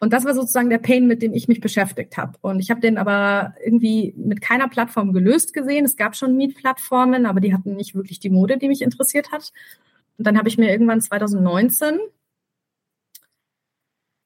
Und 0.00 0.12
das 0.12 0.24
war 0.24 0.34
sozusagen 0.34 0.68
der 0.68 0.78
Pain, 0.78 1.06
mit 1.06 1.22
dem 1.22 1.32
ich 1.32 1.46
mich 1.46 1.60
beschäftigt 1.60 2.16
habe. 2.16 2.36
Und 2.40 2.58
ich 2.58 2.70
habe 2.72 2.80
den 2.80 2.98
aber 2.98 3.54
irgendwie 3.64 4.14
mit 4.16 4.40
keiner 4.40 4.68
Plattform 4.68 5.12
gelöst 5.12 5.54
gesehen. 5.54 5.84
Es 5.84 5.96
gab 5.96 6.16
schon 6.16 6.36
Mietplattformen, 6.36 7.24
aber 7.24 7.38
die 7.38 7.54
hatten 7.54 7.76
nicht 7.76 7.94
wirklich 7.94 8.18
die 8.18 8.28
Mode, 8.30 8.58
die 8.58 8.66
mich 8.66 8.82
interessiert 8.82 9.30
hat. 9.30 9.52
Und 10.18 10.26
dann 10.26 10.36
habe 10.36 10.48
ich 10.48 10.58
mir 10.58 10.72
irgendwann 10.72 11.00
2019 11.00 12.00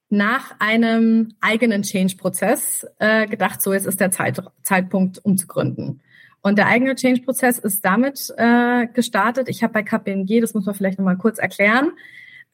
nach 0.09 0.55
einem 0.59 1.35
eigenen 1.41 1.83
Change-Prozess 1.83 2.87
äh, 2.97 3.27
gedacht, 3.27 3.61
so 3.61 3.71
jetzt 3.71 3.85
ist 3.85 3.99
der 3.99 4.09
Zeit, 4.09 4.41
Zeitpunkt, 4.63 5.23
um 5.23 5.37
zu 5.37 5.45
gründen. 5.45 6.01
Und 6.47 6.57
der 6.57 6.67
eigene 6.67 6.95
Change-Prozess 6.95 7.59
ist 7.59 7.83
damit 7.83 8.33
äh, 8.37 8.87
gestartet. 8.87 9.49
Ich 9.49 9.63
habe 9.63 9.73
bei 9.73 9.83
KPMG, 9.83 10.39
das 10.39 10.53
muss 10.53 10.65
man 10.65 10.75
vielleicht 10.75 10.97
nochmal 10.97 11.17
kurz 11.17 11.39
erklären, 11.39 11.91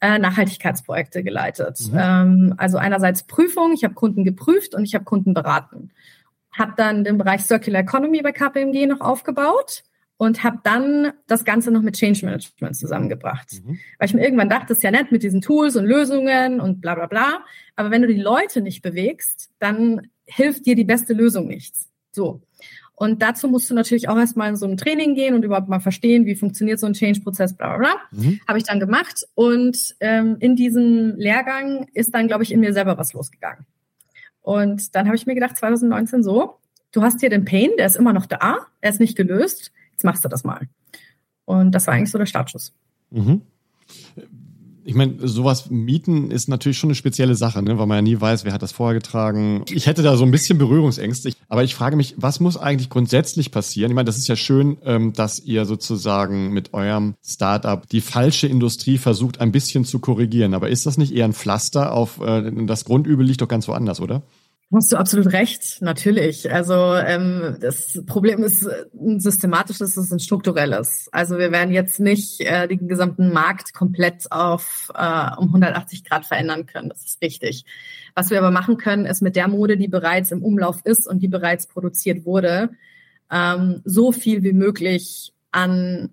äh, 0.00 0.18
Nachhaltigkeitsprojekte 0.18 1.22
geleitet. 1.22 1.78
Mhm. 1.92 1.98
Ähm, 1.98 2.54
also 2.56 2.76
einerseits 2.76 3.22
Prüfung, 3.22 3.72
ich 3.72 3.84
habe 3.84 3.94
Kunden 3.94 4.24
geprüft 4.24 4.74
und 4.74 4.84
ich 4.84 4.96
habe 4.96 5.04
Kunden 5.04 5.32
beraten. 5.32 5.92
Habe 6.50 6.72
dann 6.76 7.04
den 7.04 7.18
Bereich 7.18 7.42
Circular 7.42 7.82
Economy 7.82 8.20
bei 8.20 8.32
KPMG 8.32 8.86
noch 8.86 9.00
aufgebaut 9.00 9.84
und 10.16 10.42
habe 10.42 10.58
dann 10.64 11.12
das 11.28 11.44
Ganze 11.44 11.70
noch 11.70 11.82
mit 11.82 11.94
Change 11.94 12.26
Management 12.26 12.76
zusammengebracht. 12.76 13.62
Mhm. 13.64 13.78
Weil 13.98 14.08
ich 14.08 14.14
mir 14.14 14.24
irgendwann 14.24 14.48
dachte, 14.48 14.66
das 14.68 14.78
ist 14.78 14.82
ja 14.82 14.90
nett 14.90 15.12
mit 15.12 15.22
diesen 15.22 15.40
Tools 15.40 15.76
und 15.76 15.84
Lösungen 15.84 16.60
und 16.60 16.80
bla 16.80 16.96
bla 16.96 17.06
bla. 17.06 17.44
Aber 17.76 17.92
wenn 17.92 18.02
du 18.02 18.08
die 18.08 18.20
Leute 18.20 18.60
nicht 18.60 18.82
bewegst, 18.82 19.50
dann 19.60 20.08
hilft 20.26 20.66
dir 20.66 20.74
die 20.74 20.84
beste 20.84 21.12
Lösung 21.12 21.46
nichts. 21.46 21.90
So. 22.10 22.42
Und 22.96 23.22
dazu 23.22 23.48
musst 23.48 23.68
du 23.68 23.74
natürlich 23.74 24.08
auch 24.08 24.16
erstmal 24.16 24.50
in 24.50 24.56
so 24.56 24.66
ein 24.66 24.76
Training 24.76 25.14
gehen 25.14 25.34
und 25.34 25.44
überhaupt 25.44 25.68
mal 25.68 25.80
verstehen, 25.80 26.26
wie 26.26 26.36
funktioniert 26.36 26.78
so 26.78 26.86
ein 26.86 26.92
Change-Prozess, 26.92 27.56
bla 27.56 27.76
bla 27.76 27.78
bla. 27.78 27.94
Mhm. 28.12 28.40
Habe 28.46 28.58
ich 28.58 28.64
dann 28.64 28.78
gemacht. 28.78 29.26
Und 29.34 29.96
ähm, 30.00 30.36
in 30.38 30.54
diesem 30.54 31.16
Lehrgang 31.16 31.88
ist 31.92 32.14
dann, 32.14 32.28
glaube 32.28 32.44
ich, 32.44 32.52
in 32.52 32.60
mir 32.60 32.72
selber 32.72 32.96
was 32.96 33.12
losgegangen. 33.12 33.66
Und 34.42 34.94
dann 34.94 35.06
habe 35.06 35.16
ich 35.16 35.26
mir 35.26 35.34
gedacht, 35.34 35.56
2019 35.56 36.22
so, 36.22 36.58
du 36.92 37.02
hast 37.02 37.20
hier 37.20 37.30
den 37.30 37.44
Pain, 37.44 37.70
der 37.78 37.86
ist 37.86 37.96
immer 37.96 38.12
noch 38.12 38.26
da, 38.26 38.58
er 38.80 38.90
ist 38.90 39.00
nicht 39.00 39.16
gelöst, 39.16 39.72
jetzt 39.90 40.04
machst 40.04 40.24
du 40.24 40.28
das 40.28 40.44
mal. 40.44 40.68
Und 41.46 41.72
das 41.72 41.86
war 41.86 41.94
eigentlich 41.94 42.10
so 42.10 42.18
der 42.18 42.26
Startschuss. 42.26 42.74
Mhm 43.10 43.42
ich 44.84 44.94
meine, 44.94 45.14
sowas 45.26 45.70
mieten 45.70 46.30
ist 46.30 46.48
natürlich 46.48 46.78
schon 46.78 46.88
eine 46.88 46.94
spezielle 46.94 47.34
Sache, 47.34 47.62
ne? 47.62 47.78
weil 47.78 47.86
man 47.86 47.98
ja 47.98 48.02
nie 48.02 48.20
weiß, 48.20 48.44
wer 48.44 48.52
hat 48.52 48.62
das 48.62 48.72
vorher 48.72 48.94
getragen. 48.94 49.64
Ich 49.70 49.86
hätte 49.86 50.02
da 50.02 50.16
so 50.16 50.24
ein 50.24 50.30
bisschen 50.30 50.58
Berührungsängste. 50.58 51.32
Aber 51.48 51.64
ich 51.64 51.74
frage 51.74 51.96
mich, 51.96 52.14
was 52.18 52.40
muss 52.40 52.56
eigentlich 52.56 52.90
grundsätzlich 52.90 53.50
passieren? 53.50 53.90
Ich 53.90 53.94
meine, 53.94 54.06
das 54.06 54.18
ist 54.18 54.28
ja 54.28 54.36
schön, 54.36 54.76
ähm, 54.84 55.12
dass 55.12 55.40
ihr 55.40 55.64
sozusagen 55.64 56.50
mit 56.50 56.74
eurem 56.74 57.14
Startup 57.24 57.88
die 57.88 58.02
falsche 58.02 58.46
Industrie 58.46 58.98
versucht, 58.98 59.40
ein 59.40 59.52
bisschen 59.52 59.84
zu 59.84 59.98
korrigieren. 60.00 60.54
Aber 60.54 60.68
ist 60.68 60.86
das 60.86 60.98
nicht 60.98 61.14
eher 61.14 61.24
ein 61.24 61.32
Pflaster 61.32 61.92
auf 61.92 62.20
äh, 62.20 62.50
das 62.66 62.84
Grundübel 62.84 63.26
liegt 63.26 63.40
doch 63.40 63.48
ganz 63.48 63.66
woanders, 63.68 64.00
oder? 64.00 64.22
Hast 64.72 64.92
du 64.92 64.96
absolut 64.96 65.32
recht, 65.32 65.82
natürlich. 65.82 66.50
Also 66.50 66.74
ähm, 66.94 67.58
das 67.60 68.02
Problem 68.06 68.42
ist 68.42 68.66
ein 68.92 69.20
systematisches, 69.20 69.96
es 69.96 70.06
ist 70.06 70.12
ein 70.12 70.18
strukturelles. 70.18 71.08
Also 71.12 71.38
wir 71.38 71.52
werden 71.52 71.72
jetzt 71.72 72.00
nicht 72.00 72.40
äh, 72.40 72.66
den 72.66 72.88
gesamten 72.88 73.32
Markt 73.32 73.72
komplett 73.72 74.32
auf 74.32 74.90
äh, 74.94 75.30
um 75.38 75.48
180 75.48 76.04
Grad 76.04 76.24
verändern 76.24 76.66
können. 76.66 76.88
Das 76.88 77.04
ist 77.04 77.22
richtig. 77.22 77.64
Was 78.14 78.30
wir 78.30 78.38
aber 78.38 78.50
machen 78.50 78.76
können, 78.76 79.06
ist 79.06 79.22
mit 79.22 79.36
der 79.36 79.48
Mode, 79.48 79.76
die 79.76 79.88
bereits 79.88 80.32
im 80.32 80.42
Umlauf 80.42 80.80
ist 80.84 81.06
und 81.06 81.20
die 81.20 81.28
bereits 81.28 81.66
produziert 81.66 82.24
wurde, 82.24 82.70
ähm, 83.30 83.80
so 83.84 84.12
viel 84.12 84.42
wie 84.42 84.52
möglich 84.54 85.32
an 85.52 86.10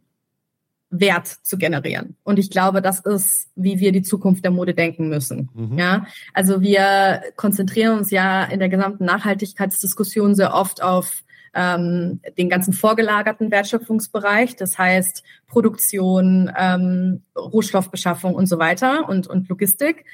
Wert 0.92 1.28
zu 1.28 1.58
generieren. 1.58 2.18
Und 2.24 2.38
ich 2.38 2.52
glaube, 2.52 2.82
das 2.82 3.00
ist, 3.00 3.50
wie 3.56 3.80
wir 3.80 3.94
die 3.94 4.02
Zukunft 4.02 4.44
der 4.44 4.52
Mode 4.52 4.74
denken 4.74 5.08
müssen. 5.08 5.50
Mhm. 5.54 5.78
Ja, 5.80 6.06
also 6.34 6.62
wir 6.62 7.24
konzentrieren 7.38 7.98
uns 7.98 8.12
ja 8.12 8.44
in 8.44 8.60
der 8.60 8.70
gesamten 8.70 9.06
Nachhaltigkeitsdiskussion 9.06 10.36
sehr 10.36 10.54
oft 10.54 10.84
auf 10.84 11.24
ähm, 11.54 12.20
den 12.38 12.50
ganzen 12.50 12.74
vorgelagerten 12.74 13.52
Wertschöpfungsbereich, 13.52 14.56
das 14.56 14.78
heißt 14.78 15.24
Produktion, 15.48 16.52
ähm, 16.58 17.24
Rohstoffbeschaffung 17.38 18.36
und 18.36 18.48
so 18.48 18.60
weiter 18.60 19.08
und, 19.10 19.28
und 19.28 19.50
Logistik. 19.50 20.06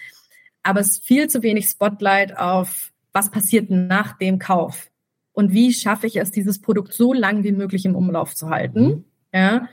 Aber 0.64 0.80
es 0.80 0.92
ist 0.92 1.06
viel 1.06 1.28
zu 1.28 1.44
wenig 1.44 1.68
Spotlight 1.68 2.38
auf, 2.38 2.92
was 3.14 3.32
passiert 3.32 3.70
nach 3.70 4.18
dem 4.18 4.38
Kauf 4.38 4.90
und 5.32 5.54
wie 5.54 5.74
schaffe 5.74 6.08
ich 6.08 6.18
es, 6.18 6.32
dieses 6.32 6.62
Produkt 6.62 6.94
so 6.94 7.14
lang 7.14 7.44
wie 7.44 7.52
möglich 7.52 7.86
im 7.86 7.96
Umlauf 7.96 8.36
zu 8.36 8.50
halten. 8.50 8.84
Mhm. 8.84 9.04
Ja, 9.34 9.68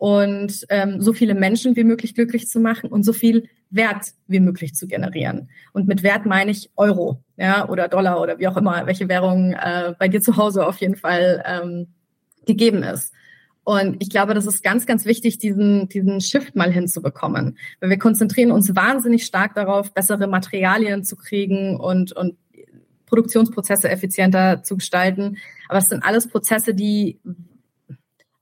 und 0.00 0.64
ähm, 0.70 1.02
so 1.02 1.12
viele 1.12 1.34
Menschen 1.34 1.76
wie 1.76 1.84
möglich 1.84 2.14
glücklich 2.14 2.48
zu 2.48 2.58
machen 2.58 2.88
und 2.88 3.02
so 3.02 3.12
viel 3.12 3.50
Wert 3.68 4.14
wie 4.28 4.40
möglich 4.40 4.74
zu 4.74 4.88
generieren. 4.88 5.50
Und 5.74 5.88
mit 5.88 6.02
Wert 6.02 6.24
meine 6.24 6.52
ich 6.52 6.70
Euro, 6.74 7.22
ja, 7.36 7.68
oder 7.68 7.86
Dollar 7.86 8.18
oder 8.18 8.38
wie 8.38 8.48
auch 8.48 8.56
immer, 8.56 8.86
welche 8.86 9.10
Währung 9.10 9.52
äh, 9.52 9.92
bei 9.98 10.08
dir 10.08 10.22
zu 10.22 10.38
Hause 10.38 10.66
auf 10.66 10.78
jeden 10.78 10.96
Fall 10.96 11.44
ähm, 11.46 11.88
gegeben 12.46 12.82
ist. 12.82 13.12
Und 13.62 14.02
ich 14.02 14.08
glaube, 14.08 14.32
das 14.32 14.46
ist 14.46 14.64
ganz, 14.64 14.86
ganz 14.86 15.04
wichtig, 15.04 15.36
diesen, 15.36 15.90
diesen 15.90 16.22
Shift 16.22 16.56
mal 16.56 16.72
hinzubekommen. 16.72 17.58
Weil 17.80 17.90
wir 17.90 17.98
konzentrieren 17.98 18.52
uns 18.52 18.74
wahnsinnig 18.74 19.26
stark 19.26 19.54
darauf, 19.54 19.92
bessere 19.92 20.28
Materialien 20.28 21.04
zu 21.04 21.14
kriegen 21.14 21.78
und, 21.78 22.12
und 22.12 22.38
Produktionsprozesse 23.04 23.90
effizienter 23.90 24.62
zu 24.62 24.78
gestalten. 24.78 25.36
Aber 25.68 25.78
es 25.78 25.90
sind 25.90 26.02
alles 26.02 26.26
Prozesse, 26.26 26.72
die 26.72 27.20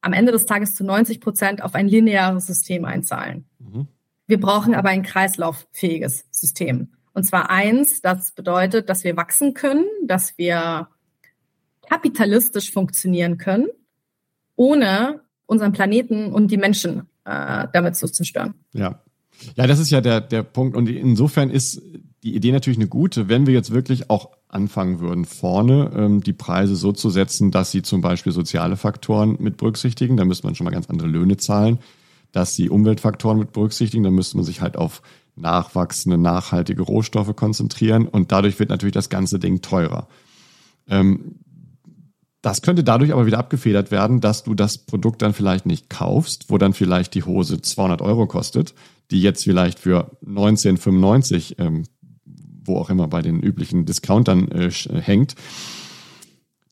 am 0.01 0.13
Ende 0.13 0.33
des 0.33 0.47
Tages 0.47 0.75
zu 0.75 0.85
90 0.85 1.21
Prozent 1.21 1.63
auf 1.63 1.75
ein 1.75 1.89
lineares 1.89 2.47
System 2.47 2.85
einzahlen. 2.85 3.47
Mhm. 3.59 3.89
Wir 4.27 4.41
brauchen 4.41 4.75
aber 4.75 4.91
ein 4.91 5.03
kreislauffähiges 5.03 6.27
System. 6.31 6.93
Und 7.15 7.25
zwar 7.25 7.51
eins, 7.51 8.01
das 8.01 8.33
bedeutet, 8.33 8.89
dass 8.89 9.03
wir 9.03 9.17
wachsen 9.17 9.55
können, 9.55 9.85
dass 10.07 10.39
wir 10.39 10.89
kapitalistisch 11.89 12.71
funktionieren 12.71 13.39
können, 13.39 13.67
ohne 14.57 15.23
unseren 15.47 15.73
Planeten 15.73 16.33
und 16.33 16.51
die 16.51 16.59
Menschen 16.59 17.09
äh, 17.25 17.67
damit 17.73 17.97
zu 17.97 18.07
zerstören. 18.07 18.55
Ja. 18.73 19.03
Ja, 19.55 19.67
das 19.67 19.79
ist 19.79 19.91
ja 19.91 20.01
der, 20.01 20.21
der 20.21 20.43
Punkt. 20.43 20.77
Und 20.77 20.89
insofern 20.89 21.51
ist 21.51 21.81
die 22.23 22.35
Idee 22.35 22.53
natürlich 22.53 22.79
eine 22.79 22.89
gute, 22.89 23.29
wenn 23.29 23.47
wir 23.47 23.55
jetzt 23.55 23.71
wirklich 23.71 24.11
auch 24.11 24.31
anfangen 24.49 25.01
würden, 25.01 25.25
vorne 25.25 25.91
ähm, 25.95 26.23
die 26.23 26.33
Preise 26.33 26.75
so 26.75 26.93
zu 26.93 27.11
setzen, 27.11 27.51
dass 27.51 27.71
sie 27.71 27.83
zum 27.83 28.01
Beispiel 28.01 28.33
soziale 28.33 28.77
Faktoren 28.77 29.37
mit 29.41 29.57
berücksichtigen. 29.57 30.17
Da 30.17 30.25
müsste 30.25 30.47
man 30.47 30.55
schon 30.55 30.65
mal 30.65 30.71
ganz 30.71 30.89
andere 30.89 31.09
Löhne 31.09 31.37
zahlen. 31.37 31.79
Dass 32.33 32.55
sie 32.55 32.69
Umweltfaktoren 32.69 33.39
mit 33.39 33.53
berücksichtigen, 33.53 34.05
dann 34.05 34.15
müsste 34.15 34.37
man 34.37 34.45
sich 34.45 34.61
halt 34.61 34.77
auf 34.77 35.03
nachwachsende, 35.37 36.19
nachhaltige 36.19 36.83
Rohstoffe 36.83 37.35
konzentrieren. 37.37 38.07
Und 38.07 38.33
dadurch 38.33 38.59
wird 38.59 38.71
natürlich 38.71 38.95
das 38.95 39.09
ganze 39.09 39.39
Ding 39.39 39.63
teurer. 39.63 40.09
Ähm, 40.89 41.37
das 42.43 42.63
könnte 42.63 42.85
dadurch 42.85 43.13
aber 43.13 43.27
wieder 43.27 43.39
abgefedert 43.39 43.91
werden, 43.91 44.21
dass 44.21 44.45
du 44.45 44.55
das 44.55 44.79
Produkt 44.79 45.23
dann 45.23 45.35
vielleicht 45.35 45.67
nicht 45.67 45.91
kaufst, 45.91 46.51
wo 46.51 46.59
dann 46.59 46.73
vielleicht 46.73 47.15
die 47.15 47.25
Hose 47.25 47.61
200 47.61 48.01
Euro 48.01 48.27
kostet, 48.27 48.75
die 49.11 49.21
jetzt 49.21 49.45
vielleicht 49.45 49.79
für 49.79 50.17
19,95 50.25 51.59
ähm, 51.59 51.85
wo 52.69 52.77
auch 52.77 52.91
immer 52.91 53.09
bei 53.09 53.23
den 53.23 53.41
üblichen 53.41 53.85
Discountern 53.87 54.49
äh, 54.51 54.71
hängt. 55.01 55.35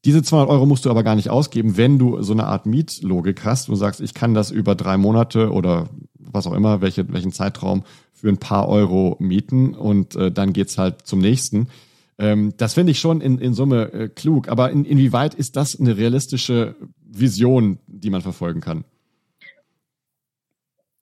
Diese 0.04 0.22
200 0.22 0.48
Euro 0.50 0.66
musst 0.66 0.84
du 0.84 0.90
aber 0.90 1.02
gar 1.02 1.16
nicht 1.16 1.30
ausgeben, 1.30 1.76
wenn 1.76 1.98
du 1.98 2.22
so 2.22 2.32
eine 2.32 2.46
Art 2.46 2.66
Mietlogik 2.66 3.44
hast 3.44 3.68
und 3.68 3.74
sagst, 3.74 4.00
ich 4.00 4.14
kann 4.14 4.34
das 4.34 4.52
über 4.52 4.76
drei 4.76 4.96
Monate 4.96 5.50
oder 5.50 5.88
was 6.16 6.46
auch 6.46 6.52
immer, 6.52 6.80
welche, 6.80 7.12
welchen 7.12 7.32
Zeitraum 7.32 7.82
für 8.12 8.28
ein 8.28 8.38
paar 8.38 8.68
Euro 8.68 9.16
mieten 9.18 9.74
und 9.74 10.14
äh, 10.14 10.30
dann 10.30 10.52
geht's 10.52 10.78
halt 10.78 11.06
zum 11.06 11.18
nächsten. 11.18 11.68
Ähm, 12.18 12.54
das 12.56 12.74
finde 12.74 12.92
ich 12.92 12.98
schon 12.98 13.20
in, 13.20 13.38
in 13.38 13.52
Summe 13.52 13.92
äh, 13.92 14.08
klug. 14.08 14.48
Aber 14.48 14.70
in, 14.70 14.84
inwieweit 14.84 15.34
ist 15.34 15.56
das 15.56 15.78
eine 15.78 15.96
realistische 15.96 16.76
Vision, 17.04 17.78
die 17.86 18.10
man 18.10 18.22
verfolgen 18.22 18.60
kann? 18.60 18.84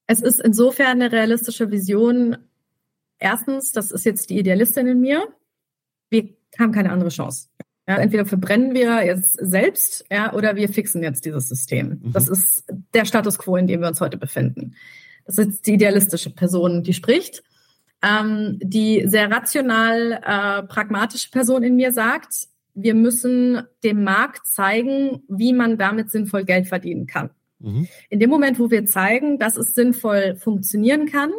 Es 0.07 0.21
ist 0.21 0.41
insofern 0.41 1.01
eine 1.01 1.13
realistische 1.13 1.71
Vision. 1.71 2.37
Erstens, 3.25 3.73
das 3.73 3.91
ist 3.91 4.05
jetzt 4.05 4.29
die 4.29 4.39
Idealistin 4.39 4.87
in 4.87 5.01
mir. 5.01 5.27
Wir 6.11 6.29
haben 6.59 6.73
keine 6.73 6.93
andere 6.93 7.09
Chance. 7.09 7.49
Ja, 7.89 7.97
entweder 7.97 8.27
verbrennen 8.27 8.75
wir 8.75 9.03
jetzt 9.03 9.39
selbst, 9.41 10.05
ja, 10.11 10.35
oder 10.35 10.57
wir 10.57 10.69
fixen 10.69 11.03
jetzt 11.03 11.25
dieses 11.25 11.49
System. 11.49 12.03
Mhm. 12.03 12.13
Das 12.13 12.29
ist 12.29 12.65
der 12.93 13.07
Status 13.07 13.39
quo, 13.39 13.57
in 13.57 13.67
dem 13.67 13.81
wir 13.81 13.89
uns 13.89 14.03
heute 14.03 14.19
befinden. 14.19 14.75
Das 15.25 15.39
ist 15.39 15.67
die 15.67 15.73
idealistische 15.73 16.35
Person, 16.35 16.83
die 16.83 16.93
spricht. 16.93 17.43
Ähm, 18.03 18.59
die 18.63 19.05
sehr 19.07 19.31
rational 19.31 20.21
äh, 20.23 20.63
pragmatische 20.65 21.31
Person 21.31 21.63
in 21.63 21.77
mir 21.77 21.93
sagt, 21.93 22.49
wir 22.75 22.95
müssen 22.95 23.63
dem 23.83 24.05
Markt 24.05 24.47
zeigen, 24.47 25.23
wie 25.29 25.55
man 25.55 25.79
damit 25.79 26.11
sinnvoll 26.11 26.45
Geld 26.45 26.67
verdienen 26.67 27.07
kann. 27.07 27.31
Mhm. 27.59 27.89
In 28.11 28.21
dem 28.21 28.29
Moment, 28.29 28.59
wo 28.59 28.71
wir 28.71 28.85
zeigen, 28.85 29.39
dass 29.39 29.57
es 29.57 29.73
sinnvoll 29.73 30.37
funktionieren 30.37 31.07
kann, 31.07 31.31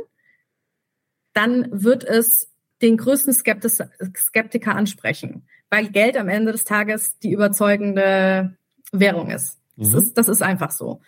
dann 1.35 1.67
wird 1.71 2.03
es 2.03 2.49
den 2.81 2.97
größten 2.97 3.33
Skeptiker 3.33 4.75
ansprechen 4.75 5.43
weil 5.69 5.89
Geld 5.89 6.17
am 6.17 6.29
Ende 6.29 6.51
des 6.51 6.63
Tages 6.63 7.17
die 7.19 7.31
überzeugende 7.31 8.55
Währung 8.91 9.29
ist. 9.29 9.59
Mhm. 9.75 9.91
Das, 9.91 10.03
ist 10.03 10.17
das 10.17 10.27
ist 10.27 10.41
einfach 10.41 10.71
so. 10.71 11.01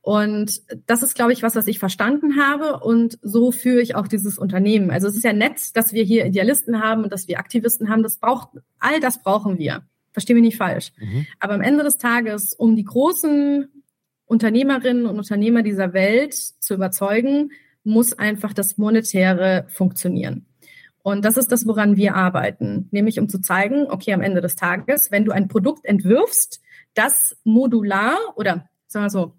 Und 0.00 0.62
das 0.86 1.02
ist, 1.02 1.14
glaube 1.14 1.32
ich, 1.32 1.42
was, 1.42 1.56
was 1.56 1.66
ich 1.66 1.78
verstanden 1.78 2.38
habe. 2.38 2.80
Und 2.80 3.18
so 3.22 3.52
führe 3.52 3.80
ich 3.80 3.94
auch 3.94 4.06
dieses 4.06 4.38
Unternehmen. 4.38 4.90
Also 4.90 5.08
es 5.08 5.16
ist 5.16 5.24
ja 5.24 5.32
nett, 5.32 5.76
dass 5.76 5.92
wir 5.92 6.04
hier 6.04 6.26
Idealisten 6.26 6.82
haben 6.82 7.04
und 7.04 7.12
dass 7.12 7.26
wir 7.26 7.38
Aktivisten 7.38 7.88
haben. 7.88 8.02
Das 8.02 8.18
braucht, 8.18 8.48
all 8.78 9.00
das 9.00 9.22
brauchen 9.22 9.58
wir. 9.58 9.82
Verstehe 10.12 10.36
mich 10.36 10.44
nicht 10.44 10.58
falsch. 10.58 10.92
Mhm. 10.98 11.26
Aber 11.40 11.54
am 11.54 11.62
Ende 11.62 11.84
des 11.84 11.96
Tages, 11.96 12.52
um 12.52 12.76
die 12.76 12.84
großen 12.84 13.68
Unternehmerinnen 14.26 15.06
und 15.06 15.18
Unternehmer 15.18 15.62
dieser 15.62 15.92
Welt 15.92 16.34
zu 16.34 16.74
überzeugen, 16.74 17.50
muss 17.84 18.12
einfach 18.14 18.52
das 18.52 18.78
Monetäre 18.78 19.66
funktionieren. 19.68 20.46
Und 21.02 21.24
das 21.24 21.36
ist 21.36 21.52
das, 21.52 21.66
woran 21.66 21.96
wir 21.96 22.14
arbeiten, 22.14 22.88
nämlich 22.90 23.20
um 23.20 23.28
zu 23.28 23.38
zeigen, 23.38 23.86
okay, 23.90 24.14
am 24.14 24.22
Ende 24.22 24.40
des 24.40 24.56
Tages, 24.56 25.10
wenn 25.10 25.26
du 25.26 25.32
ein 25.32 25.48
Produkt 25.48 25.84
entwirfst, 25.84 26.62
das 26.94 27.36
modular 27.44 28.16
oder 28.36 28.68
sagen 28.86 29.04
wir 29.04 29.10
so, 29.10 29.34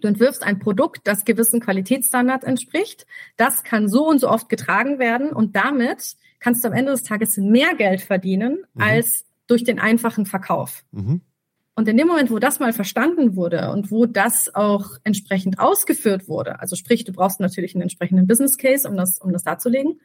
du 0.00 0.08
entwirfst 0.08 0.42
ein 0.42 0.58
Produkt, 0.58 1.00
das 1.04 1.24
gewissen 1.24 1.60
Qualitätsstandards 1.60 2.44
entspricht, 2.44 3.06
das 3.38 3.64
kann 3.64 3.88
so 3.88 4.06
und 4.06 4.20
so 4.20 4.28
oft 4.28 4.50
getragen 4.50 4.98
werden 4.98 5.30
und 5.32 5.56
damit 5.56 6.16
kannst 6.40 6.62
du 6.62 6.68
am 6.68 6.74
Ende 6.74 6.92
des 6.92 7.04
Tages 7.04 7.36
mehr 7.38 7.74
Geld 7.74 8.02
verdienen 8.02 8.64
mhm. 8.74 8.82
als 8.82 9.24
durch 9.46 9.64
den 9.64 9.78
einfachen 9.78 10.26
Verkauf. 10.26 10.84
Mhm. 10.92 11.22
Und 11.78 11.86
in 11.86 11.96
dem 11.96 12.08
Moment, 12.08 12.32
wo 12.32 12.40
das 12.40 12.58
mal 12.58 12.72
verstanden 12.72 13.36
wurde 13.36 13.70
und 13.70 13.92
wo 13.92 14.04
das 14.04 14.52
auch 14.52 14.96
entsprechend 15.04 15.60
ausgeführt 15.60 16.26
wurde, 16.26 16.58
also 16.58 16.74
sprich, 16.74 17.04
du 17.04 17.12
brauchst 17.12 17.38
natürlich 17.38 17.76
einen 17.76 17.82
entsprechenden 17.82 18.26
Business 18.26 18.58
Case, 18.58 18.88
um 18.88 18.96
das, 18.96 19.20
um 19.20 19.32
das 19.32 19.44
darzulegen, 19.44 20.00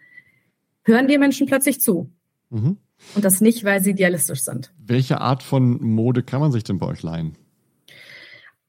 hören 0.84 1.08
die 1.08 1.18
Menschen 1.18 1.48
plötzlich 1.48 1.82
zu. 1.82 2.12
Mhm. 2.52 2.78
Und 3.16 3.26
das 3.26 3.42
nicht, 3.42 3.64
weil 3.64 3.82
sie 3.82 3.90
idealistisch 3.90 4.44
sind. 4.44 4.72
Welche 4.78 5.20
Art 5.20 5.42
von 5.42 5.82
Mode 5.82 6.22
kann 6.22 6.42
man 6.42 6.52
sich 6.52 6.64
denn 6.64 6.78
bei 6.78 6.86
euch 6.86 7.02
leihen? 7.02 7.40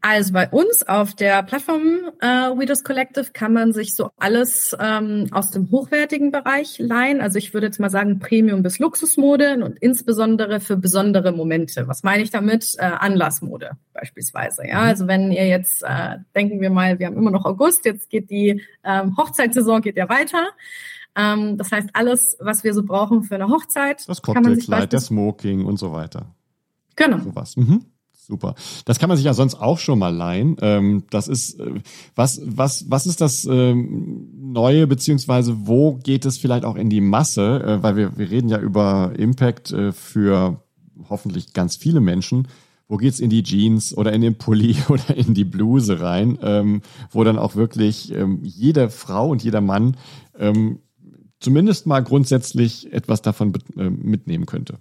Also 0.07 0.35
bei 0.35 0.51
uns 0.51 0.83
auf 0.87 1.15
der 1.15 1.43
Plattform 1.45 2.11
äh, 2.21 2.27
Widows 2.27 2.85
Collective 2.85 3.33
kann 3.33 3.55
man 3.55 3.73
sich 3.73 3.97
so 3.97 4.11
alles 4.19 4.77
ähm, 4.79 5.29
aus 5.31 5.51
dem 5.51 5.71
hochwertigen 5.71 6.31
Bereich 6.31 6.79
leihen. 6.79 7.23
Also 7.23 7.39
ich 7.39 7.55
würde 7.55 7.69
jetzt 7.69 7.81
mal 7.81 7.89
sagen 7.89 8.19
Premium 8.19 8.63
bis 8.63 8.79
Luxusmode 8.79 9.65
und 9.65 9.79
insbesondere 9.79 10.61
für 10.61 10.77
besondere 10.77 11.33
Momente. 11.33 11.89
Was 11.89 12.03
meine 12.03 12.23
ich 12.23 12.31
damit? 12.31 12.75
Äh, 12.77 12.83
Anlassmode 12.83 13.79
beispielsweise. 13.95 14.69
Ja, 14.69 14.83
mhm. 14.83 14.89
also 14.89 15.07
wenn 15.07 15.33
ihr 15.33 15.49
jetzt 15.49 15.83
äh, 15.83 16.19
denken 16.35 16.61
wir 16.61 16.69
mal, 16.69 16.99
wir 16.99 17.07
haben 17.07 17.17
immer 17.17 17.31
noch 17.31 17.47
August, 17.47 17.87
jetzt 17.87 18.11
geht 18.11 18.29
die 18.29 18.61
ähm, 18.85 19.17
Hochzeitssaison 19.17 19.81
geht 19.81 19.97
ja 19.97 20.11
weiter. 20.11 20.49
Ähm, 21.17 21.57
das 21.57 21.73
heißt, 21.73 21.89
alles, 21.95 22.37
was 22.41 22.63
wir 22.63 22.75
so 22.75 22.83
brauchen 22.83 23.23
für 23.23 23.37
eine 23.37 23.49
Hochzeit. 23.49 24.07
Das 24.07 24.21
Cocktailkleid, 24.21 24.93
der 24.93 25.01
Smoking 25.01 25.65
und 25.65 25.79
so 25.79 25.93
weiter. 25.93 26.35
Genau. 26.95 27.21
Sowas. 27.21 27.57
Mhm. 27.57 27.87
Super. 28.27 28.55
Das 28.87 28.99
kann 28.99 29.09
man 29.09 29.18
sich 29.18 29.27
ja 29.27 29.35
sonst 29.35 29.57
auch 29.57 29.79
schon 29.79 29.99
mal 29.99 30.14
leihen. 30.14 30.57
Ähm, 30.62 31.05
das 31.11 31.29
ist, 31.29 31.61
äh, 31.61 31.75
was, 32.14 32.41
was, 32.43 32.87
was 32.89 33.05
ist 33.05 33.20
das 33.20 33.45
ähm, 33.45 34.31
Neue, 34.41 34.87
beziehungsweise 34.87 35.66
wo 35.66 35.97
geht 35.97 36.25
es 36.25 36.39
vielleicht 36.39 36.64
auch 36.64 36.77
in 36.77 36.89
die 36.89 37.03
Masse? 37.03 37.62
Äh, 37.62 37.83
weil 37.83 37.97
wir, 37.97 38.16
wir 38.16 38.31
reden 38.31 38.49
ja 38.49 38.59
über 38.59 39.12
Impact 39.18 39.72
äh, 39.72 39.93
für 39.93 40.62
hoffentlich 41.11 41.53
ganz 41.53 41.77
viele 41.77 42.01
Menschen. 42.01 42.49
Wo 42.89 42.97
geht's 42.97 43.20
in 43.20 43.29
die 43.29 43.43
Jeans 43.43 43.95
oder 43.95 44.12
in 44.14 44.22
den 44.22 44.37
Pulli 44.37 44.77
oder 44.89 45.14
in 45.14 45.35
die 45.35 45.45
Bluse 45.45 46.01
rein, 46.01 46.39
ähm, 46.41 46.81
wo 47.11 47.25
dann 47.25 47.39
auch 47.39 47.57
wirklich 47.57 48.11
ähm, 48.14 48.39
jede 48.43 48.89
Frau 48.89 49.29
und 49.29 49.45
jeder 49.45 49.61
Mann 49.61 49.99
ähm, 50.39 50.79
zumindest 51.41 51.87
mal 51.87 52.01
grundsätzlich 52.01 52.91
etwas 52.91 53.20
davon 53.20 53.53
äh, 53.77 53.91
mitnehmen 53.91 54.47
könnte? 54.47 54.79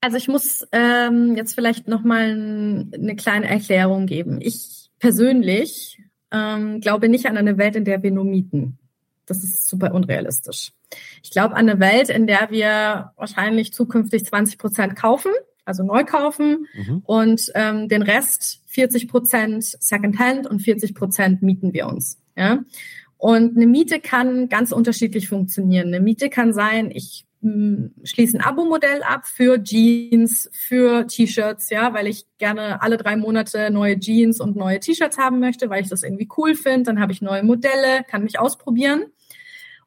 Also 0.00 0.16
ich 0.16 0.28
muss 0.28 0.66
ähm, 0.72 1.36
jetzt 1.36 1.54
vielleicht 1.54 1.88
noch 1.88 2.04
mal 2.04 2.90
eine 2.94 3.16
kleine 3.16 3.48
Erklärung 3.48 4.06
geben. 4.06 4.40
Ich 4.40 4.90
persönlich 4.98 6.00
ähm, 6.30 6.80
glaube 6.80 7.08
nicht 7.08 7.26
an 7.26 7.36
eine 7.36 7.58
Welt, 7.58 7.76
in 7.76 7.84
der 7.84 8.02
wir 8.02 8.10
nur 8.10 8.24
mieten. 8.24 8.78
Das 9.26 9.42
ist 9.42 9.68
super 9.68 9.92
unrealistisch. 9.92 10.72
Ich 11.22 11.30
glaube 11.30 11.56
an 11.56 11.68
eine 11.68 11.80
Welt, 11.80 12.08
in 12.08 12.26
der 12.26 12.50
wir 12.50 13.12
wahrscheinlich 13.16 13.72
zukünftig 13.72 14.24
20 14.24 14.58
Prozent 14.58 14.96
kaufen, 14.96 15.32
also 15.64 15.82
neu 15.82 16.04
kaufen 16.04 16.66
mhm. 16.74 17.02
und 17.04 17.50
ähm, 17.54 17.88
den 17.88 18.02
Rest 18.02 18.62
40 18.66 19.08
Prozent 19.08 19.64
Secondhand 19.64 20.46
und 20.46 20.60
40 20.60 20.94
Prozent 20.94 21.42
mieten 21.42 21.72
wir 21.72 21.88
uns. 21.88 22.20
Ja? 22.36 22.60
Und 23.18 23.56
eine 23.56 23.66
Miete 23.66 23.98
kann 23.98 24.48
ganz 24.48 24.70
unterschiedlich 24.70 25.28
funktionieren. 25.28 25.88
Eine 25.88 26.00
Miete 26.00 26.28
kann 26.28 26.52
sein, 26.52 26.90
ich 26.92 27.25
schließe 28.04 28.38
ein 28.38 28.44
Abo-Modell 28.44 29.02
ab 29.02 29.26
für 29.26 29.62
Jeans, 29.62 30.48
für 30.52 31.06
T-Shirts, 31.06 31.70
ja, 31.70 31.92
weil 31.94 32.06
ich 32.06 32.26
gerne 32.38 32.82
alle 32.82 32.96
drei 32.96 33.16
Monate 33.16 33.70
neue 33.70 33.98
Jeans 33.98 34.40
und 34.40 34.56
neue 34.56 34.80
T-Shirts 34.80 35.18
haben 35.18 35.40
möchte, 35.40 35.70
weil 35.70 35.82
ich 35.82 35.88
das 35.88 36.02
irgendwie 36.02 36.28
cool 36.36 36.54
finde. 36.54 36.84
Dann 36.84 37.00
habe 37.00 37.12
ich 37.12 37.22
neue 37.22 37.42
Modelle, 37.42 38.04
kann 38.08 38.24
mich 38.24 38.38
ausprobieren. 38.38 39.06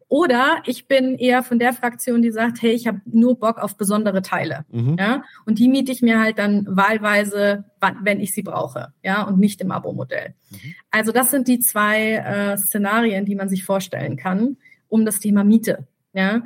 Oder 0.09 0.63
ich 0.65 0.87
bin 0.87 1.15
eher 1.15 1.43
von 1.43 1.59
der 1.59 1.71
Fraktion, 1.71 2.23
die 2.23 2.31
sagt, 2.31 2.63
hey, 2.63 2.71
ich 2.71 2.87
habe 2.87 2.99
nur 3.05 3.37
Bock 3.37 3.59
auf 3.59 3.77
besondere 3.77 4.23
Teile. 4.23 4.65
Mhm. 4.71 4.95
Ja? 4.97 5.23
Und 5.45 5.59
die 5.59 5.69
miete 5.69 5.91
ich 5.91 6.01
mir 6.01 6.19
halt 6.19 6.39
dann 6.39 6.65
wahlweise, 6.67 7.65
wenn 8.01 8.19
ich 8.19 8.33
sie 8.33 8.41
brauche, 8.41 8.91
ja, 9.03 9.21
und 9.21 9.37
nicht 9.37 9.61
im 9.61 9.71
Abo-Modell. 9.71 10.33
Mhm. 10.49 10.75
Also 10.89 11.11
das 11.11 11.29
sind 11.29 11.47
die 11.47 11.59
zwei 11.59 12.13
äh, 12.13 12.57
Szenarien, 12.57 13.25
die 13.25 13.35
man 13.35 13.49
sich 13.49 13.63
vorstellen 13.63 14.17
kann, 14.17 14.57
um 14.87 15.05
das 15.05 15.19
Thema 15.19 15.43
Miete. 15.43 15.87
Ja? 16.13 16.41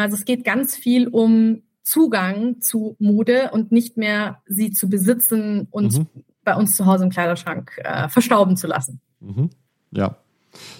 Also 0.00 0.16
es 0.16 0.24
geht 0.24 0.44
ganz 0.44 0.76
viel 0.76 1.08
um 1.08 1.62
Zugang 1.82 2.60
zu 2.60 2.96
Mode 2.98 3.50
und 3.52 3.70
nicht 3.70 3.96
mehr 3.96 4.42
sie 4.46 4.72
zu 4.72 4.88
besitzen 4.88 5.68
und 5.70 5.98
mhm. 5.98 6.06
bei 6.42 6.56
uns 6.56 6.76
zu 6.76 6.86
Hause 6.86 7.04
im 7.04 7.10
Kleiderschrank 7.10 7.72
äh, 7.84 8.08
verstauben 8.08 8.56
zu 8.56 8.66
lassen. 8.66 9.00
Mhm. 9.20 9.50
Ja, 9.90 10.16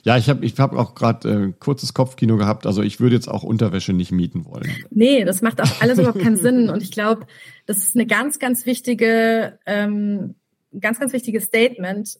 ja, 0.04 0.16
ich 0.16 0.28
habe 0.28 0.44
ich 0.44 0.58
hab 0.58 0.72
auch 0.72 0.94
gerade 0.94 1.28
äh, 1.28 1.52
kurzes 1.58 1.94
Kopfkino 1.94 2.36
gehabt. 2.36 2.66
Also 2.66 2.82
ich 2.82 3.00
würde 3.00 3.16
jetzt 3.16 3.28
auch 3.28 3.42
Unterwäsche 3.42 3.92
nicht 3.92 4.12
mieten 4.12 4.44
wollen. 4.46 4.70
Nee, 4.90 5.24
das 5.24 5.42
macht 5.42 5.60
auch 5.60 5.80
alles 5.80 5.98
überhaupt 5.98 6.20
keinen 6.20 6.36
Sinn. 6.40 6.70
Und 6.70 6.82
ich 6.82 6.90
glaube, 6.90 7.26
das 7.66 7.78
ist 7.78 7.94
eine 7.96 8.06
ganz, 8.06 8.38
ganz 8.38 8.66
wichtige, 8.66 9.58
ähm, 9.66 10.34
ganz, 10.78 11.00
ganz 11.00 11.12
wichtiges 11.12 11.44
Statement. 11.44 12.18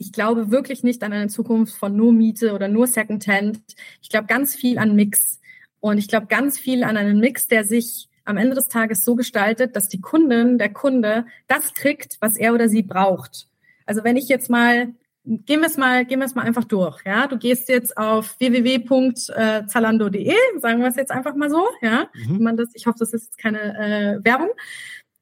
Ich 0.00 0.12
glaube 0.12 0.50
wirklich 0.50 0.82
nicht 0.82 1.02
an 1.02 1.12
eine 1.12 1.28
Zukunft 1.28 1.74
von 1.74 1.94
nur 1.94 2.10
Miete 2.10 2.54
oder 2.54 2.68
nur 2.68 2.86
Secondhand. 2.86 3.60
Ich 4.00 4.08
glaube 4.08 4.26
ganz 4.26 4.54
viel 4.54 4.78
an 4.78 4.96
Mix. 4.96 5.40
Und 5.78 5.98
ich 5.98 6.08
glaube 6.08 6.26
ganz 6.26 6.58
viel 6.58 6.84
an 6.84 6.96
einen 6.96 7.20
Mix, 7.20 7.48
der 7.48 7.64
sich 7.64 8.08
am 8.24 8.38
Ende 8.38 8.54
des 8.54 8.68
Tages 8.68 9.04
so 9.04 9.14
gestaltet, 9.14 9.76
dass 9.76 9.88
die 9.88 10.00
Kundin, 10.00 10.56
der 10.56 10.72
Kunde 10.72 11.26
das 11.48 11.74
kriegt, 11.74 12.16
was 12.20 12.38
er 12.38 12.54
oder 12.54 12.70
sie 12.70 12.82
braucht. 12.82 13.46
Also 13.84 14.02
wenn 14.02 14.16
ich 14.16 14.28
jetzt 14.28 14.48
mal 14.48 14.94
gehen 15.24 15.60
wir 15.60 15.66
es 15.66 15.76
mal, 15.76 16.06
gehen 16.06 16.20
wir 16.20 16.24
es 16.24 16.34
mal 16.34 16.46
einfach 16.46 16.64
durch. 16.64 17.04
Ja, 17.04 17.26
du 17.26 17.36
gehst 17.36 17.68
jetzt 17.68 17.94
auf 17.98 18.40
www.zalando.de, 18.40 20.34
sagen 20.60 20.80
wir 20.80 20.88
es 20.88 20.96
jetzt 20.96 21.12
einfach 21.12 21.34
mal 21.34 21.50
so. 21.50 21.62
Ja, 21.82 22.08
mhm. 22.14 22.42
man 22.42 22.56
das, 22.56 22.70
ich 22.72 22.86
hoffe, 22.86 23.00
das 23.00 23.12
ist 23.12 23.26
jetzt 23.26 23.36
keine 23.38 23.60
äh, 23.60 24.24
Werbung. 24.24 24.48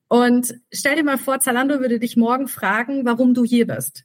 Und 0.09 0.55
stell 0.73 0.95
dir 0.97 1.05
mal 1.05 1.19
vor, 1.19 1.41
Zalando 1.41 1.81
würde 1.81 1.99
dich 1.99 2.17
morgen 2.17 2.49
fragen, 2.49 3.05
warum 3.05 3.35
du 3.35 3.45
hier 3.45 3.67
bist. 3.67 4.05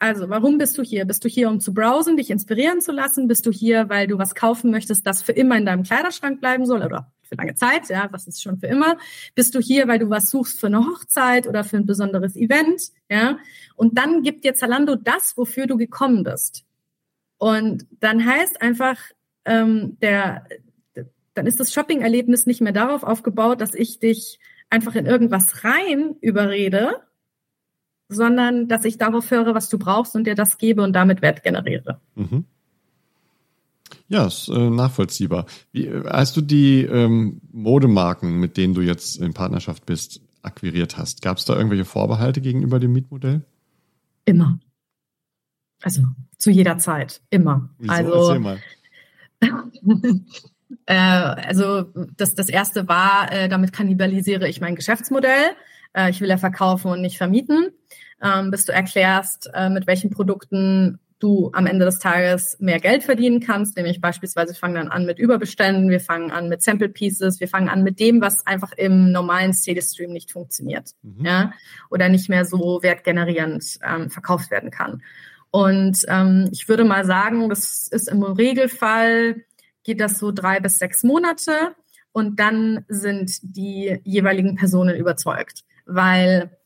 Also, 0.00 0.28
warum 0.28 0.58
bist 0.58 0.78
du 0.78 0.82
hier? 0.82 1.04
Bist 1.04 1.24
du 1.24 1.28
hier, 1.28 1.48
um 1.48 1.60
zu 1.60 1.74
browsen, 1.74 2.16
dich 2.16 2.30
inspirieren 2.30 2.80
zu 2.80 2.92
lassen? 2.92 3.26
Bist 3.26 3.46
du 3.46 3.50
hier, 3.50 3.88
weil 3.88 4.06
du 4.06 4.16
was 4.16 4.34
kaufen 4.34 4.70
möchtest, 4.70 5.06
das 5.06 5.22
für 5.22 5.32
immer 5.32 5.56
in 5.56 5.66
deinem 5.66 5.82
Kleiderschrank 5.82 6.40
bleiben 6.40 6.66
soll 6.66 6.82
oder 6.82 7.10
für 7.22 7.34
lange 7.34 7.54
Zeit? 7.54 7.88
Ja, 7.88 8.08
was 8.12 8.28
ist 8.28 8.42
schon 8.42 8.58
für 8.58 8.68
immer? 8.68 8.96
Bist 9.34 9.54
du 9.54 9.60
hier, 9.60 9.88
weil 9.88 9.98
du 9.98 10.08
was 10.08 10.30
suchst 10.30 10.60
für 10.60 10.68
eine 10.68 10.86
Hochzeit 10.86 11.48
oder 11.48 11.64
für 11.64 11.78
ein 11.78 11.86
besonderes 11.86 12.36
Event? 12.36 12.80
Ja, 13.10 13.38
und 13.74 13.98
dann 13.98 14.22
gibt 14.22 14.44
dir 14.44 14.54
Zalando 14.54 14.94
das, 14.94 15.36
wofür 15.36 15.66
du 15.66 15.76
gekommen 15.76 16.22
bist. 16.22 16.64
Und 17.38 17.86
dann 18.00 18.24
heißt 18.24 18.62
einfach 18.62 18.98
ähm, 19.48 19.96
der 20.00 20.44
dann 21.34 21.46
ist 21.46 21.60
das 21.60 21.72
Shopping-Erlebnis 21.72 22.46
nicht 22.46 22.60
mehr 22.60 22.72
darauf 22.72 23.04
aufgebaut, 23.04 23.60
dass 23.60 23.72
ich 23.72 24.00
dich 24.00 24.40
einfach 24.70 24.96
in 24.96 25.06
irgendwas 25.06 25.62
rein 25.64 26.16
überrede, 26.20 27.00
sondern 28.08 28.68
dass 28.68 28.84
ich 28.84 28.98
darauf 28.98 29.30
höre, 29.30 29.54
was 29.54 29.68
du 29.68 29.78
brauchst 29.78 30.14
und 30.14 30.26
dir 30.26 30.34
das 30.34 30.58
gebe 30.58 30.82
und 30.82 30.92
damit 30.94 31.22
Wert 31.22 31.42
generiere. 31.42 32.00
Mhm. 32.14 32.44
Ja, 34.08 34.26
ist 34.26 34.48
äh, 34.48 34.70
nachvollziehbar. 34.70 35.46
Wie, 35.72 35.90
hast 36.06 36.36
du 36.36 36.40
die 36.40 36.82
ähm, 36.82 37.40
Modemarken, 37.52 38.40
mit 38.40 38.56
denen 38.56 38.74
du 38.74 38.80
jetzt 38.80 39.16
in 39.16 39.34
Partnerschaft 39.34 39.84
bist, 39.86 40.20
akquiriert 40.42 40.96
hast, 40.96 41.20
gab 41.20 41.36
es 41.36 41.44
da 41.44 41.54
irgendwelche 41.54 41.84
Vorbehalte 41.84 42.40
gegenüber 42.40 42.78
dem 42.80 42.92
Mietmodell? 42.92 43.42
Immer. 44.24 44.58
Also 45.82 46.02
zu 46.38 46.50
jeder 46.50 46.78
Zeit, 46.78 47.20
immer. 47.30 47.68
Wieso? 47.78 47.92
Also, 47.92 48.56
äh, 50.86 50.94
also 50.94 51.82
das, 52.16 52.34
das 52.34 52.48
erste 52.48 52.88
war, 52.88 53.30
äh, 53.30 53.48
damit 53.48 53.72
kannibalisiere 53.72 54.48
ich 54.48 54.60
mein 54.60 54.74
Geschäftsmodell. 54.74 55.50
Äh, 55.92 56.10
ich 56.10 56.20
will 56.20 56.28
ja 56.28 56.38
verkaufen 56.38 56.90
und 56.90 57.00
nicht 57.00 57.18
vermieten. 57.18 57.70
Ähm, 58.22 58.50
bis 58.50 58.64
du 58.64 58.72
erklärst, 58.72 59.48
äh, 59.54 59.70
mit 59.70 59.86
welchen 59.86 60.10
Produkten 60.10 60.98
du 61.18 61.50
am 61.52 61.66
Ende 61.66 61.84
des 61.84 61.98
Tages 61.98 62.56
mehr 62.60 62.78
Geld 62.78 63.02
verdienen 63.02 63.40
kannst, 63.40 63.76
nämlich 63.76 64.00
beispielsweise 64.00 64.52
wir 64.52 64.58
fangen 64.58 64.76
dann 64.76 64.88
an 64.88 65.04
mit 65.04 65.18
Überbeständen, 65.18 65.90
wir 65.90 66.00
fangen 66.00 66.30
an 66.30 66.48
mit 66.48 66.62
Sample 66.62 66.88
Pieces, 66.88 67.40
wir 67.40 67.48
fangen 67.48 67.68
an 67.68 67.82
mit 67.82 67.98
dem, 67.98 68.20
was 68.20 68.46
einfach 68.46 68.72
im 68.72 69.10
normalen 69.10 69.52
Sales 69.52 69.92
Stream 69.92 70.12
nicht 70.12 70.30
funktioniert, 70.30 70.90
mhm. 71.02 71.24
ja, 71.24 71.52
oder 71.90 72.08
nicht 72.08 72.28
mehr 72.28 72.44
so 72.44 72.80
wertgenerierend 72.82 73.78
ähm, 73.84 74.10
verkauft 74.10 74.50
werden 74.50 74.70
kann. 74.70 75.02
Und 75.50 76.04
ähm, 76.08 76.48
ich 76.52 76.68
würde 76.68 76.84
mal 76.84 77.04
sagen, 77.04 77.48
das 77.48 77.88
ist 77.88 78.08
im 78.08 78.22
Regelfall 78.22 79.44
geht 79.82 80.00
das 80.00 80.18
so 80.18 80.30
drei 80.30 80.60
bis 80.60 80.78
sechs 80.78 81.02
Monate 81.02 81.74
und 82.12 82.38
dann 82.38 82.84
sind 82.88 83.38
die 83.42 83.98
jeweiligen 84.04 84.56
Personen 84.56 84.94
überzeugt, 84.94 85.64
weil 85.88 86.56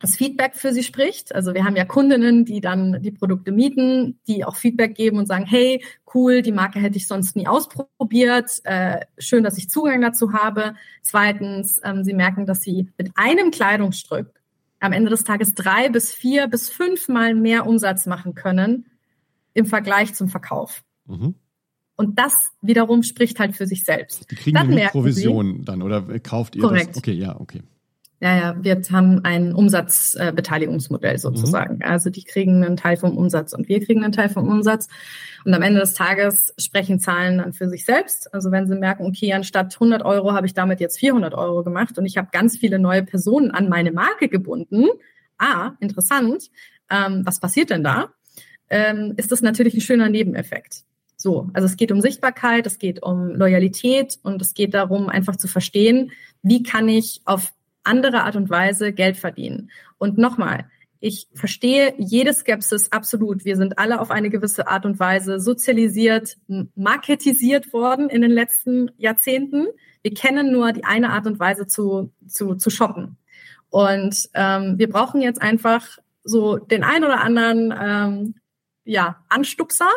das 0.00 0.16
Feedback 0.16 0.54
für 0.54 0.72
sie 0.72 0.82
spricht. 0.82 1.34
Also 1.34 1.52
wir 1.52 1.64
haben 1.64 1.76
ja 1.76 1.84
Kundinnen, 1.84 2.46
die 2.46 2.62
dann 2.62 3.02
die 3.02 3.10
Produkte 3.10 3.52
mieten, 3.52 4.18
die 4.26 4.44
auch 4.44 4.56
Feedback 4.56 4.94
geben 4.94 5.18
und 5.18 5.26
sagen, 5.26 5.44
hey, 5.44 5.84
cool, 6.14 6.40
die 6.40 6.52
Marke 6.52 6.80
hätte 6.80 6.96
ich 6.96 7.06
sonst 7.06 7.36
nie 7.36 7.46
ausprobiert. 7.46 8.50
Äh, 8.64 9.00
schön, 9.18 9.44
dass 9.44 9.58
ich 9.58 9.68
Zugang 9.68 10.00
dazu 10.00 10.32
habe. 10.32 10.74
Zweitens, 11.02 11.80
ähm, 11.84 12.02
sie 12.02 12.14
merken, 12.14 12.46
dass 12.46 12.62
sie 12.62 12.88
mit 12.96 13.10
einem 13.14 13.50
Kleidungsstück 13.50 14.40
am 14.80 14.92
Ende 14.92 15.10
des 15.10 15.24
Tages 15.24 15.54
drei 15.54 15.90
bis 15.90 16.12
vier 16.12 16.48
bis 16.48 16.70
fünfmal 16.70 17.34
mehr 17.34 17.66
Umsatz 17.66 18.06
machen 18.06 18.34
können 18.34 18.86
im 19.52 19.66
Vergleich 19.66 20.14
zum 20.14 20.28
Verkauf. 20.28 20.82
Mhm. 21.06 21.34
Und 21.96 22.18
das 22.18 22.52
wiederum 22.62 23.02
spricht 23.02 23.38
halt 23.38 23.54
für 23.54 23.66
sich 23.66 23.84
selbst. 23.84 24.30
Die 24.30 24.34
kriegen 24.34 24.54
dann 24.54 24.72
eine 24.72 24.88
Provision 24.88 25.66
dann 25.66 25.82
oder 25.82 26.18
kauft 26.20 26.56
ihr 26.56 26.62
Korrekt. 26.62 26.90
das? 26.90 26.96
Okay, 26.96 27.12
ja, 27.12 27.38
okay. 27.38 27.60
Ja, 28.22 28.36
ja, 28.36 28.56
wir 28.62 28.82
haben 28.92 29.24
ein 29.24 29.54
Umsatzbeteiligungsmodell 29.54 31.18
sozusagen. 31.18 31.76
Mhm. 31.76 31.82
Also 31.82 32.10
die 32.10 32.22
kriegen 32.22 32.62
einen 32.62 32.76
Teil 32.76 32.98
vom 32.98 33.16
Umsatz 33.16 33.54
und 33.54 33.66
wir 33.68 33.82
kriegen 33.82 34.04
einen 34.04 34.12
Teil 34.12 34.28
vom 34.28 34.46
Umsatz. 34.46 34.88
Und 35.46 35.54
am 35.54 35.62
Ende 35.62 35.80
des 35.80 35.94
Tages 35.94 36.52
sprechen 36.58 37.00
Zahlen 37.00 37.38
dann 37.38 37.54
für 37.54 37.70
sich 37.70 37.86
selbst. 37.86 38.32
Also 38.34 38.50
wenn 38.50 38.66
sie 38.66 38.76
merken, 38.76 39.06
okay, 39.06 39.32
anstatt 39.32 39.72
100 39.74 40.04
Euro 40.04 40.34
habe 40.34 40.46
ich 40.46 40.52
damit 40.52 40.80
jetzt 40.80 40.98
400 40.98 41.32
Euro 41.32 41.64
gemacht 41.64 41.96
und 41.96 42.04
ich 42.04 42.18
habe 42.18 42.28
ganz 42.30 42.58
viele 42.58 42.78
neue 42.78 43.02
Personen 43.02 43.52
an 43.52 43.70
meine 43.70 43.90
Marke 43.90 44.28
gebunden. 44.28 44.86
Ah, 45.38 45.72
interessant. 45.80 46.50
Ähm, 46.90 47.22
was 47.24 47.40
passiert 47.40 47.70
denn 47.70 47.82
da? 47.82 48.10
Ähm, 48.68 49.14
ist 49.16 49.32
das 49.32 49.40
natürlich 49.40 49.72
ein 49.72 49.80
schöner 49.80 50.10
Nebeneffekt. 50.10 50.84
So, 51.16 51.48
also 51.54 51.66
es 51.66 51.76
geht 51.76 51.90
um 51.90 52.02
Sichtbarkeit, 52.02 52.66
es 52.66 52.78
geht 52.78 53.02
um 53.02 53.34
Loyalität 53.34 54.18
und 54.22 54.42
es 54.42 54.52
geht 54.52 54.74
darum, 54.74 55.08
einfach 55.08 55.36
zu 55.36 55.48
verstehen, 55.48 56.12
wie 56.42 56.62
kann 56.62 56.88
ich 56.88 57.22
auf 57.24 57.52
andere 57.84 58.22
Art 58.22 58.36
und 58.36 58.50
Weise 58.50 58.92
Geld 58.92 59.16
verdienen. 59.16 59.70
Und 59.98 60.18
nochmal, 60.18 60.66
ich 61.00 61.28
verstehe 61.34 61.94
jede 61.96 62.34
Skepsis 62.34 62.92
absolut. 62.92 63.44
Wir 63.44 63.56
sind 63.56 63.78
alle 63.78 64.00
auf 64.00 64.10
eine 64.10 64.28
gewisse 64.28 64.68
Art 64.68 64.84
und 64.84 65.00
Weise 65.00 65.40
sozialisiert, 65.40 66.36
marketisiert 66.74 67.72
worden 67.72 68.10
in 68.10 68.20
den 68.20 68.30
letzten 68.30 68.90
Jahrzehnten. 68.98 69.66
Wir 70.02 70.12
kennen 70.12 70.52
nur 70.52 70.72
die 70.72 70.84
eine 70.84 71.10
Art 71.10 71.26
und 71.26 71.40
Weise 71.40 71.66
zu, 71.66 72.12
zu, 72.26 72.54
zu 72.54 72.68
shoppen. 72.68 73.16
Und 73.70 74.28
ähm, 74.34 74.78
wir 74.78 74.90
brauchen 74.90 75.22
jetzt 75.22 75.40
einfach 75.40 75.98
so 76.22 76.58
den 76.58 76.84
ein 76.84 77.02
oder 77.02 77.22
anderen 77.22 77.74
ähm, 77.80 78.34
ja, 78.84 79.22
Anstupser 79.28 79.88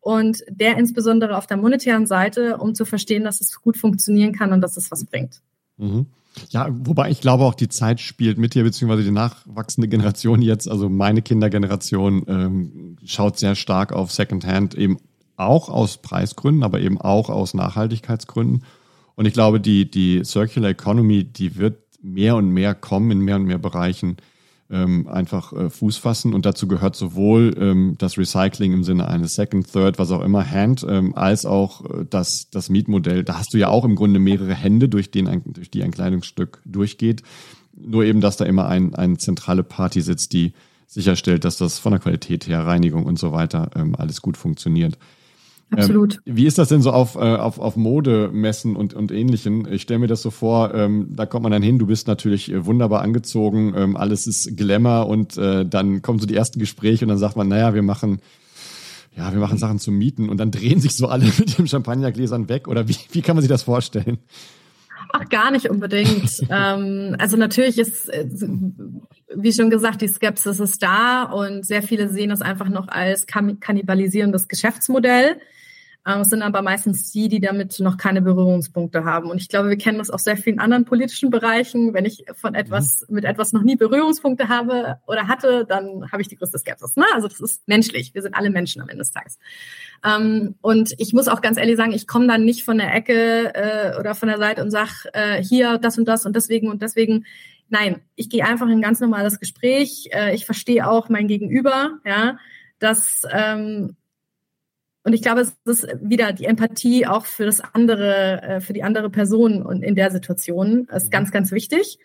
und 0.00 0.44
der 0.48 0.76
insbesondere 0.76 1.36
auf 1.36 1.46
der 1.46 1.56
monetären 1.56 2.06
Seite, 2.06 2.58
um 2.58 2.74
zu 2.74 2.84
verstehen, 2.84 3.24
dass 3.24 3.40
es 3.40 3.60
gut 3.60 3.76
funktionieren 3.76 4.32
kann 4.32 4.52
und 4.52 4.60
dass 4.60 4.76
es 4.76 4.90
was 4.90 5.04
bringt. 5.04 5.40
Mhm. 5.78 6.06
Ja, 6.50 6.68
wobei 6.70 7.10
ich 7.10 7.20
glaube 7.20 7.44
auch 7.44 7.54
die 7.54 7.68
Zeit 7.68 8.00
spielt 8.00 8.38
mit 8.38 8.54
dir, 8.54 8.62
beziehungsweise 8.62 9.04
die 9.04 9.10
nachwachsende 9.10 9.88
Generation 9.88 10.42
jetzt, 10.42 10.68
also 10.68 10.88
meine 10.88 11.22
Kindergeneration, 11.22 12.24
ähm, 12.28 12.96
schaut 13.04 13.38
sehr 13.38 13.54
stark 13.54 13.92
auf 13.92 14.12
Secondhand, 14.12 14.74
eben 14.74 14.98
auch 15.36 15.68
aus 15.68 15.98
Preisgründen, 15.98 16.62
aber 16.62 16.80
eben 16.80 17.00
auch 17.00 17.30
aus 17.30 17.54
Nachhaltigkeitsgründen. 17.54 18.64
Und 19.14 19.26
ich 19.26 19.32
glaube, 19.32 19.60
die, 19.60 19.90
die 19.90 20.24
Circular 20.24 20.70
Economy, 20.70 21.24
die 21.24 21.56
wird 21.56 21.78
mehr 22.02 22.36
und 22.36 22.50
mehr 22.50 22.74
kommen 22.74 23.10
in 23.10 23.20
mehr 23.20 23.36
und 23.36 23.44
mehr 23.44 23.58
Bereichen 23.58 24.16
ähm, 24.70 25.06
einfach 25.06 25.52
äh, 25.52 25.70
Fuß 25.70 25.96
fassen. 25.96 26.34
Und 26.34 26.46
dazu 26.46 26.66
gehört 26.66 26.96
sowohl 26.96 27.54
ähm, 27.58 27.94
das 27.98 28.18
Recycling 28.18 28.72
im 28.72 28.84
Sinne 28.84 29.08
eines 29.08 29.34
Second, 29.34 29.70
Third, 29.70 29.98
was 29.98 30.10
auch 30.10 30.22
immer, 30.22 30.48
Hand, 30.50 30.84
ähm, 30.88 31.14
als 31.14 31.46
auch 31.46 31.84
äh, 31.84 32.04
das, 32.08 32.48
das 32.50 32.68
Mietmodell. 32.68 33.24
Da 33.24 33.38
hast 33.38 33.54
du 33.54 33.58
ja 33.58 33.68
auch 33.68 33.84
im 33.84 33.94
Grunde 33.94 34.18
mehrere 34.18 34.54
Hände, 34.54 34.88
durch, 34.88 35.10
den 35.10 35.28
ein, 35.28 35.42
durch 35.46 35.70
die 35.70 35.82
ein 35.82 35.92
Kleidungsstück 35.92 36.60
durchgeht. 36.64 37.22
Nur 37.76 38.04
eben, 38.04 38.20
dass 38.20 38.36
da 38.36 38.44
immer 38.44 38.66
ein, 38.66 38.94
eine 38.94 39.18
zentrale 39.18 39.62
Party 39.62 40.00
sitzt, 40.00 40.32
die 40.32 40.52
sicherstellt, 40.86 41.44
dass 41.44 41.58
das 41.58 41.78
von 41.78 41.92
der 41.92 42.00
Qualität 42.00 42.46
her, 42.46 42.66
Reinigung 42.66 43.04
und 43.04 43.18
so 43.18 43.32
weiter 43.32 43.70
ähm, 43.74 43.94
alles 43.96 44.22
gut 44.22 44.36
funktioniert. 44.36 44.98
Absolut. 45.70 46.20
Ähm, 46.26 46.36
wie 46.36 46.46
ist 46.46 46.58
das 46.58 46.68
denn 46.68 46.80
so 46.80 46.92
auf, 46.92 47.16
äh, 47.16 47.18
auf, 47.18 47.58
auf 47.58 47.76
Modemessen 47.76 48.76
und, 48.76 48.94
und 48.94 49.10
Ähnlichem? 49.10 49.66
Ich 49.70 49.82
stelle 49.82 49.98
mir 49.98 50.06
das 50.06 50.22
so 50.22 50.30
vor, 50.30 50.72
ähm, 50.74 51.08
da 51.10 51.26
kommt 51.26 51.42
man 51.42 51.52
dann 51.52 51.62
hin, 51.62 51.78
du 51.78 51.86
bist 51.86 52.06
natürlich 52.06 52.52
äh, 52.52 52.64
wunderbar 52.66 53.02
angezogen, 53.02 53.74
ähm, 53.76 53.96
alles 53.96 54.26
ist 54.26 54.56
Glamour 54.56 55.08
und 55.08 55.36
äh, 55.36 55.66
dann 55.66 56.02
kommen 56.02 56.20
so 56.20 56.26
die 56.26 56.36
ersten 56.36 56.60
Gespräche 56.60 57.04
und 57.04 57.08
dann 57.08 57.18
sagt 57.18 57.36
man, 57.36 57.48
naja, 57.48 57.74
wir 57.74 57.82
machen, 57.82 58.20
ja, 59.16 59.32
wir 59.32 59.40
machen 59.40 59.58
Sachen 59.58 59.80
zum 59.80 59.98
Mieten 59.98 60.28
und 60.28 60.38
dann 60.38 60.50
drehen 60.52 60.80
sich 60.80 60.96
so 60.96 61.08
alle 61.08 61.24
mit 61.24 61.58
dem 61.58 61.66
Champagnergläsern 61.66 62.48
weg 62.48 62.68
oder 62.68 62.88
wie, 62.88 62.96
wie 63.10 63.22
kann 63.22 63.34
man 63.34 63.42
sich 63.42 63.50
das 63.50 63.64
vorstellen? 63.64 64.18
Ach, 65.12 65.28
gar 65.28 65.50
nicht 65.50 65.68
unbedingt. 65.68 66.30
ähm, 66.50 67.16
also 67.18 67.36
natürlich 67.36 67.78
ist, 67.78 68.08
äh, 68.08 68.28
wie 69.34 69.52
schon 69.52 69.70
gesagt, 69.70 70.00
die 70.00 70.08
Skepsis 70.08 70.60
ist 70.60 70.80
da 70.80 71.24
und 71.24 71.66
sehr 71.66 71.82
viele 71.82 72.08
sehen 72.08 72.30
es 72.30 72.40
einfach 72.40 72.68
noch 72.68 72.86
als 72.86 73.26
kannibalisierendes 73.26 74.46
Geschäftsmodell. 74.46 75.40
Ähm, 76.06 76.20
es 76.20 76.30
sind 76.30 76.42
aber 76.42 76.62
meistens 76.62 77.10
die, 77.10 77.28
die 77.28 77.40
damit 77.40 77.80
noch 77.80 77.96
keine 77.96 78.22
Berührungspunkte 78.22 79.04
haben. 79.04 79.28
Und 79.28 79.40
ich 79.40 79.48
glaube, 79.48 79.68
wir 79.68 79.76
kennen 79.76 79.98
das 79.98 80.10
aus 80.10 80.22
sehr 80.22 80.36
vielen 80.36 80.60
anderen 80.60 80.84
politischen 80.84 81.30
Bereichen. 81.30 81.94
Wenn 81.94 82.04
ich 82.04 82.24
von 82.34 82.54
etwas, 82.54 83.04
mhm. 83.08 83.16
mit 83.16 83.24
etwas 83.24 83.52
noch 83.52 83.62
nie 83.62 83.76
Berührungspunkte 83.76 84.48
habe 84.48 85.00
oder 85.06 85.26
hatte, 85.26 85.66
dann 85.68 86.10
habe 86.12 86.22
ich 86.22 86.28
die 86.28 86.36
größte 86.36 86.58
Skepsis. 86.58 86.94
Ne? 86.96 87.04
Also 87.12 87.26
das 87.26 87.40
ist 87.40 87.66
menschlich. 87.66 88.14
Wir 88.14 88.22
sind 88.22 88.34
alle 88.34 88.50
Menschen 88.50 88.80
am 88.80 88.88
Ende 88.88 89.02
des 89.02 89.10
Tages. 89.10 89.38
Ähm, 90.04 90.54
und 90.60 90.94
ich 90.98 91.12
muss 91.12 91.26
auch 91.26 91.40
ganz 91.40 91.58
ehrlich 91.58 91.76
sagen, 91.76 91.92
ich 91.92 92.06
komme 92.06 92.28
dann 92.28 92.44
nicht 92.44 92.64
von 92.64 92.78
der 92.78 92.94
Ecke 92.94 93.54
äh, 93.54 93.98
oder 93.98 94.14
von 94.14 94.28
der 94.28 94.38
Seite 94.38 94.62
und 94.62 94.70
sag 94.70 95.06
äh, 95.12 95.42
hier 95.42 95.78
das 95.78 95.98
und 95.98 96.06
das 96.06 96.24
und 96.24 96.36
deswegen 96.36 96.68
und 96.68 96.82
deswegen. 96.82 97.26
Nein, 97.68 98.00
ich 98.14 98.30
gehe 98.30 98.44
einfach 98.44 98.66
in 98.66 98.74
ein 98.74 98.82
ganz 98.82 99.00
normales 99.00 99.40
Gespräch. 99.40 100.08
Äh, 100.12 100.36
ich 100.36 100.46
verstehe 100.46 100.88
auch 100.88 101.08
mein 101.08 101.26
Gegenüber, 101.26 101.98
ja, 102.04 102.38
dass 102.78 103.22
ähm, 103.32 103.96
und 105.06 105.12
ich 105.12 105.22
glaube, 105.22 105.42
es 105.42 105.56
ist 105.64 105.86
wieder 106.00 106.32
die 106.32 106.46
Empathie 106.46 107.06
auch 107.06 107.26
für 107.26 107.44
das 107.44 107.60
andere, 107.60 108.42
äh, 108.42 108.60
für 108.60 108.72
die 108.72 108.82
andere 108.82 109.08
Person 109.08 109.62
und 109.62 109.84
in 109.84 109.94
der 109.94 110.10
Situation 110.10 110.86
ist 110.86 111.12
ganz, 111.12 111.30
ganz 111.30 111.52
wichtig. 111.52 112.00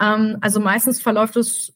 Ähm, 0.00 0.38
also 0.40 0.58
meistens 0.58 1.00
verläuft 1.00 1.36
es 1.36 1.72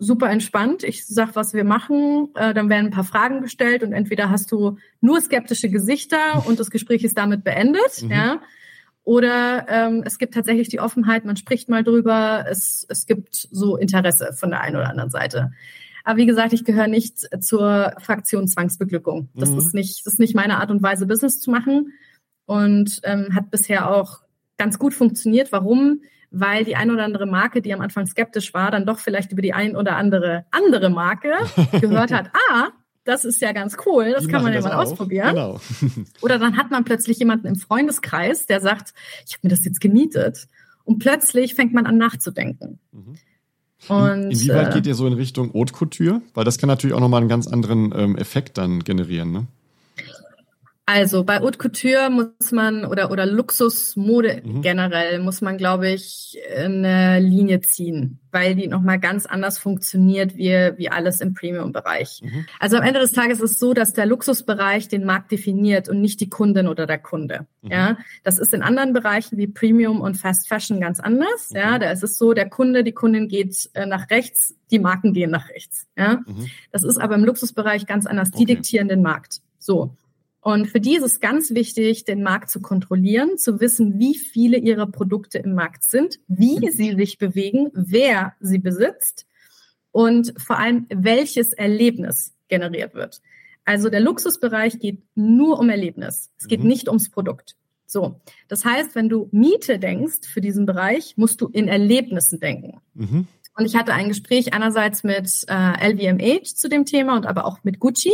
super 0.00 0.28
entspannt. 0.28 0.82
Ich 0.82 1.06
sag, 1.06 1.36
was 1.36 1.54
wir 1.54 1.62
machen, 1.62 2.30
äh, 2.34 2.52
dann 2.52 2.68
werden 2.68 2.86
ein 2.86 2.90
paar 2.90 3.04
Fragen 3.04 3.42
gestellt 3.42 3.84
und 3.84 3.92
entweder 3.92 4.28
hast 4.28 4.50
du 4.50 4.76
nur 5.00 5.20
skeptische 5.20 5.70
Gesichter 5.70 6.44
und 6.46 6.58
das 6.58 6.72
Gespräch 6.72 7.04
ist 7.04 7.16
damit 7.16 7.44
beendet, 7.44 8.02
mhm. 8.02 8.10
ja. 8.10 8.40
Oder 9.04 9.66
ähm, 9.68 10.02
es 10.04 10.18
gibt 10.18 10.34
tatsächlich 10.34 10.68
die 10.68 10.80
Offenheit, 10.80 11.24
man 11.24 11.36
spricht 11.36 11.68
mal 11.68 11.84
drüber, 11.84 12.44
es, 12.50 12.84
es 12.88 13.06
gibt 13.06 13.36
so 13.36 13.76
Interesse 13.76 14.32
von 14.32 14.50
der 14.50 14.62
einen 14.62 14.74
oder 14.74 14.90
anderen 14.90 15.10
Seite. 15.10 15.52
Aber 16.06 16.18
wie 16.18 16.26
gesagt, 16.26 16.52
ich 16.52 16.64
gehöre 16.64 16.86
nicht 16.86 17.18
zur 17.42 17.92
Fraktion 17.98 18.46
Zwangsbeglückung. 18.46 19.28
Das 19.34 19.50
mhm. 19.50 19.58
ist 19.58 19.74
nicht, 19.74 20.06
das 20.06 20.12
ist 20.14 20.20
nicht 20.20 20.36
meine 20.36 20.58
Art 20.58 20.70
und 20.70 20.80
Weise, 20.80 21.04
Business 21.04 21.40
zu 21.40 21.50
machen. 21.50 21.92
Und 22.44 23.00
ähm, 23.02 23.34
hat 23.34 23.50
bisher 23.50 23.90
auch 23.90 24.20
ganz 24.56 24.78
gut 24.78 24.94
funktioniert. 24.94 25.50
Warum? 25.50 26.02
Weil 26.30 26.64
die 26.64 26.76
ein 26.76 26.92
oder 26.92 27.02
andere 27.02 27.26
Marke, 27.26 27.60
die 27.60 27.74
am 27.74 27.80
Anfang 27.80 28.06
skeptisch 28.06 28.54
war, 28.54 28.70
dann 28.70 28.86
doch 28.86 29.00
vielleicht 29.00 29.32
über 29.32 29.42
die 29.42 29.52
ein 29.52 29.74
oder 29.74 29.96
andere 29.96 30.46
andere 30.52 30.90
Marke 30.90 31.32
gehört 31.80 32.12
hat, 32.12 32.30
ah, 32.52 32.68
das 33.02 33.24
ist 33.24 33.40
ja 33.40 33.50
ganz 33.50 33.76
cool, 33.84 34.12
das 34.12 34.26
Die 34.26 34.30
kann 34.30 34.44
man 34.44 34.52
ja 34.52 34.60
mal 34.60 34.74
auch. 34.74 34.82
ausprobieren. 34.82 35.30
Genau. 35.30 35.60
Oder 36.22 36.38
dann 36.38 36.56
hat 36.56 36.70
man 36.70 36.84
plötzlich 36.84 37.18
jemanden 37.18 37.48
im 37.48 37.56
Freundeskreis, 37.56 38.46
der 38.46 38.60
sagt, 38.60 38.94
ich 39.26 39.34
habe 39.34 39.48
mir 39.48 39.50
das 39.50 39.64
jetzt 39.64 39.80
gemietet. 39.80 40.46
Und 40.84 41.00
plötzlich 41.00 41.56
fängt 41.56 41.72
man 41.72 41.86
an 41.86 41.98
nachzudenken. 41.98 42.78
Mhm. 42.92 43.16
Und 43.88 44.30
Inwieweit 44.30 44.70
äh, 44.70 44.72
geht 44.74 44.86
ihr 44.86 44.94
so 44.94 45.06
in 45.06 45.12
Richtung 45.12 45.52
Haute 45.54 45.72
Couture? 45.72 46.22
Weil 46.34 46.44
das 46.44 46.58
kann 46.58 46.68
natürlich 46.68 46.94
auch 46.94 47.00
nochmal 47.00 47.20
einen 47.20 47.28
ganz 47.28 47.46
anderen 47.46 47.92
ähm, 47.96 48.16
Effekt 48.16 48.58
dann 48.58 48.80
generieren, 48.80 49.32
ne? 49.32 49.46
Also 50.88 51.24
bei 51.24 51.40
Haute 51.40 51.58
Couture 51.58 52.10
muss 52.10 52.52
man 52.52 52.84
oder 52.84 53.10
oder 53.10 53.26
Luxusmode 53.26 54.40
Mhm. 54.44 54.62
generell 54.62 55.18
muss 55.18 55.40
man, 55.40 55.58
glaube 55.58 55.90
ich, 55.90 56.38
eine 56.56 57.18
Linie 57.18 57.60
ziehen, 57.60 58.20
weil 58.30 58.54
die 58.54 58.68
nochmal 58.68 59.00
ganz 59.00 59.26
anders 59.26 59.58
funktioniert 59.58 60.36
wie 60.36 60.52
wie 60.76 60.88
alles 60.88 61.20
im 61.20 61.34
Premium-Bereich. 61.34 62.20
Mhm. 62.22 62.46
Also 62.60 62.76
am 62.76 62.84
Ende 62.84 63.00
des 63.00 63.10
Tages 63.10 63.40
ist 63.40 63.52
es 63.54 63.58
so, 63.58 63.74
dass 63.74 63.94
der 63.94 64.06
Luxusbereich 64.06 64.86
den 64.86 65.04
Markt 65.04 65.32
definiert 65.32 65.88
und 65.88 66.00
nicht 66.00 66.20
die 66.20 66.30
Kundin 66.30 66.68
oder 66.68 66.86
der 66.86 66.98
Kunde. 66.98 67.46
Mhm. 67.62 67.70
Ja, 67.72 67.98
das 68.22 68.38
ist 68.38 68.54
in 68.54 68.62
anderen 68.62 68.92
Bereichen 68.92 69.38
wie 69.38 69.48
Premium 69.48 70.00
und 70.00 70.16
Fast 70.16 70.46
Fashion 70.46 70.80
ganz 70.80 71.00
anders. 71.00 71.50
Ja, 71.52 71.72
Mhm. 71.78 71.80
da 71.80 71.90
ist 71.90 72.04
es 72.04 72.16
so, 72.16 72.32
der 72.32 72.48
Kunde, 72.48 72.84
die 72.84 72.92
Kundin 72.92 73.26
geht 73.26 73.70
äh, 73.74 73.86
nach 73.86 74.08
rechts, 74.10 74.54
die 74.70 74.78
Marken 74.78 75.12
gehen 75.14 75.32
nach 75.32 75.48
rechts. 75.48 75.88
Ja, 75.98 76.20
Mhm. 76.24 76.46
das 76.70 76.84
ist 76.84 76.98
aber 76.98 77.16
im 77.16 77.24
Luxusbereich 77.24 77.86
ganz 77.86 78.06
anders. 78.06 78.30
Die 78.30 78.44
Okay. 78.44 78.54
diktieren 78.54 78.86
den 78.86 79.02
Markt. 79.02 79.40
So. 79.58 79.90
Und 80.46 80.68
für 80.68 80.78
die 80.78 80.94
ist 80.94 81.02
es 81.02 81.18
ganz 81.18 81.50
wichtig, 81.54 82.04
den 82.04 82.22
Markt 82.22 82.50
zu 82.50 82.60
kontrollieren, 82.60 83.36
zu 83.36 83.58
wissen, 83.58 83.98
wie 83.98 84.14
viele 84.16 84.58
ihrer 84.58 84.86
Produkte 84.86 85.38
im 85.38 85.54
Markt 85.54 85.82
sind, 85.82 86.20
wie 86.28 86.70
sie 86.70 86.94
sich 86.94 87.18
bewegen, 87.18 87.72
wer 87.74 88.34
sie 88.38 88.60
besitzt 88.60 89.26
und 89.90 90.34
vor 90.40 90.60
allem, 90.60 90.86
welches 90.88 91.52
Erlebnis 91.52 92.32
generiert 92.46 92.94
wird. 92.94 93.22
Also 93.64 93.88
der 93.88 93.98
Luxusbereich 93.98 94.78
geht 94.78 95.02
nur 95.16 95.58
um 95.58 95.68
Erlebnis. 95.68 96.30
Es 96.38 96.46
geht 96.46 96.60
Mhm. 96.60 96.68
nicht 96.68 96.86
ums 96.86 97.10
Produkt. 97.10 97.56
So. 97.84 98.20
Das 98.46 98.64
heißt, 98.64 98.94
wenn 98.94 99.08
du 99.08 99.28
Miete 99.32 99.80
denkst 99.80 100.28
für 100.32 100.40
diesen 100.40 100.64
Bereich, 100.64 101.14
musst 101.16 101.40
du 101.40 101.48
in 101.48 101.66
Erlebnissen 101.66 102.38
denken. 102.38 102.80
Mhm. 102.94 103.26
Und 103.58 103.64
ich 103.64 103.74
hatte 103.74 103.94
ein 103.94 104.06
Gespräch 104.06 104.54
einerseits 104.54 105.02
mit 105.02 105.26
äh, 105.48 105.90
LVMH 105.92 106.54
zu 106.54 106.68
dem 106.68 106.84
Thema 106.84 107.16
und 107.16 107.26
aber 107.26 107.46
auch 107.46 107.64
mit 107.64 107.80
Gucci. 107.80 108.12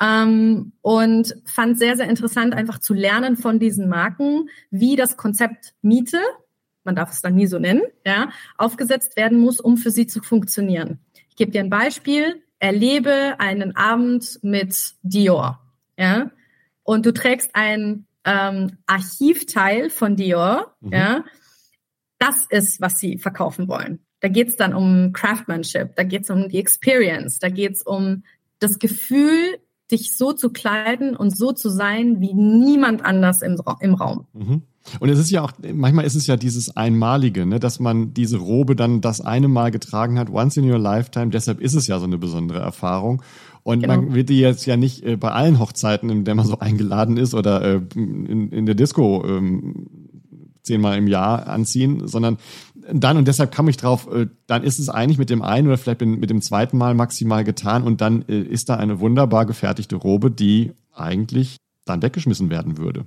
Ähm, 0.00 0.72
und 0.80 1.34
fand 1.44 1.78
sehr, 1.78 1.96
sehr 1.96 2.08
interessant, 2.08 2.54
einfach 2.54 2.78
zu 2.80 2.94
lernen 2.94 3.36
von 3.36 3.58
diesen 3.58 3.88
Marken, 3.88 4.48
wie 4.70 4.96
das 4.96 5.16
Konzept 5.16 5.74
Miete, 5.82 6.20
man 6.82 6.96
darf 6.96 7.12
es 7.12 7.22
dann 7.22 7.34
nie 7.34 7.46
so 7.46 7.58
nennen, 7.58 7.82
ja, 8.04 8.30
aufgesetzt 8.58 9.16
werden 9.16 9.38
muss, 9.38 9.60
um 9.60 9.76
für 9.76 9.90
sie 9.90 10.06
zu 10.06 10.20
funktionieren. 10.20 10.98
Ich 11.30 11.36
gebe 11.36 11.50
dir 11.50 11.60
ein 11.60 11.70
Beispiel. 11.70 12.42
Erlebe 12.60 13.34
einen 13.38 13.76
Abend 13.76 14.38
mit 14.42 14.94
Dior, 15.02 15.60
ja, 15.98 16.30
und 16.82 17.04
du 17.04 17.12
trägst 17.12 17.50
ein 17.54 18.06
ähm, 18.24 18.78
Archivteil 18.86 19.90
von 19.90 20.16
Dior, 20.16 20.74
Mhm. 20.80 20.92
ja. 20.92 21.24
Das 22.18 22.46
ist, 22.48 22.80
was 22.80 22.98
sie 23.00 23.18
verkaufen 23.18 23.68
wollen. 23.68 23.98
Da 24.20 24.28
geht 24.28 24.48
es 24.48 24.56
dann 24.56 24.72
um 24.72 25.12
Craftsmanship, 25.12 25.94
da 25.96 26.04
geht 26.04 26.22
es 26.22 26.30
um 26.30 26.48
die 26.48 26.58
Experience, 26.58 27.38
da 27.38 27.50
geht 27.50 27.72
es 27.72 27.82
um 27.82 28.22
das 28.60 28.78
Gefühl, 28.78 29.58
dich 29.94 30.16
so 30.16 30.32
zu 30.32 30.50
kleiden 30.50 31.16
und 31.16 31.36
so 31.36 31.52
zu 31.52 31.70
sein 31.70 32.20
wie 32.20 32.34
niemand 32.34 33.04
anders 33.04 33.42
im, 33.42 33.56
im 33.80 33.94
Raum. 33.94 34.26
Mhm. 34.32 34.62
Und 35.00 35.08
es 35.08 35.18
ist 35.18 35.30
ja 35.30 35.42
auch, 35.42 35.52
manchmal 35.72 36.04
ist 36.04 36.14
es 36.14 36.26
ja 36.26 36.36
dieses 36.36 36.76
Einmalige, 36.76 37.46
ne, 37.46 37.58
dass 37.58 37.80
man 37.80 38.12
diese 38.12 38.36
Robe 38.36 38.76
dann 38.76 39.00
das 39.00 39.20
eine 39.22 39.48
Mal 39.48 39.70
getragen 39.70 40.18
hat, 40.18 40.30
once 40.30 40.56
in 40.58 40.70
your 40.70 40.78
lifetime. 40.78 41.30
Deshalb 41.30 41.60
ist 41.60 41.74
es 41.74 41.86
ja 41.86 41.98
so 41.98 42.04
eine 42.04 42.18
besondere 42.18 42.60
Erfahrung. 42.60 43.22
Und 43.62 43.80
Genau. 43.80 43.96
man 43.96 44.14
wird 44.14 44.28
die 44.28 44.40
jetzt 44.40 44.66
ja 44.66 44.76
nicht 44.76 45.02
äh, 45.04 45.16
bei 45.16 45.30
allen 45.30 45.58
Hochzeiten, 45.58 46.10
in 46.10 46.24
der 46.24 46.34
man 46.34 46.46
so 46.46 46.58
eingeladen 46.60 47.16
ist 47.16 47.34
oder 47.34 47.62
äh, 47.62 47.80
in, 47.94 48.50
in 48.50 48.66
der 48.66 48.74
Disco 48.74 49.24
ähm, 49.26 49.86
zehnmal 50.62 50.98
im 50.98 51.06
Jahr 51.06 51.46
anziehen, 51.46 52.06
sondern 52.06 52.38
dann, 52.92 53.16
und 53.16 53.28
deshalb 53.28 53.52
kam 53.52 53.68
ich 53.68 53.76
drauf, 53.76 54.08
äh, 54.12 54.26
dann 54.46 54.62
ist 54.62 54.78
es 54.78 54.88
eigentlich 54.88 55.18
mit 55.18 55.30
dem 55.30 55.42
einen 55.42 55.66
oder 55.68 55.78
vielleicht 55.78 56.00
mit 56.02 56.30
dem 56.30 56.42
zweiten 56.42 56.76
Mal 56.78 56.94
maximal 56.94 57.44
getan 57.44 57.82
und 57.82 58.00
dann 58.00 58.24
äh, 58.28 58.40
ist 58.40 58.68
da 58.68 58.76
eine 58.76 59.00
wunderbar 59.00 59.46
gefertigte 59.46 59.96
Robe, 59.96 60.30
die 60.30 60.72
eigentlich 60.92 61.56
dann 61.84 62.02
weggeschmissen 62.02 62.50
werden 62.50 62.78
würde. 62.78 63.04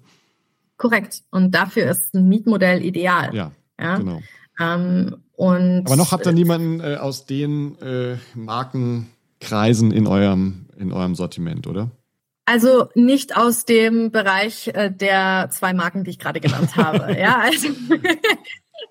Korrekt. 0.78 1.24
Und 1.32 1.52
dafür 1.52 1.90
ist 1.90 2.14
ein 2.14 2.28
Mietmodell 2.28 2.84
ideal. 2.84 3.34
Ja, 3.36 3.52
Ja? 3.80 3.98
genau. 3.98 4.22
Ähm, 4.60 5.18
und 5.34 5.84
Aber 5.86 5.96
noch 5.96 6.12
habt 6.12 6.26
ihr 6.26 6.32
niemanden 6.32 6.80
äh, 6.80 6.96
aus 6.96 7.26
den 7.26 7.80
äh, 7.80 8.18
Markenkreisen 8.34 9.92
in 9.92 10.08
eurem, 10.08 10.66
in 10.78 10.92
eurem 10.92 11.16
Sortiment, 11.16 11.68
oder? 11.68 11.92
Also 12.46 12.88
nicht 12.96 13.36
aus 13.36 13.66
dem 13.66 14.10
Bereich 14.12 14.70
äh, 14.70 14.90
der 14.90 15.50
zwei 15.52 15.74
Marken, 15.74 16.06
die 16.06 16.12
ich 16.12 16.20
gerade 16.20 16.40
genannt 16.40 16.76
habe. 16.78 17.14
ja, 17.20 17.40
also 17.40 17.68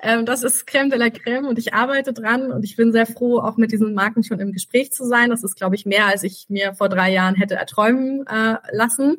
ähm, 0.02 0.26
das 0.26 0.42
ist 0.42 0.66
Creme 0.66 0.90
de 0.90 0.98
la 0.98 1.10
Creme 1.10 1.46
und 1.46 1.58
ich 1.58 1.74
arbeite 1.74 2.12
dran 2.12 2.52
und 2.52 2.64
ich 2.64 2.76
bin 2.76 2.92
sehr 2.92 3.06
froh, 3.06 3.38
auch 3.38 3.56
mit 3.56 3.72
diesen 3.72 3.94
Marken 3.94 4.22
schon 4.22 4.40
im 4.40 4.52
Gespräch 4.52 4.92
zu 4.92 5.04
sein. 5.04 5.30
Das 5.30 5.42
ist, 5.42 5.56
glaube 5.56 5.74
ich, 5.74 5.86
mehr, 5.86 6.06
als 6.06 6.22
ich 6.22 6.46
mir 6.48 6.74
vor 6.74 6.88
drei 6.88 7.12
Jahren 7.12 7.34
hätte 7.34 7.54
erträumen 7.54 8.26
äh, 8.26 8.56
lassen. 8.72 9.18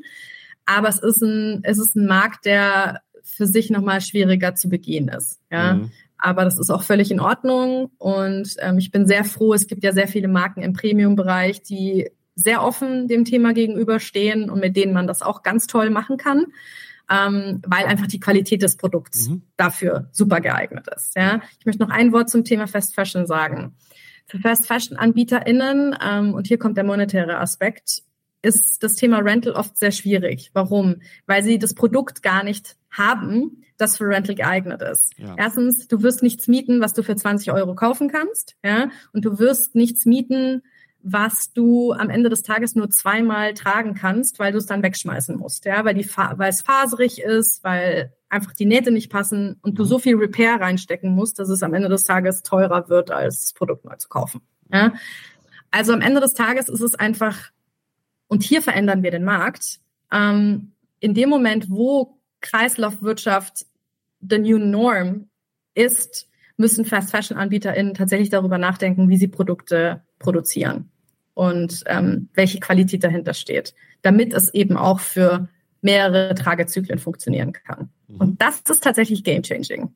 Aber 0.65 0.89
es 0.89 0.99
ist 0.99 1.21
ein, 1.21 1.61
es 1.63 1.77
ist 1.77 1.95
ein 1.95 2.05
Markt, 2.05 2.45
der 2.45 3.01
für 3.23 3.47
sich 3.47 3.69
nochmal 3.69 4.01
schwieriger 4.01 4.55
zu 4.55 4.69
begehen 4.69 5.07
ist. 5.07 5.39
Ja. 5.51 5.75
Mhm. 5.75 5.91
Aber 6.17 6.43
das 6.43 6.57
ist 6.57 6.69
auch 6.69 6.83
völlig 6.83 7.11
in 7.11 7.19
Ordnung. 7.19 7.91
Und 7.97 8.55
ähm, 8.59 8.77
ich 8.77 8.91
bin 8.91 9.07
sehr 9.07 9.23
froh, 9.23 9.53
es 9.53 9.67
gibt 9.67 9.83
ja 9.83 9.93
sehr 9.93 10.07
viele 10.07 10.27
Marken 10.27 10.61
im 10.61 10.73
Premium-Bereich, 10.73 11.61
die 11.61 12.09
sehr 12.35 12.63
offen 12.63 13.07
dem 13.07 13.25
Thema 13.25 13.53
gegenüberstehen 13.53 14.49
und 14.49 14.59
mit 14.59 14.75
denen 14.75 14.93
man 14.93 15.07
das 15.07 15.21
auch 15.21 15.41
ganz 15.41 15.65
toll 15.67 15.89
machen 15.89 16.17
kann, 16.17 16.45
ähm, 17.09 17.61
weil 17.65 17.85
einfach 17.85 18.07
die 18.07 18.19
Qualität 18.19 18.61
des 18.61 18.75
Produkts 18.77 19.29
Mhm. 19.29 19.43
dafür 19.55 20.09
super 20.11 20.41
geeignet 20.41 20.87
ist. 20.95 21.15
Ja. 21.15 21.41
Ich 21.59 21.65
möchte 21.65 21.81
noch 21.83 21.89
ein 21.89 22.11
Wort 22.11 22.29
zum 22.29 22.43
Thema 22.43 22.67
Fast 22.67 22.95
Fashion 22.95 23.25
sagen. 23.25 23.75
Für 24.25 24.39
Fast 24.39 24.67
Fashion 24.67 24.97
AnbieterInnen, 24.97 25.95
ähm, 26.05 26.33
und 26.33 26.47
hier 26.47 26.57
kommt 26.57 26.75
der 26.77 26.83
monetäre 26.83 27.37
Aspekt, 27.37 28.03
ist 28.41 28.83
das 28.83 28.95
Thema 28.95 29.19
Rental 29.19 29.53
oft 29.53 29.77
sehr 29.77 29.91
schwierig. 29.91 30.51
Warum? 30.53 30.97
Weil 31.25 31.43
sie 31.43 31.57
das 31.59 31.73
Produkt 31.73 32.21
gar 32.23 32.43
nicht 32.43 32.75
haben, 32.91 33.63
das 33.77 33.97
für 33.97 34.05
Rental 34.07 34.35
geeignet 34.35 34.81
ist. 34.81 35.13
Ja. 35.17 35.35
Erstens, 35.37 35.87
du 35.87 36.01
wirst 36.03 36.23
nichts 36.23 36.47
mieten, 36.47 36.81
was 36.81 36.93
du 36.93 37.03
für 37.03 37.15
20 37.15 37.51
Euro 37.51 37.73
kaufen 37.75 38.09
kannst, 38.09 38.55
ja, 38.63 38.89
und 39.13 39.23
du 39.25 39.39
wirst 39.39 39.75
nichts 39.75 40.05
mieten, 40.05 40.61
was 41.09 41.53
du 41.53 41.93
am 41.93 42.09
Ende 42.09 42.29
des 42.29 42.41
Tages 42.41 42.75
nur 42.75 42.89
zweimal 42.89 43.53
tragen 43.53 43.93
kannst, 43.93 44.39
weil 44.39 44.51
du 44.51 44.57
es 44.57 44.65
dann 44.65 44.83
wegschmeißen 44.83 45.37
musst, 45.37 45.63
ja, 45.65 45.85
weil 45.85 45.93
die 45.93 46.05
weil 46.05 46.49
es 46.49 46.61
faserig 46.61 47.21
ist, 47.21 47.63
weil 47.63 48.13
einfach 48.29 48.51
die 48.53 48.65
Nähte 48.65 48.91
nicht 48.91 49.09
passen 49.09 49.57
und 49.61 49.79
du 49.79 49.83
Mhm. 49.83 49.87
so 49.87 49.99
viel 49.99 50.17
Repair 50.17 50.59
reinstecken 50.59 51.15
musst, 51.15 51.39
dass 51.39 51.47
es 51.47 51.63
am 51.63 51.73
Ende 51.73 51.87
des 51.87 52.03
Tages 52.03 52.43
teurer 52.43 52.89
wird, 52.89 53.09
als 53.09 53.39
das 53.39 53.53
Produkt 53.53 53.85
neu 53.85 53.95
zu 53.95 54.09
kaufen. 54.09 54.41
Ja? 54.71 54.93
Also 55.71 55.93
am 55.93 56.01
Ende 56.01 56.19
des 56.19 56.33
Tages 56.33 56.67
ist 56.67 56.81
es 56.81 56.95
einfach, 56.95 57.51
und 58.27 58.43
hier 58.43 58.61
verändern 58.61 59.01
wir 59.01 59.11
den 59.11 59.23
Markt, 59.23 59.79
ähm, 60.11 60.73
in 60.99 61.13
dem 61.13 61.29
Moment, 61.29 61.69
wo 61.69 62.19
Kreislaufwirtschaft 62.41 63.65
the 64.19 64.39
new 64.39 64.57
norm 64.57 65.29
ist, 65.73 66.27
müssen 66.57 66.83
Fast-Fashion-AnbieterInnen 66.83 67.93
tatsächlich 67.93 68.29
darüber 68.29 68.57
nachdenken, 68.57 69.07
wie 69.07 69.17
sie 69.17 69.27
Produkte 69.27 70.03
produzieren 70.19 70.91
und 71.37 71.83
ähm, 71.85 72.29
welche 72.33 72.59
Qualität 72.59 73.03
dahinter 73.03 73.35
steht, 73.35 73.75
damit 74.01 74.33
es 74.33 74.51
eben 74.55 74.75
auch 74.75 74.99
für 74.99 75.47
mehrere 75.81 76.33
Tragezyklen 76.33 76.97
funktionieren 76.97 77.53
kann. 77.53 77.89
Mhm. 78.07 78.15
Und 78.17 78.41
das 78.41 78.61
ist 78.67 78.83
tatsächlich 78.83 79.23
game-changing. 79.23 79.89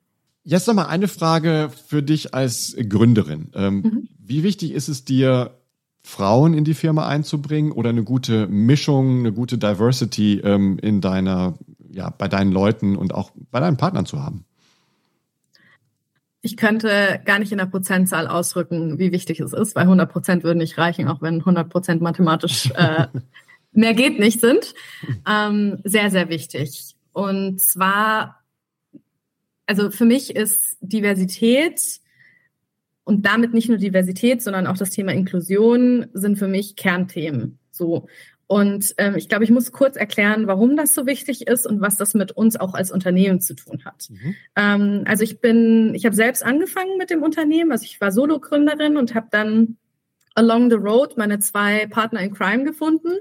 Jetzt 0.44 0.68
noch 0.68 0.76
mal 0.76 0.86
eine 0.86 1.08
Frage 1.08 1.72
für 1.88 2.04
dich 2.04 2.36
als 2.36 2.76
Gründerin. 2.88 3.50
Ähm, 3.56 3.82
Mhm. 3.82 4.08
Wie 4.20 4.44
wichtig 4.44 4.72
ist 4.72 4.88
es 4.88 5.04
dir, 5.04 5.58
Frauen 6.04 6.54
in 6.54 6.64
die 6.64 6.74
Firma 6.74 7.08
einzubringen 7.08 7.72
oder 7.72 7.90
eine 7.90 8.04
gute 8.04 8.48
Mischung, 8.48 9.20
eine 9.20 9.34
gute 9.34 9.58
Diversity 9.58 10.40
ähm, 10.44 10.80
in 10.80 11.02
deiner, 11.02 11.58
ja, 11.90 12.10
bei 12.10 12.28
deinen 12.28 12.52
Leuten 12.52 12.96
und 12.96 13.14
auch 13.14 13.32
bei 13.52 13.60
deinen 13.60 13.78
Partnern 13.78 14.06
zu 14.06 14.24
haben? 14.24 14.46
Ich 16.42 16.58
könnte 16.58 17.22
gar 17.24 17.40
nicht 17.40 17.52
in 17.52 17.60
der 17.60 17.68
Prozentzahl 17.68 18.28
ausrücken, 18.28 18.98
wie 18.98 19.12
wichtig 19.12 19.40
es 19.40 19.54
ist, 19.54 19.76
weil 19.76 19.84
100 19.84 20.12
Prozent 20.12 20.44
würden 20.44 20.58
nicht 20.58 20.78
reichen, 20.78 21.08
auch 21.08 21.22
wenn 21.22 21.36
100 21.36 21.70
Prozent 21.70 22.02
mathematisch 22.02 22.72
äh, 22.76 23.08
mehr 23.72 23.94
geht 23.94 24.20
nicht 24.20 24.42
sind. 24.42 24.74
Ähm, 25.30 25.80
sehr, 25.84 26.10
sehr 26.10 26.30
wichtig. 26.30 26.96
Und 27.14 27.62
zwar, 27.62 28.42
also 29.66 29.92
für 29.92 30.06
mich 30.06 30.36
ist 30.36 30.78
Diversität 30.82 32.00
und 33.04 33.26
damit 33.26 33.54
nicht 33.54 33.70
nur 33.70 33.78
Diversität, 33.78 34.42
sondern 34.42 34.68
auch 34.68 34.78
das 34.78 34.92
Thema 34.92 35.14
Inklusion 35.14 36.08
sind 36.14 36.38
für 36.38 36.48
mich 36.48 36.76
Kernthemen. 36.76 37.60
So. 37.72 38.08
Und 38.52 38.96
ähm, 38.98 39.16
ich 39.16 39.30
glaube, 39.30 39.46
ich 39.46 39.50
muss 39.50 39.72
kurz 39.72 39.96
erklären, 39.96 40.46
warum 40.46 40.76
das 40.76 40.94
so 40.94 41.06
wichtig 41.06 41.48
ist 41.48 41.66
und 41.66 41.80
was 41.80 41.96
das 41.96 42.14
mit 42.16 42.34
uns 42.34 42.58
auch 42.58 42.74
als 42.74 42.92
Unternehmen 42.92 43.40
zu 43.40 43.54
tun 43.56 43.86
hat. 43.86 44.10
Mhm. 44.10 44.36
Ähm, 44.58 45.04
also 45.08 45.24
ich 45.24 45.40
bin, 45.40 45.96
ich 45.96 46.06
habe 46.06 46.18
selbst 46.18 46.44
angefangen 46.44 46.98
mit 46.98 47.12
dem 47.12 47.24
Unternehmen, 47.24 47.72
also 47.72 47.86
ich 47.86 48.02
war 48.02 48.12
Solo-Gründerin 48.12 48.98
und 48.98 49.16
habe 49.16 49.28
dann 49.32 49.78
along 50.36 50.70
the 50.70 50.76
road 50.76 51.16
meine 51.16 51.40
zwei 51.40 51.88
Partner 51.88 52.20
in 52.20 52.34
Crime 52.34 52.66
gefunden. 52.66 53.14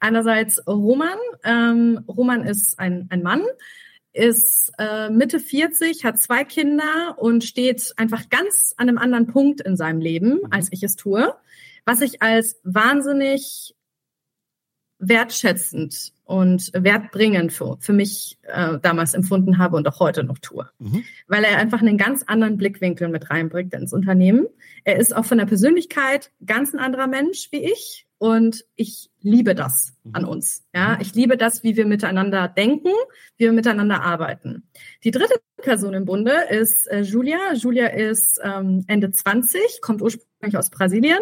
Einerseits 0.00 0.66
Roman. 0.66 1.18
Ähm, 1.44 2.02
Roman 2.08 2.46
ist 2.46 2.78
ein, 2.78 3.08
ein 3.10 3.22
Mann, 3.22 3.42
ist 4.14 4.72
äh, 4.78 5.10
Mitte 5.10 5.38
40, 5.38 6.06
hat 6.06 6.16
zwei 6.16 6.44
Kinder 6.44 7.14
und 7.18 7.44
steht 7.44 7.92
einfach 7.98 8.30
ganz 8.30 8.72
an 8.78 8.88
einem 8.88 8.96
anderen 8.96 9.26
Punkt 9.26 9.60
in 9.60 9.76
seinem 9.76 10.00
Leben, 10.00 10.36
mhm. 10.36 10.48
als 10.48 10.72
ich 10.72 10.82
es 10.82 10.96
tue, 10.96 11.34
was 11.84 12.00
ich 12.00 12.22
als 12.22 12.58
wahnsinnig 12.64 13.74
wertschätzend 14.98 16.12
und 16.24 16.70
wertbringend 16.74 17.52
für, 17.52 17.78
für 17.80 17.92
mich 17.92 18.38
äh, 18.42 18.78
damals 18.80 19.14
empfunden 19.14 19.58
habe 19.58 19.76
und 19.76 19.88
auch 19.88 20.00
heute 20.00 20.24
noch 20.24 20.38
tue. 20.38 20.68
Mhm. 20.78 21.04
Weil 21.26 21.44
er 21.44 21.58
einfach 21.58 21.80
einen 21.80 21.96
ganz 21.96 22.24
anderen 22.26 22.56
Blickwinkel 22.56 23.08
mit 23.08 23.30
reinbringt 23.30 23.72
ins 23.74 23.92
Unternehmen. 23.92 24.46
Er 24.84 24.96
ist 24.96 25.14
auch 25.14 25.24
von 25.24 25.38
der 25.38 25.46
Persönlichkeit 25.46 26.30
ganz 26.44 26.74
ein 26.74 26.80
anderer 26.80 27.06
Mensch 27.06 27.48
wie 27.50 27.64
ich 27.64 28.06
und 28.18 28.64
ich 28.74 29.10
liebe 29.20 29.54
das 29.54 29.94
mhm. 30.02 30.14
an 30.16 30.24
uns. 30.24 30.64
Ja, 30.74 30.96
mhm. 30.96 31.00
ich 31.00 31.14
liebe 31.14 31.36
das, 31.36 31.62
wie 31.62 31.76
wir 31.76 31.86
miteinander 31.86 32.48
denken, 32.48 32.92
wie 33.36 33.44
wir 33.44 33.52
miteinander 33.52 34.02
arbeiten. 34.02 34.64
Die 35.04 35.12
dritte 35.12 35.40
Person 35.56 35.94
im 35.94 36.04
Bunde 36.04 36.34
ist 36.50 36.88
äh, 36.88 37.00
Julia. 37.00 37.54
Julia 37.54 37.86
ist 37.86 38.40
ähm, 38.42 38.84
Ende 38.88 39.12
20, 39.12 39.80
kommt 39.80 40.02
ursprünglich 40.02 40.58
aus 40.58 40.70
Brasilien 40.70 41.20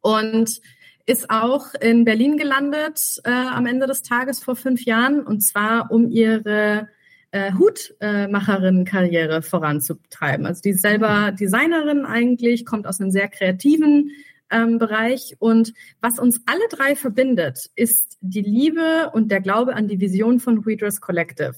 und 0.00 0.60
ist 1.08 1.30
auch 1.30 1.72
in 1.80 2.04
Berlin 2.04 2.36
gelandet 2.36 3.20
äh, 3.24 3.30
am 3.30 3.64
Ende 3.64 3.86
des 3.86 4.02
Tages 4.02 4.40
vor 4.40 4.56
fünf 4.56 4.84
Jahren 4.84 5.22
und 5.26 5.40
zwar 5.40 5.90
um 5.90 6.10
ihre 6.10 6.88
äh, 7.30 7.52
Hutmacherin-Karriere 7.54 9.40
voranzutreiben. 9.40 10.44
Also 10.44 10.60
die 10.60 10.70
ist 10.70 10.82
selber 10.82 11.32
Designerin 11.32 12.04
eigentlich, 12.04 12.66
kommt 12.66 12.86
aus 12.86 13.00
einem 13.00 13.10
sehr 13.10 13.28
kreativen 13.28 14.10
ähm, 14.50 14.76
Bereich 14.78 15.34
und 15.38 15.72
was 16.02 16.18
uns 16.18 16.42
alle 16.44 16.68
drei 16.70 16.94
verbindet, 16.94 17.70
ist 17.74 18.18
die 18.20 18.42
Liebe 18.42 19.10
und 19.14 19.30
der 19.30 19.40
Glaube 19.40 19.76
an 19.76 19.88
die 19.88 20.00
Vision 20.00 20.40
von 20.40 20.58
Readers 20.58 21.00
Collective. 21.00 21.56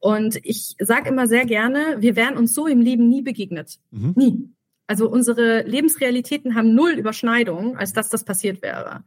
Und 0.00 0.40
ich 0.42 0.74
sage 0.80 1.08
immer 1.08 1.28
sehr 1.28 1.46
gerne, 1.46 1.98
wir 2.00 2.16
wären 2.16 2.36
uns 2.36 2.52
so 2.52 2.66
im 2.66 2.80
Leben 2.80 3.08
nie 3.08 3.22
begegnet. 3.22 3.78
Mhm. 3.92 4.12
Nie. 4.16 4.48
Also 4.88 5.08
unsere 5.08 5.62
Lebensrealitäten 5.62 6.56
haben 6.56 6.74
null 6.74 6.92
Überschneidung, 6.92 7.76
als 7.76 7.92
dass 7.92 8.08
das 8.08 8.24
passiert 8.24 8.62
wäre. 8.62 9.04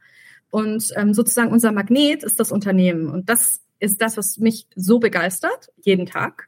Und 0.52 0.94
ähm, 0.96 1.14
sozusagen 1.14 1.52
unser 1.52 1.72
Magnet 1.72 2.24
ist 2.24 2.40
das 2.40 2.52
Unternehmen. 2.52 3.10
Und 3.10 3.30
das 3.30 3.62
ist 3.80 4.02
das, 4.02 4.16
was 4.16 4.38
mich 4.38 4.68
so 4.76 5.00
begeistert, 5.00 5.70
jeden 5.82 6.06
Tag. 6.06 6.48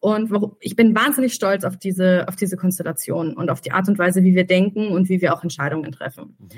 Und 0.00 0.32
ich 0.60 0.76
bin 0.76 0.94
wahnsinnig 0.94 1.34
stolz 1.34 1.64
auf 1.64 1.76
diese, 1.76 2.26
auf 2.26 2.36
diese 2.36 2.56
Konstellation 2.56 3.34
und 3.34 3.50
auf 3.50 3.60
die 3.60 3.72
Art 3.72 3.86
und 3.86 3.98
Weise, 3.98 4.22
wie 4.24 4.34
wir 4.34 4.44
denken 4.46 4.88
und 4.88 5.10
wie 5.10 5.20
wir 5.20 5.34
auch 5.34 5.42
Entscheidungen 5.42 5.92
treffen. 5.92 6.36
Mhm. 6.38 6.48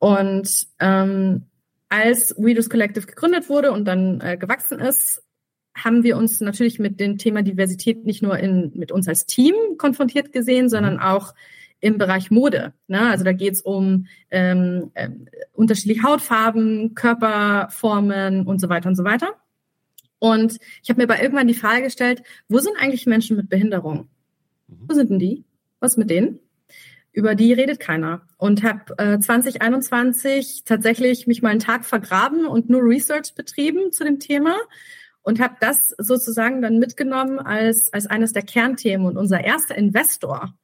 Und 0.00 0.66
ähm, 0.80 1.46
als 1.88 2.34
Readers 2.38 2.68
Collective 2.68 3.06
gegründet 3.06 3.48
wurde 3.48 3.70
und 3.70 3.84
dann 3.84 4.20
äh, 4.20 4.36
gewachsen 4.36 4.80
ist, 4.80 5.22
haben 5.74 6.02
wir 6.02 6.16
uns 6.16 6.40
natürlich 6.40 6.78
mit 6.78 7.00
dem 7.00 7.18
Thema 7.18 7.42
Diversität 7.42 8.04
nicht 8.04 8.22
nur 8.22 8.38
in, 8.38 8.72
mit 8.74 8.92
uns 8.92 9.08
als 9.08 9.26
Team 9.26 9.54
konfrontiert 9.78 10.32
gesehen, 10.32 10.68
sondern 10.68 10.94
mhm. 10.94 11.00
auch 11.00 11.34
im 11.80 11.98
Bereich 11.98 12.30
Mode. 12.30 12.72
Ne? 12.86 13.00
Also 13.10 13.24
da 13.24 13.32
geht 13.32 13.54
es 13.54 13.62
um 13.62 14.06
ähm, 14.30 14.92
äh, 14.94 15.08
unterschiedliche 15.52 16.04
Hautfarben, 16.04 16.94
Körperformen 16.94 18.46
und 18.46 18.60
so 18.60 18.68
weiter 18.68 18.88
und 18.88 18.94
so 18.94 19.04
weiter. 19.04 19.34
Und 20.18 20.58
ich 20.82 20.90
habe 20.90 20.98
mir 20.98 21.12
aber 21.12 21.20
irgendwann 21.20 21.48
die 21.48 21.54
Frage 21.54 21.82
gestellt, 21.82 22.22
wo 22.48 22.58
sind 22.60 22.76
eigentlich 22.78 23.06
Menschen 23.06 23.36
mit 23.36 23.48
Behinderung? 23.48 24.08
Mhm. 24.68 24.76
Wo 24.86 24.94
sind 24.94 25.10
denn 25.10 25.18
die? 25.18 25.44
Was 25.80 25.96
mit 25.96 26.10
denen? 26.10 26.38
Über 27.10 27.34
die 27.34 27.52
redet 27.52 27.80
keiner. 27.80 28.22
Und 28.36 28.62
habe 28.62 28.96
äh, 28.98 29.18
2021 29.18 30.62
tatsächlich 30.64 31.26
mich 31.26 31.42
mal 31.42 31.48
einen 31.48 31.58
Tag 31.58 31.84
vergraben 31.84 32.46
und 32.46 32.70
nur 32.70 32.82
Research 32.82 33.34
betrieben 33.34 33.90
zu 33.90 34.04
dem 34.04 34.20
Thema 34.20 34.54
und 35.22 35.40
habe 35.40 35.54
das 35.60 35.94
sozusagen 35.98 36.62
dann 36.62 36.78
mitgenommen 36.78 37.38
als, 37.38 37.92
als 37.92 38.06
eines 38.06 38.32
der 38.32 38.42
Kernthemen. 38.42 39.06
Und 39.06 39.16
unser 39.16 39.42
erster 39.42 39.76
Investor 39.76 40.54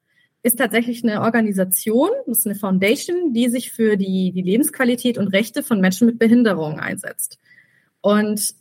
ist 0.42 0.59
tatsächlich 0.59 1.02
eine 1.04 1.22
Organisation, 1.22 2.11
das 2.26 2.38
ist 2.38 2.46
eine 2.46 2.54
Foundation, 2.54 3.32
die 3.32 3.48
sich 3.48 3.72
für 3.72 3.96
die, 3.96 4.32
die 4.32 4.42
Lebensqualität 4.42 5.18
und 5.18 5.28
Rechte 5.28 5.62
von 5.62 5.80
Menschen 5.80 6.06
mit 6.06 6.18
Behinderung 6.18 6.78
einsetzt. 6.80 7.38
Und 8.00 8.54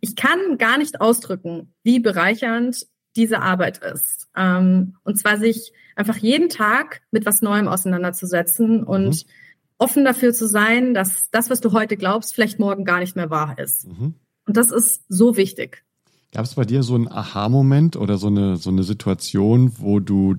ich 0.00 0.16
kann 0.16 0.58
gar 0.58 0.78
nicht 0.78 1.00
ausdrücken, 1.00 1.72
wie 1.82 2.00
bereichernd 2.00 2.86
diese 3.16 3.40
Arbeit 3.40 3.78
ist. 3.78 4.28
Ähm, 4.36 4.96
und 5.04 5.18
zwar 5.18 5.38
sich 5.38 5.72
einfach 5.96 6.16
jeden 6.16 6.48
Tag 6.48 7.02
mit 7.10 7.26
was 7.26 7.42
Neuem 7.42 7.68
auseinanderzusetzen 7.68 8.82
und 8.82 9.08
mhm. 9.08 9.30
offen 9.78 10.04
dafür 10.04 10.32
zu 10.32 10.46
sein, 10.46 10.94
dass 10.94 11.30
das, 11.30 11.50
was 11.50 11.60
du 11.60 11.72
heute 11.72 11.96
glaubst, 11.96 12.34
vielleicht 12.34 12.58
morgen 12.58 12.84
gar 12.84 13.00
nicht 13.00 13.16
mehr 13.16 13.30
wahr 13.30 13.58
ist. 13.58 13.88
Mhm. 13.88 14.14
Und 14.46 14.56
das 14.56 14.70
ist 14.70 15.04
so 15.08 15.36
wichtig. 15.36 15.84
Gab 16.32 16.44
es 16.44 16.54
bei 16.54 16.64
dir 16.64 16.82
so 16.82 16.94
einen 16.94 17.08
Aha-Moment 17.08 17.96
oder 17.96 18.16
so 18.18 18.28
eine, 18.28 18.56
so 18.56 18.70
eine 18.70 18.82
Situation, 18.82 19.72
wo 19.78 20.00
du 20.00 20.36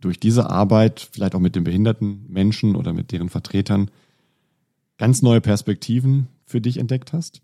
durch 0.00 0.18
diese 0.18 0.50
Arbeit, 0.50 1.08
vielleicht 1.12 1.34
auch 1.34 1.40
mit 1.40 1.56
den 1.56 1.64
behinderten 1.64 2.26
Menschen 2.28 2.76
oder 2.76 2.92
mit 2.92 3.12
deren 3.12 3.28
Vertretern, 3.28 3.90
ganz 4.98 5.22
neue 5.22 5.40
Perspektiven 5.40 6.28
für 6.44 6.60
dich 6.60 6.78
entdeckt 6.78 7.12
hast? 7.12 7.42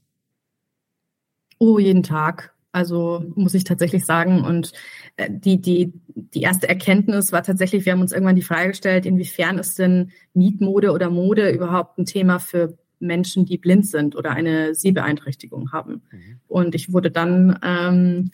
Oh, 1.59 1.79
jeden 1.79 2.03
Tag. 2.03 2.55
Also 2.73 3.23
muss 3.35 3.55
ich 3.55 3.65
tatsächlich 3.65 4.07
sagen. 4.07 4.45
Und 4.45 4.73
äh, 5.17 5.29
die, 5.31 5.61
die, 5.61 5.93
die 6.07 6.41
erste 6.41 6.69
Erkenntnis 6.69 7.31
war 7.31 7.43
tatsächlich, 7.43 7.85
wir 7.85 7.93
haben 7.93 8.01
uns 8.01 8.13
irgendwann 8.13 8.37
die 8.37 8.43
Frage 8.43 8.71
gestellt, 8.71 9.05
inwiefern 9.05 9.59
ist 9.59 9.79
denn 9.79 10.11
Mietmode 10.33 10.93
oder 10.93 11.11
Mode 11.11 11.51
überhaupt 11.51 11.99
ein 11.99 12.07
Thema 12.07 12.39
für 12.39 12.79
Menschen, 13.03 13.45
die 13.45 13.59
blind 13.59 13.87
sind 13.87 14.17
oder 14.17 14.31
eine 14.31 14.75
Sehbeeinträchtigung 14.75 15.73
haben. 15.73 16.03
Mhm. 16.11 16.41
Und 16.49 16.75
ich 16.75 16.93
wurde 16.93 17.11
dann 17.11 17.59
ähm, 17.63 18.31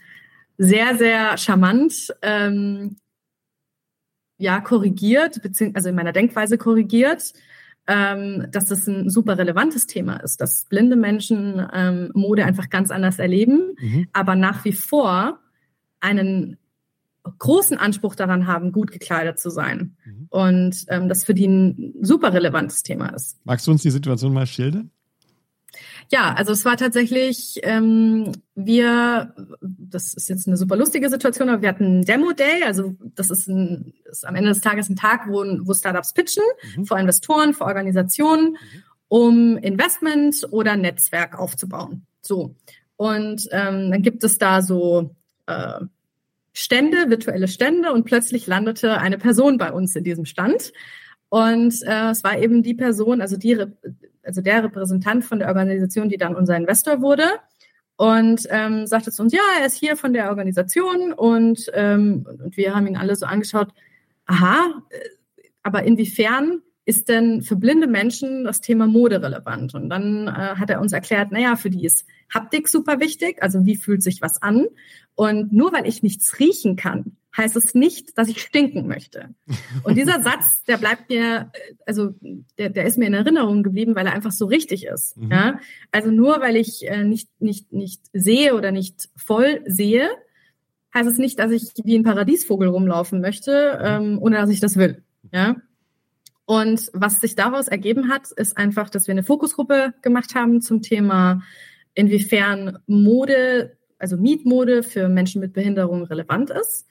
sehr, 0.56 0.96
sehr 0.96 1.36
charmant 1.38 2.14
ähm, 2.22 2.96
ja 4.38 4.60
korrigiert, 4.60 5.42
beziehungsweise 5.42 5.76
also 5.76 5.88
in 5.90 5.94
meiner 5.96 6.12
Denkweise 6.12 6.58
korrigiert, 6.58 7.32
ähm, 7.86 8.46
dass 8.50 8.66
das 8.66 8.86
ein 8.86 9.08
super 9.10 9.38
relevantes 9.38 9.86
Thema 9.86 10.16
ist, 10.16 10.40
dass 10.40 10.66
blinde 10.66 10.96
Menschen 10.96 11.66
ähm, 11.72 12.10
Mode 12.14 12.44
einfach 12.44 12.68
ganz 12.68 12.90
anders 12.90 13.18
erleben, 13.18 13.74
mhm. 13.80 14.08
aber 14.12 14.36
nach 14.36 14.64
wie 14.64 14.72
vor 14.72 15.40
einen 16.00 16.58
großen 17.38 17.78
Anspruch 17.78 18.14
daran 18.14 18.46
haben, 18.46 18.72
gut 18.72 18.90
gekleidet 18.90 19.38
zu 19.38 19.50
sein. 19.50 19.96
Mhm. 20.04 20.26
Und 20.30 20.84
ähm, 20.88 21.08
das 21.08 21.24
für 21.24 21.34
die 21.34 21.46
ein 21.46 21.94
super 22.00 22.32
relevantes 22.32 22.82
Thema 22.82 23.08
ist. 23.08 23.38
Magst 23.44 23.66
du 23.66 23.70
uns 23.70 23.82
die 23.82 23.90
Situation 23.90 24.32
mal 24.32 24.46
schildern? 24.46 24.90
Ja, 26.10 26.32
also 26.32 26.52
es 26.52 26.64
war 26.64 26.76
tatsächlich, 26.76 27.60
ähm, 27.62 28.32
wir, 28.54 29.34
das 29.60 30.14
ist 30.14 30.28
jetzt 30.28 30.46
eine 30.46 30.56
super 30.56 30.76
lustige 30.76 31.10
Situation, 31.10 31.50
aber 31.50 31.60
wir 31.62 31.68
hatten 31.68 31.84
einen 31.84 32.04
Demo-Day, 32.04 32.64
also 32.64 32.96
das 33.14 33.30
ist, 33.30 33.46
ein, 33.48 33.92
ist 34.10 34.26
am 34.26 34.34
Ende 34.34 34.48
des 34.48 34.62
Tages 34.62 34.88
ein 34.88 34.96
Tag, 34.96 35.28
wo, 35.28 35.44
wo 35.44 35.74
Startups 35.74 36.14
pitchen, 36.14 36.44
mhm. 36.76 36.86
vor 36.86 36.98
Investoren, 36.98 37.52
vor 37.52 37.66
Organisationen, 37.66 38.52
mhm. 38.52 38.82
um 39.08 39.56
Investment 39.58 40.46
oder 40.50 40.76
Netzwerk 40.76 41.38
aufzubauen. 41.38 42.06
So. 42.22 42.54
Und 42.96 43.46
ähm, 43.52 43.90
dann 43.90 44.02
gibt 44.02 44.24
es 44.24 44.38
da 44.38 44.62
so 44.62 45.14
äh, 45.46 45.80
Stände, 46.58 47.08
virtuelle 47.08 47.46
Stände 47.46 47.92
und 47.92 48.04
plötzlich 48.04 48.48
landete 48.48 48.98
eine 48.98 49.16
Person 49.16 49.58
bei 49.58 49.72
uns 49.72 49.94
in 49.94 50.02
diesem 50.02 50.24
Stand. 50.24 50.72
Und 51.28 51.82
äh, 51.82 52.10
es 52.10 52.24
war 52.24 52.36
eben 52.36 52.64
die 52.64 52.74
Person, 52.74 53.20
also 53.20 53.36
die, 53.36 53.64
also 54.24 54.40
der 54.40 54.64
Repräsentant 54.64 55.24
von 55.24 55.38
der 55.38 55.48
Organisation, 55.48 56.08
die 56.08 56.16
dann 56.16 56.34
unser 56.34 56.56
Investor 56.56 57.00
wurde. 57.00 57.24
Und 57.96 58.46
ähm, 58.50 58.88
sagte 58.88 59.12
zu 59.12 59.22
uns, 59.22 59.32
ja, 59.32 59.40
er 59.60 59.66
ist 59.66 59.76
hier 59.76 59.96
von 59.96 60.12
der 60.12 60.30
Organisation 60.30 61.12
und, 61.12 61.70
ähm, 61.74 62.26
und 62.42 62.56
wir 62.56 62.74
haben 62.74 62.86
ihn 62.86 62.96
alle 62.96 63.14
so 63.14 63.26
angeschaut, 63.26 63.68
aha, 64.26 64.82
äh, 64.90 64.98
aber 65.62 65.84
inwiefern 65.84 66.62
ist 66.86 67.08
denn 67.08 67.42
für 67.42 67.56
blinde 67.56 67.86
Menschen 67.86 68.44
das 68.44 68.60
Thema 68.60 68.86
Mode 68.86 69.22
relevant? 69.22 69.74
Und 69.74 69.90
dann 69.90 70.26
äh, 70.26 70.30
hat 70.30 70.70
er 70.70 70.80
uns 70.80 70.92
erklärt, 70.92 71.30
naja, 71.30 71.54
für 71.54 71.70
die 71.70 71.84
ist 71.84 72.04
Haptik 72.32 72.66
super 72.66 72.98
wichtig, 72.98 73.42
also 73.42 73.64
wie 73.64 73.76
fühlt 73.76 74.02
sich 74.02 74.22
was 74.22 74.42
an? 74.42 74.66
Und 75.18 75.52
nur 75.52 75.72
weil 75.72 75.88
ich 75.88 76.04
nichts 76.04 76.38
riechen 76.38 76.76
kann, 76.76 77.16
heißt 77.36 77.56
es 77.56 77.74
nicht, 77.74 78.16
dass 78.16 78.28
ich 78.28 78.40
stinken 78.40 78.86
möchte. 78.86 79.34
Und 79.82 79.96
dieser 79.96 80.22
Satz, 80.22 80.62
der 80.62 80.76
bleibt 80.76 81.10
mir, 81.10 81.50
also 81.86 82.14
der, 82.56 82.70
der 82.70 82.84
ist 82.84 82.98
mir 82.98 83.08
in 83.08 83.14
Erinnerung 83.14 83.64
geblieben, 83.64 83.96
weil 83.96 84.06
er 84.06 84.12
einfach 84.12 84.30
so 84.30 84.46
richtig 84.46 84.86
ist. 84.86 85.16
Mhm. 85.16 85.32
Ja? 85.32 85.60
Also 85.90 86.12
nur 86.12 86.40
weil 86.40 86.54
ich 86.54 86.86
äh, 86.86 87.02
nicht, 87.02 87.28
nicht, 87.40 87.72
nicht 87.72 88.00
sehe 88.12 88.54
oder 88.54 88.70
nicht 88.70 89.08
voll 89.16 89.60
sehe, 89.66 90.08
heißt 90.94 91.08
es 91.08 91.18
nicht, 91.18 91.40
dass 91.40 91.50
ich 91.50 91.72
wie 91.82 91.98
ein 91.98 92.04
Paradiesvogel 92.04 92.68
rumlaufen 92.68 93.20
möchte, 93.20 93.76
ähm, 93.82 94.20
ohne 94.22 94.36
dass 94.36 94.50
ich 94.50 94.60
das 94.60 94.76
will. 94.76 95.02
Ja? 95.32 95.56
Und 96.44 96.92
was 96.92 97.20
sich 97.20 97.34
daraus 97.34 97.66
ergeben 97.66 98.08
hat, 98.08 98.30
ist 98.36 98.56
einfach, 98.56 98.88
dass 98.88 99.08
wir 99.08 99.14
eine 99.14 99.24
Fokusgruppe 99.24 99.94
gemacht 100.00 100.36
haben 100.36 100.62
zum 100.62 100.80
Thema, 100.80 101.42
inwiefern 101.94 102.78
Mode, 102.86 103.77
also 103.98 104.16
Mietmode 104.16 104.82
für 104.82 105.08
Menschen 105.08 105.40
mit 105.40 105.52
Behinderung 105.52 106.04
relevant 106.04 106.50
ist. 106.50 106.86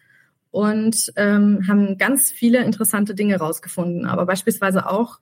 Und 0.52 1.12
ähm, 1.18 1.68
haben 1.68 1.98
ganz 1.98 2.32
viele 2.32 2.64
interessante 2.64 3.14
Dinge 3.14 3.38
rausgefunden, 3.38 4.06
aber 4.06 4.26
beispielsweise 4.26 4.90
auch, 4.90 5.20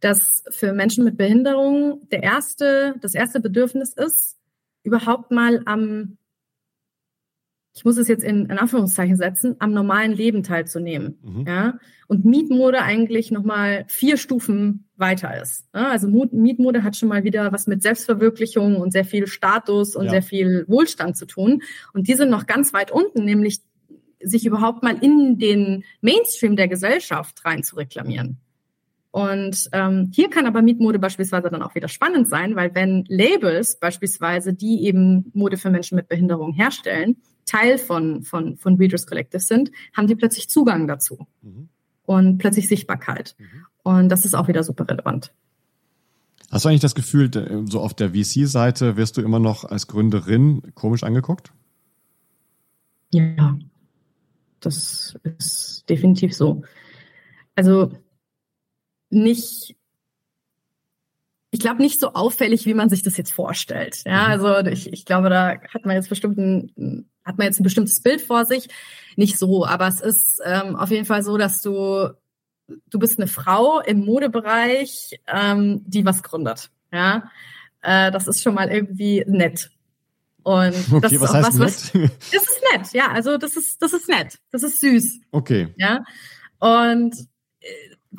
dass 0.00 0.44
für 0.50 0.72
Menschen 0.72 1.04
mit 1.04 1.16
Behinderung 1.16 2.08
der 2.10 2.22
erste, 2.22 2.94
das 3.00 3.14
erste 3.14 3.40
Bedürfnis 3.40 3.92
ist, 3.94 4.38
überhaupt 4.84 5.30
mal 5.30 5.62
am 5.66 6.17
ich 7.78 7.84
muss 7.84 7.96
es 7.96 8.08
jetzt 8.08 8.24
in, 8.24 8.46
in 8.46 8.58
Anführungszeichen 8.58 9.16
setzen, 9.16 9.54
am 9.60 9.72
normalen 9.72 10.12
Leben 10.12 10.42
teilzunehmen. 10.42 11.16
Mhm. 11.22 11.44
Ja? 11.46 11.78
Und 12.08 12.24
Mietmode 12.24 12.82
eigentlich 12.82 13.30
nochmal 13.30 13.84
vier 13.86 14.16
Stufen 14.16 14.88
weiter 14.96 15.40
ist. 15.40 15.68
Ja? 15.72 15.88
Also 15.88 16.08
Mietmode 16.08 16.82
hat 16.82 16.96
schon 16.96 17.08
mal 17.08 17.22
wieder 17.22 17.52
was 17.52 17.68
mit 17.68 17.80
Selbstverwirklichung 17.84 18.76
und 18.78 18.90
sehr 18.90 19.04
viel 19.04 19.28
Status 19.28 19.94
und 19.94 20.06
ja. 20.06 20.10
sehr 20.10 20.22
viel 20.22 20.64
Wohlstand 20.66 21.16
zu 21.16 21.24
tun. 21.24 21.62
Und 21.92 22.08
die 22.08 22.14
sind 22.14 22.30
noch 22.30 22.46
ganz 22.46 22.72
weit 22.72 22.90
unten, 22.90 23.24
nämlich 23.24 23.60
sich 24.20 24.44
überhaupt 24.44 24.82
mal 24.82 24.96
in 25.00 25.38
den 25.38 25.84
Mainstream 26.00 26.56
der 26.56 26.66
Gesellschaft 26.66 27.44
rein 27.44 27.62
zu 27.62 27.76
reklamieren. 27.76 28.38
Und 29.12 29.68
ähm, 29.72 30.10
hier 30.12 30.30
kann 30.30 30.46
aber 30.46 30.62
Mietmode 30.62 30.98
beispielsweise 30.98 31.48
dann 31.48 31.62
auch 31.62 31.76
wieder 31.76 31.88
spannend 31.88 32.28
sein, 32.28 32.56
weil 32.56 32.74
wenn 32.74 33.04
Labels 33.06 33.78
beispielsweise, 33.78 34.52
die 34.52 34.84
eben 34.84 35.30
Mode 35.32 35.56
für 35.56 35.70
Menschen 35.70 35.94
mit 35.94 36.08
Behinderung 36.08 36.52
herstellen, 36.52 37.18
Teil 37.48 37.78
von, 37.78 38.22
von, 38.22 38.56
von 38.56 38.76
Readers 38.76 39.06
Collective 39.06 39.40
sind, 39.40 39.70
haben 39.96 40.06
die 40.06 40.14
plötzlich 40.14 40.48
Zugang 40.48 40.86
dazu 40.86 41.26
mhm. 41.42 41.68
und 42.04 42.38
plötzlich 42.38 42.68
Sichtbarkeit. 42.68 43.34
Mhm. 43.38 43.66
Und 43.82 44.08
das 44.10 44.24
ist 44.24 44.34
auch 44.34 44.48
wieder 44.48 44.62
super 44.62 44.88
relevant. 44.88 45.32
Hast 46.50 46.64
du 46.64 46.68
eigentlich 46.68 46.80
das 46.80 46.94
Gefühl, 46.94 47.30
so 47.68 47.80
auf 47.80 47.94
der 47.94 48.10
VC-Seite 48.10 48.96
wirst 48.96 49.16
du 49.16 49.22
immer 49.22 49.38
noch 49.38 49.64
als 49.64 49.86
Gründerin 49.86 50.62
komisch 50.74 51.02
angeguckt? 51.02 51.52
Ja, 53.12 53.58
das 54.60 55.18
ist 55.38 55.84
definitiv 55.88 56.34
so. 56.34 56.62
Also 57.54 57.92
nicht 59.10 59.78
ich 61.50 61.60
glaube, 61.60 61.82
nicht 61.82 61.98
so 61.98 62.12
auffällig, 62.12 62.66
wie 62.66 62.74
man 62.74 62.90
sich 62.90 63.02
das 63.02 63.16
jetzt 63.16 63.32
vorstellt. 63.32 64.02
Ja, 64.04 64.36
mhm. 64.36 64.44
also 64.44 64.70
ich, 64.70 64.92
ich 64.92 65.04
glaube, 65.04 65.30
da 65.30 65.56
hat 65.72 65.86
man 65.86 65.96
jetzt 65.96 66.08
bestimmt 66.08 66.38
ein, 66.38 67.08
hat 67.28 67.38
man 67.38 67.46
jetzt 67.46 67.60
ein 67.60 67.64
bestimmtes 67.64 68.00
Bild 68.00 68.20
vor 68.20 68.44
sich. 68.44 68.68
Nicht 69.16 69.38
so, 69.38 69.66
aber 69.66 69.86
es 69.86 70.00
ist 70.00 70.40
ähm, 70.44 70.74
auf 70.74 70.90
jeden 70.90 71.04
Fall 71.04 71.22
so, 71.22 71.36
dass 71.36 71.62
du, 71.62 72.08
du 72.90 72.98
bist 72.98 73.18
eine 73.18 73.28
Frau 73.28 73.80
im 73.80 74.04
Modebereich, 74.04 75.20
ähm, 75.26 75.82
die 75.86 76.04
was 76.04 76.22
gründet. 76.22 76.70
Ja, 76.92 77.30
äh, 77.82 78.10
das 78.10 78.26
ist 78.26 78.42
schon 78.42 78.54
mal 78.54 78.70
irgendwie 78.70 79.24
nett. 79.26 79.70
Und 80.42 80.74
okay, 80.92 81.00
das 81.00 81.12
ist 81.12 81.20
was 81.20 81.30
auch 81.34 81.42
was, 81.42 81.58
was, 81.58 81.92
das 81.92 82.42
ist 82.42 82.62
nett, 82.72 82.92
ja, 82.92 83.08
also 83.12 83.36
das 83.36 83.56
ist, 83.56 83.82
das 83.82 83.92
ist 83.92 84.08
nett. 84.08 84.38
Das 84.50 84.62
ist 84.62 84.80
süß. 84.80 85.20
Okay. 85.30 85.74
Ja. 85.76 86.04
Und 86.58 87.14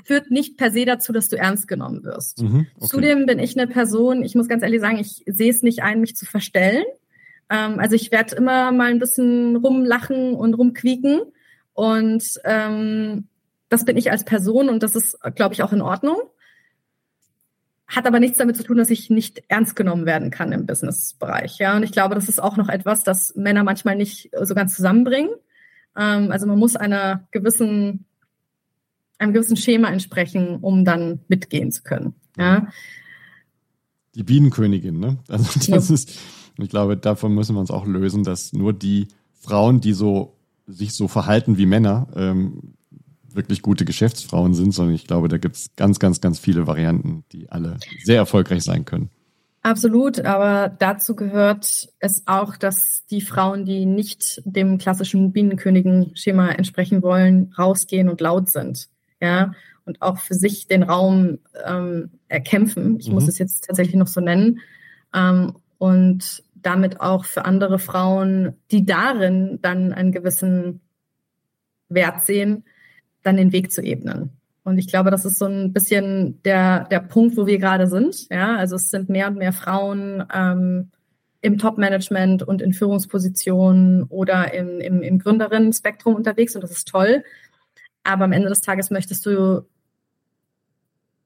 führt 0.03 0.31
nicht 0.31 0.57
per 0.57 0.71
se 0.71 0.85
dazu, 0.85 1.13
dass 1.13 1.29
du 1.29 1.37
ernst 1.37 1.67
genommen 1.67 2.03
wirst. 2.03 2.41
Mhm, 2.41 2.67
okay. 2.75 2.87
Zudem 2.87 3.25
bin 3.25 3.39
ich 3.39 3.57
eine 3.57 3.67
Person, 3.67 4.23
ich 4.23 4.35
muss 4.35 4.47
ganz 4.47 4.63
ehrlich 4.63 4.81
sagen, 4.81 4.97
ich 4.97 5.23
sehe 5.25 5.51
es 5.51 5.61
nicht 5.63 5.81
ein, 5.81 6.01
mich 6.01 6.15
zu 6.15 6.25
verstellen. 6.25 6.85
Ähm, 7.49 7.79
also 7.79 7.95
ich 7.95 8.11
werde 8.11 8.35
immer 8.35 8.71
mal 8.71 8.89
ein 8.89 8.99
bisschen 8.99 9.55
rumlachen 9.55 10.33
und 10.35 10.53
rumquieken. 10.53 11.21
Und 11.73 12.23
ähm, 12.43 13.27
das 13.69 13.85
bin 13.85 13.97
ich 13.97 14.11
als 14.11 14.25
Person 14.25 14.69
und 14.69 14.83
das 14.83 14.95
ist, 14.95 15.17
glaube 15.35 15.53
ich, 15.53 15.63
auch 15.63 15.71
in 15.71 15.81
Ordnung. 15.81 16.17
Hat 17.87 18.05
aber 18.05 18.19
nichts 18.19 18.37
damit 18.37 18.57
zu 18.57 18.63
tun, 18.63 18.77
dass 18.77 18.89
ich 18.89 19.09
nicht 19.09 19.43
ernst 19.47 19.75
genommen 19.75 20.05
werden 20.05 20.29
kann 20.29 20.51
im 20.51 20.65
Businessbereich. 20.65 21.57
Ja, 21.57 21.75
und 21.75 21.83
ich 21.83 21.91
glaube, 21.91 22.15
das 22.15 22.29
ist 22.29 22.41
auch 22.41 22.57
noch 22.57 22.69
etwas, 22.69 23.03
das 23.03 23.35
Männer 23.35 23.63
manchmal 23.63 23.95
nicht 23.95 24.29
so 24.41 24.53
ganz 24.53 24.75
zusammenbringen. 24.75 25.31
Ähm, 25.97 26.31
also 26.31 26.45
man 26.45 26.59
muss 26.59 26.75
einer 26.75 27.27
gewissen 27.31 28.05
einem 29.19 29.33
gewissen 29.33 29.57
Schema 29.57 29.89
entsprechen, 29.89 30.57
um 30.61 30.85
dann 30.85 31.19
mitgehen 31.27 31.71
zu 31.71 31.83
können. 31.83 32.15
Ja. 32.37 32.67
Die 34.15 34.23
Bienenkönigin, 34.23 34.97
ne? 34.97 35.19
Also 35.27 35.43
das 35.53 35.67
ja. 35.67 35.77
ist, 35.77 36.17
ich 36.63 36.69
glaube, 36.69 36.97
davon 36.97 37.33
müssen 37.33 37.55
wir 37.55 37.59
uns 37.59 37.71
auch 37.71 37.85
lösen, 37.85 38.23
dass 38.23 38.53
nur 38.53 38.73
die 38.73 39.07
Frauen, 39.33 39.81
die 39.81 39.93
so 39.93 40.35
sich 40.67 40.93
so 40.93 41.07
verhalten 41.07 41.57
wie 41.57 41.65
Männer, 41.65 42.07
ähm, 42.15 42.75
wirklich 43.31 43.61
gute 43.61 43.85
Geschäftsfrauen 43.85 44.53
sind, 44.53 44.73
sondern 44.73 44.95
ich 44.95 45.07
glaube, 45.07 45.27
da 45.27 45.37
gibt 45.37 45.55
es 45.55 45.75
ganz, 45.75 45.99
ganz, 45.99 46.19
ganz 46.21 46.39
viele 46.39 46.67
Varianten, 46.67 47.23
die 47.31 47.49
alle 47.49 47.77
sehr 48.03 48.17
erfolgreich 48.17 48.63
sein 48.63 48.85
können. 48.85 49.09
Absolut, 49.61 50.21
aber 50.21 50.69
dazu 50.69 51.15
gehört 51.15 51.89
es 51.99 52.23
auch, 52.25 52.55
dass 52.55 53.05
die 53.07 53.21
Frauen, 53.21 53.65
die 53.65 53.85
nicht 53.85 54.41
dem 54.45 54.77
klassischen 54.77 55.31
Bienenkönigen-Schema 55.31 56.49
entsprechen 56.49 57.03
wollen, 57.03 57.53
rausgehen 57.57 58.09
und 58.09 58.21
laut 58.21 58.49
sind 58.49 58.89
ja, 59.21 59.53
und 59.85 60.01
auch 60.01 60.19
für 60.19 60.35
sich 60.35 60.67
den 60.67 60.83
Raum 60.83 61.39
ähm, 61.65 62.11
erkämpfen. 62.27 62.99
Ich 62.99 63.07
mhm. 63.07 63.15
muss 63.15 63.27
es 63.27 63.37
jetzt 63.37 63.65
tatsächlich 63.65 63.95
noch 63.95 64.07
so 64.07 64.21
nennen. 64.21 64.59
Ähm, 65.13 65.53
und 65.77 66.43
damit 66.61 67.01
auch 67.01 67.25
für 67.25 67.45
andere 67.45 67.79
Frauen, 67.79 68.55
die 68.71 68.85
darin 68.85 69.59
dann 69.61 69.93
einen 69.93 70.11
gewissen 70.11 70.81
Wert 71.89 72.23
sehen, 72.23 72.63
dann 73.23 73.37
den 73.37 73.51
Weg 73.51 73.71
zu 73.71 73.81
ebnen. 73.81 74.31
Und 74.63 74.77
ich 74.77 74.87
glaube, 74.87 75.09
das 75.09 75.25
ist 75.25 75.39
so 75.39 75.45
ein 75.45 75.73
bisschen 75.73 76.41
der, 76.43 76.85
der 76.85 76.99
Punkt, 76.99 77.37
wo 77.37 77.47
wir 77.47 77.57
gerade 77.57 77.87
sind. 77.87 78.29
Ja, 78.29 78.55
also 78.55 78.75
es 78.75 78.89
sind 78.89 79.09
mehr 79.09 79.27
und 79.27 79.37
mehr 79.37 79.53
Frauen 79.53 80.23
ähm, 80.33 80.91
im 81.41 81.57
Top-Management 81.57 82.43
und 82.43 82.61
in 82.61 82.73
Führungspositionen 82.73 84.03
oder 84.03 84.53
im, 84.53 84.79
im, 84.79 85.01
im 85.01 85.19
Gründerinnen-Spektrum 85.19 86.15
unterwegs 86.15 86.55
und 86.55 86.61
das 86.61 86.71
ist 86.71 86.87
toll. 86.87 87.23
Aber 88.03 88.25
am 88.25 88.31
Ende 88.31 88.49
des 88.49 88.61
Tages 88.61 88.91
möchtest 88.91 89.25
du, 89.25 89.65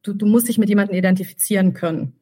du, 0.03 0.13
du 0.13 0.25
musst 0.25 0.47
dich 0.47 0.57
mit 0.57 0.69
jemandem 0.69 0.95
identifizieren 0.95 1.73
können. 1.73 2.13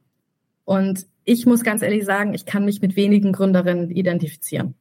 Und 0.65 1.05
ich 1.23 1.45
muss 1.45 1.63
ganz 1.63 1.81
ehrlich 1.81 2.05
sagen, 2.05 2.33
ich 2.33 2.45
kann 2.45 2.65
mich 2.65 2.81
mit 2.81 2.95
wenigen 2.95 3.31
Gründerinnen 3.31 3.91
identifizieren. 3.91 4.75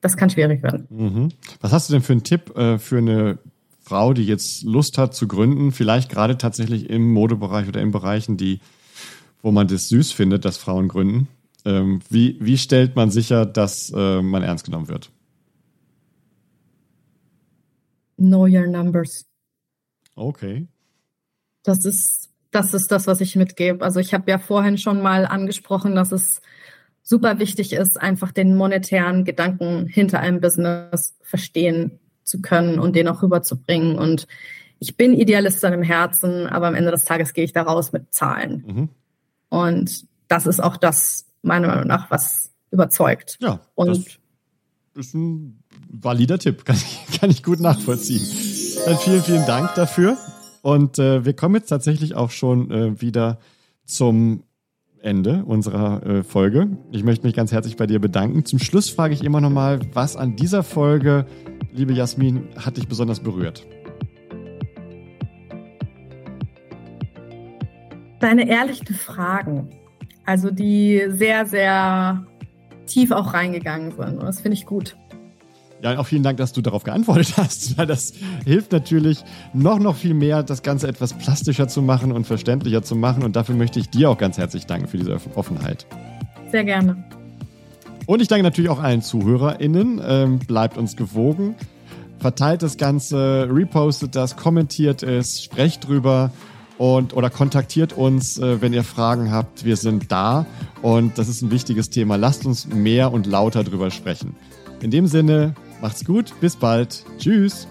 Das 0.00 0.16
kann 0.16 0.28
schwierig 0.28 0.62
werden. 0.62 0.86
Mhm. 0.90 1.28
Was 1.60 1.72
hast 1.72 1.88
du 1.88 1.94
denn 1.94 2.02
für 2.02 2.12
einen 2.12 2.24
Tipp 2.24 2.56
äh, 2.56 2.78
für 2.78 2.98
eine 2.98 3.38
Frau, 3.80 4.12
die 4.12 4.24
jetzt 4.24 4.62
Lust 4.62 4.98
hat 4.98 5.14
zu 5.14 5.28
gründen, 5.28 5.72
vielleicht 5.72 6.10
gerade 6.10 6.38
tatsächlich 6.38 6.90
im 6.90 7.12
Modebereich 7.12 7.68
oder 7.68 7.80
in 7.80 7.90
Bereichen, 7.90 8.36
die, 8.36 8.60
wo 9.42 9.50
man 9.50 9.68
das 9.68 9.88
süß 9.88 10.12
findet, 10.12 10.44
dass 10.44 10.56
Frauen 10.56 10.88
gründen? 10.88 11.28
Ähm, 11.64 12.00
wie, 12.10 12.38
wie 12.40 12.58
stellt 12.58 12.96
man 12.96 13.10
sicher, 13.10 13.46
dass 13.46 13.92
äh, 13.94 14.22
man 14.22 14.42
ernst 14.42 14.64
genommen 14.64 14.88
wird? 14.88 15.10
Know 18.16 18.46
your 18.46 18.66
numbers. 18.66 19.26
Okay. 20.14 20.68
Das 21.62 21.84
ist, 21.84 22.30
das 22.54 22.72
ist 22.72 22.92
das, 22.92 23.06
was 23.06 23.20
ich 23.20 23.36
mitgebe. 23.36 23.84
Also 23.84 24.00
ich 24.00 24.14
habe 24.14 24.30
ja 24.30 24.38
vorhin 24.38 24.78
schon 24.78 25.02
mal 25.02 25.26
angesprochen, 25.26 25.94
dass 25.94 26.12
es 26.12 26.40
super 27.02 27.38
wichtig 27.38 27.72
ist, 27.72 28.00
einfach 28.00 28.32
den 28.32 28.56
monetären 28.56 29.24
Gedanken 29.24 29.86
hinter 29.86 30.20
einem 30.20 30.40
Business 30.40 31.14
verstehen 31.22 31.98
zu 32.22 32.40
können 32.40 32.78
und 32.78 32.96
den 32.96 33.08
auch 33.08 33.22
rüberzubringen. 33.22 33.98
Und 33.98 34.26
ich 34.78 34.96
bin 34.96 35.14
Idealistin 35.14 35.72
im 35.72 35.82
Herzen, 35.82 36.46
aber 36.46 36.68
am 36.68 36.74
Ende 36.74 36.90
des 36.90 37.04
Tages 37.04 37.34
gehe 37.34 37.44
ich 37.44 37.52
da 37.52 37.62
raus 37.62 37.92
mit 37.92 38.14
Zahlen. 38.14 38.64
Mhm. 38.66 38.88
Und 39.48 40.06
das 40.28 40.46
ist 40.46 40.62
auch 40.62 40.76
das, 40.76 41.26
meiner 41.42 41.68
Meinung 41.68 41.86
nach, 41.86 42.10
was 42.10 42.52
überzeugt. 42.70 43.36
Ja. 43.40 43.60
Und 43.74 44.06
das 44.94 45.06
ist 45.06 45.14
ein 45.14 45.62
valider 45.90 46.38
Tipp, 46.38 46.64
kann 46.64 46.76
ich, 46.76 47.20
kann 47.20 47.30
ich 47.30 47.42
gut 47.42 47.60
nachvollziehen. 47.60 48.26
Dann 48.86 48.98
vielen, 48.98 49.22
vielen 49.22 49.46
Dank 49.46 49.74
dafür. 49.74 50.16
Und 50.64 50.98
äh, 50.98 51.26
wir 51.26 51.34
kommen 51.34 51.56
jetzt 51.56 51.68
tatsächlich 51.68 52.14
auch 52.14 52.30
schon 52.30 52.70
äh, 52.70 52.98
wieder 52.98 53.38
zum 53.84 54.44
Ende 55.02 55.44
unserer 55.44 56.02
äh, 56.06 56.22
Folge. 56.22 56.78
Ich 56.90 57.04
möchte 57.04 57.26
mich 57.26 57.36
ganz 57.36 57.52
herzlich 57.52 57.76
bei 57.76 57.86
dir 57.86 57.98
bedanken. 57.98 58.46
Zum 58.46 58.58
Schluss 58.58 58.88
frage 58.88 59.12
ich 59.12 59.22
immer 59.22 59.42
noch 59.42 59.50
mal, 59.50 59.80
was 59.92 60.16
an 60.16 60.36
dieser 60.36 60.62
Folge, 60.62 61.26
liebe 61.70 61.92
Jasmin, 61.92 62.48
hat 62.56 62.78
dich 62.78 62.88
besonders 62.88 63.20
berührt? 63.20 63.66
Deine 68.20 68.48
ehrlichen 68.48 68.94
Fragen, 68.94 69.68
also 70.24 70.50
die 70.50 71.04
sehr, 71.08 71.44
sehr 71.44 72.26
tief 72.86 73.10
auch 73.10 73.34
reingegangen 73.34 73.90
sind. 73.90 74.22
Das 74.22 74.40
finde 74.40 74.56
ich 74.56 74.64
gut. 74.64 74.96
Ja, 75.84 75.98
auch 75.98 76.06
vielen 76.06 76.22
Dank, 76.22 76.38
dass 76.38 76.54
du 76.54 76.62
darauf 76.62 76.82
geantwortet 76.82 77.34
hast, 77.36 77.76
weil 77.76 77.86
das 77.86 78.14
hilft 78.46 78.72
natürlich 78.72 79.22
noch, 79.52 79.78
noch 79.78 79.96
viel 79.96 80.14
mehr, 80.14 80.42
das 80.42 80.62
Ganze 80.62 80.88
etwas 80.88 81.12
plastischer 81.12 81.68
zu 81.68 81.82
machen 81.82 82.10
und 82.10 82.26
verständlicher 82.26 82.82
zu 82.82 82.96
machen. 82.96 83.22
Und 83.22 83.36
dafür 83.36 83.54
möchte 83.54 83.80
ich 83.80 83.90
dir 83.90 84.08
auch 84.08 84.16
ganz 84.16 84.38
herzlich 84.38 84.64
danken 84.64 84.88
für 84.88 84.96
diese 84.96 85.20
Offenheit. 85.34 85.84
Sehr 86.50 86.64
gerne. 86.64 87.04
Und 88.06 88.22
ich 88.22 88.28
danke 88.28 88.44
natürlich 88.44 88.70
auch 88.70 88.82
allen 88.82 89.02
ZuhörerInnen. 89.02 90.00
Ähm, 90.02 90.38
bleibt 90.38 90.78
uns 90.78 90.96
gewogen. 90.96 91.54
Verteilt 92.18 92.62
das 92.62 92.78
Ganze, 92.78 93.46
repostet 93.50 94.16
das, 94.16 94.36
kommentiert 94.36 95.02
es, 95.02 95.42
sprecht 95.42 95.86
drüber 95.86 96.30
und 96.78 97.14
oder 97.14 97.28
kontaktiert 97.28 97.92
uns, 97.92 98.38
äh, 98.38 98.62
wenn 98.62 98.72
ihr 98.72 98.84
Fragen 98.84 99.30
habt. 99.30 99.66
Wir 99.66 99.76
sind 99.76 100.10
da 100.10 100.46
und 100.80 101.18
das 101.18 101.28
ist 101.28 101.42
ein 101.42 101.50
wichtiges 101.50 101.90
Thema. 101.90 102.16
Lasst 102.16 102.46
uns 102.46 102.66
mehr 102.66 103.12
und 103.12 103.26
lauter 103.26 103.64
drüber 103.64 103.90
sprechen. 103.90 104.34
In 104.80 104.90
dem 104.90 105.06
Sinne, 105.06 105.54
Macht's 105.84 106.02
gut, 106.02 106.32
bis 106.40 106.56
bald. 106.56 107.04
Tschüss. 107.18 107.68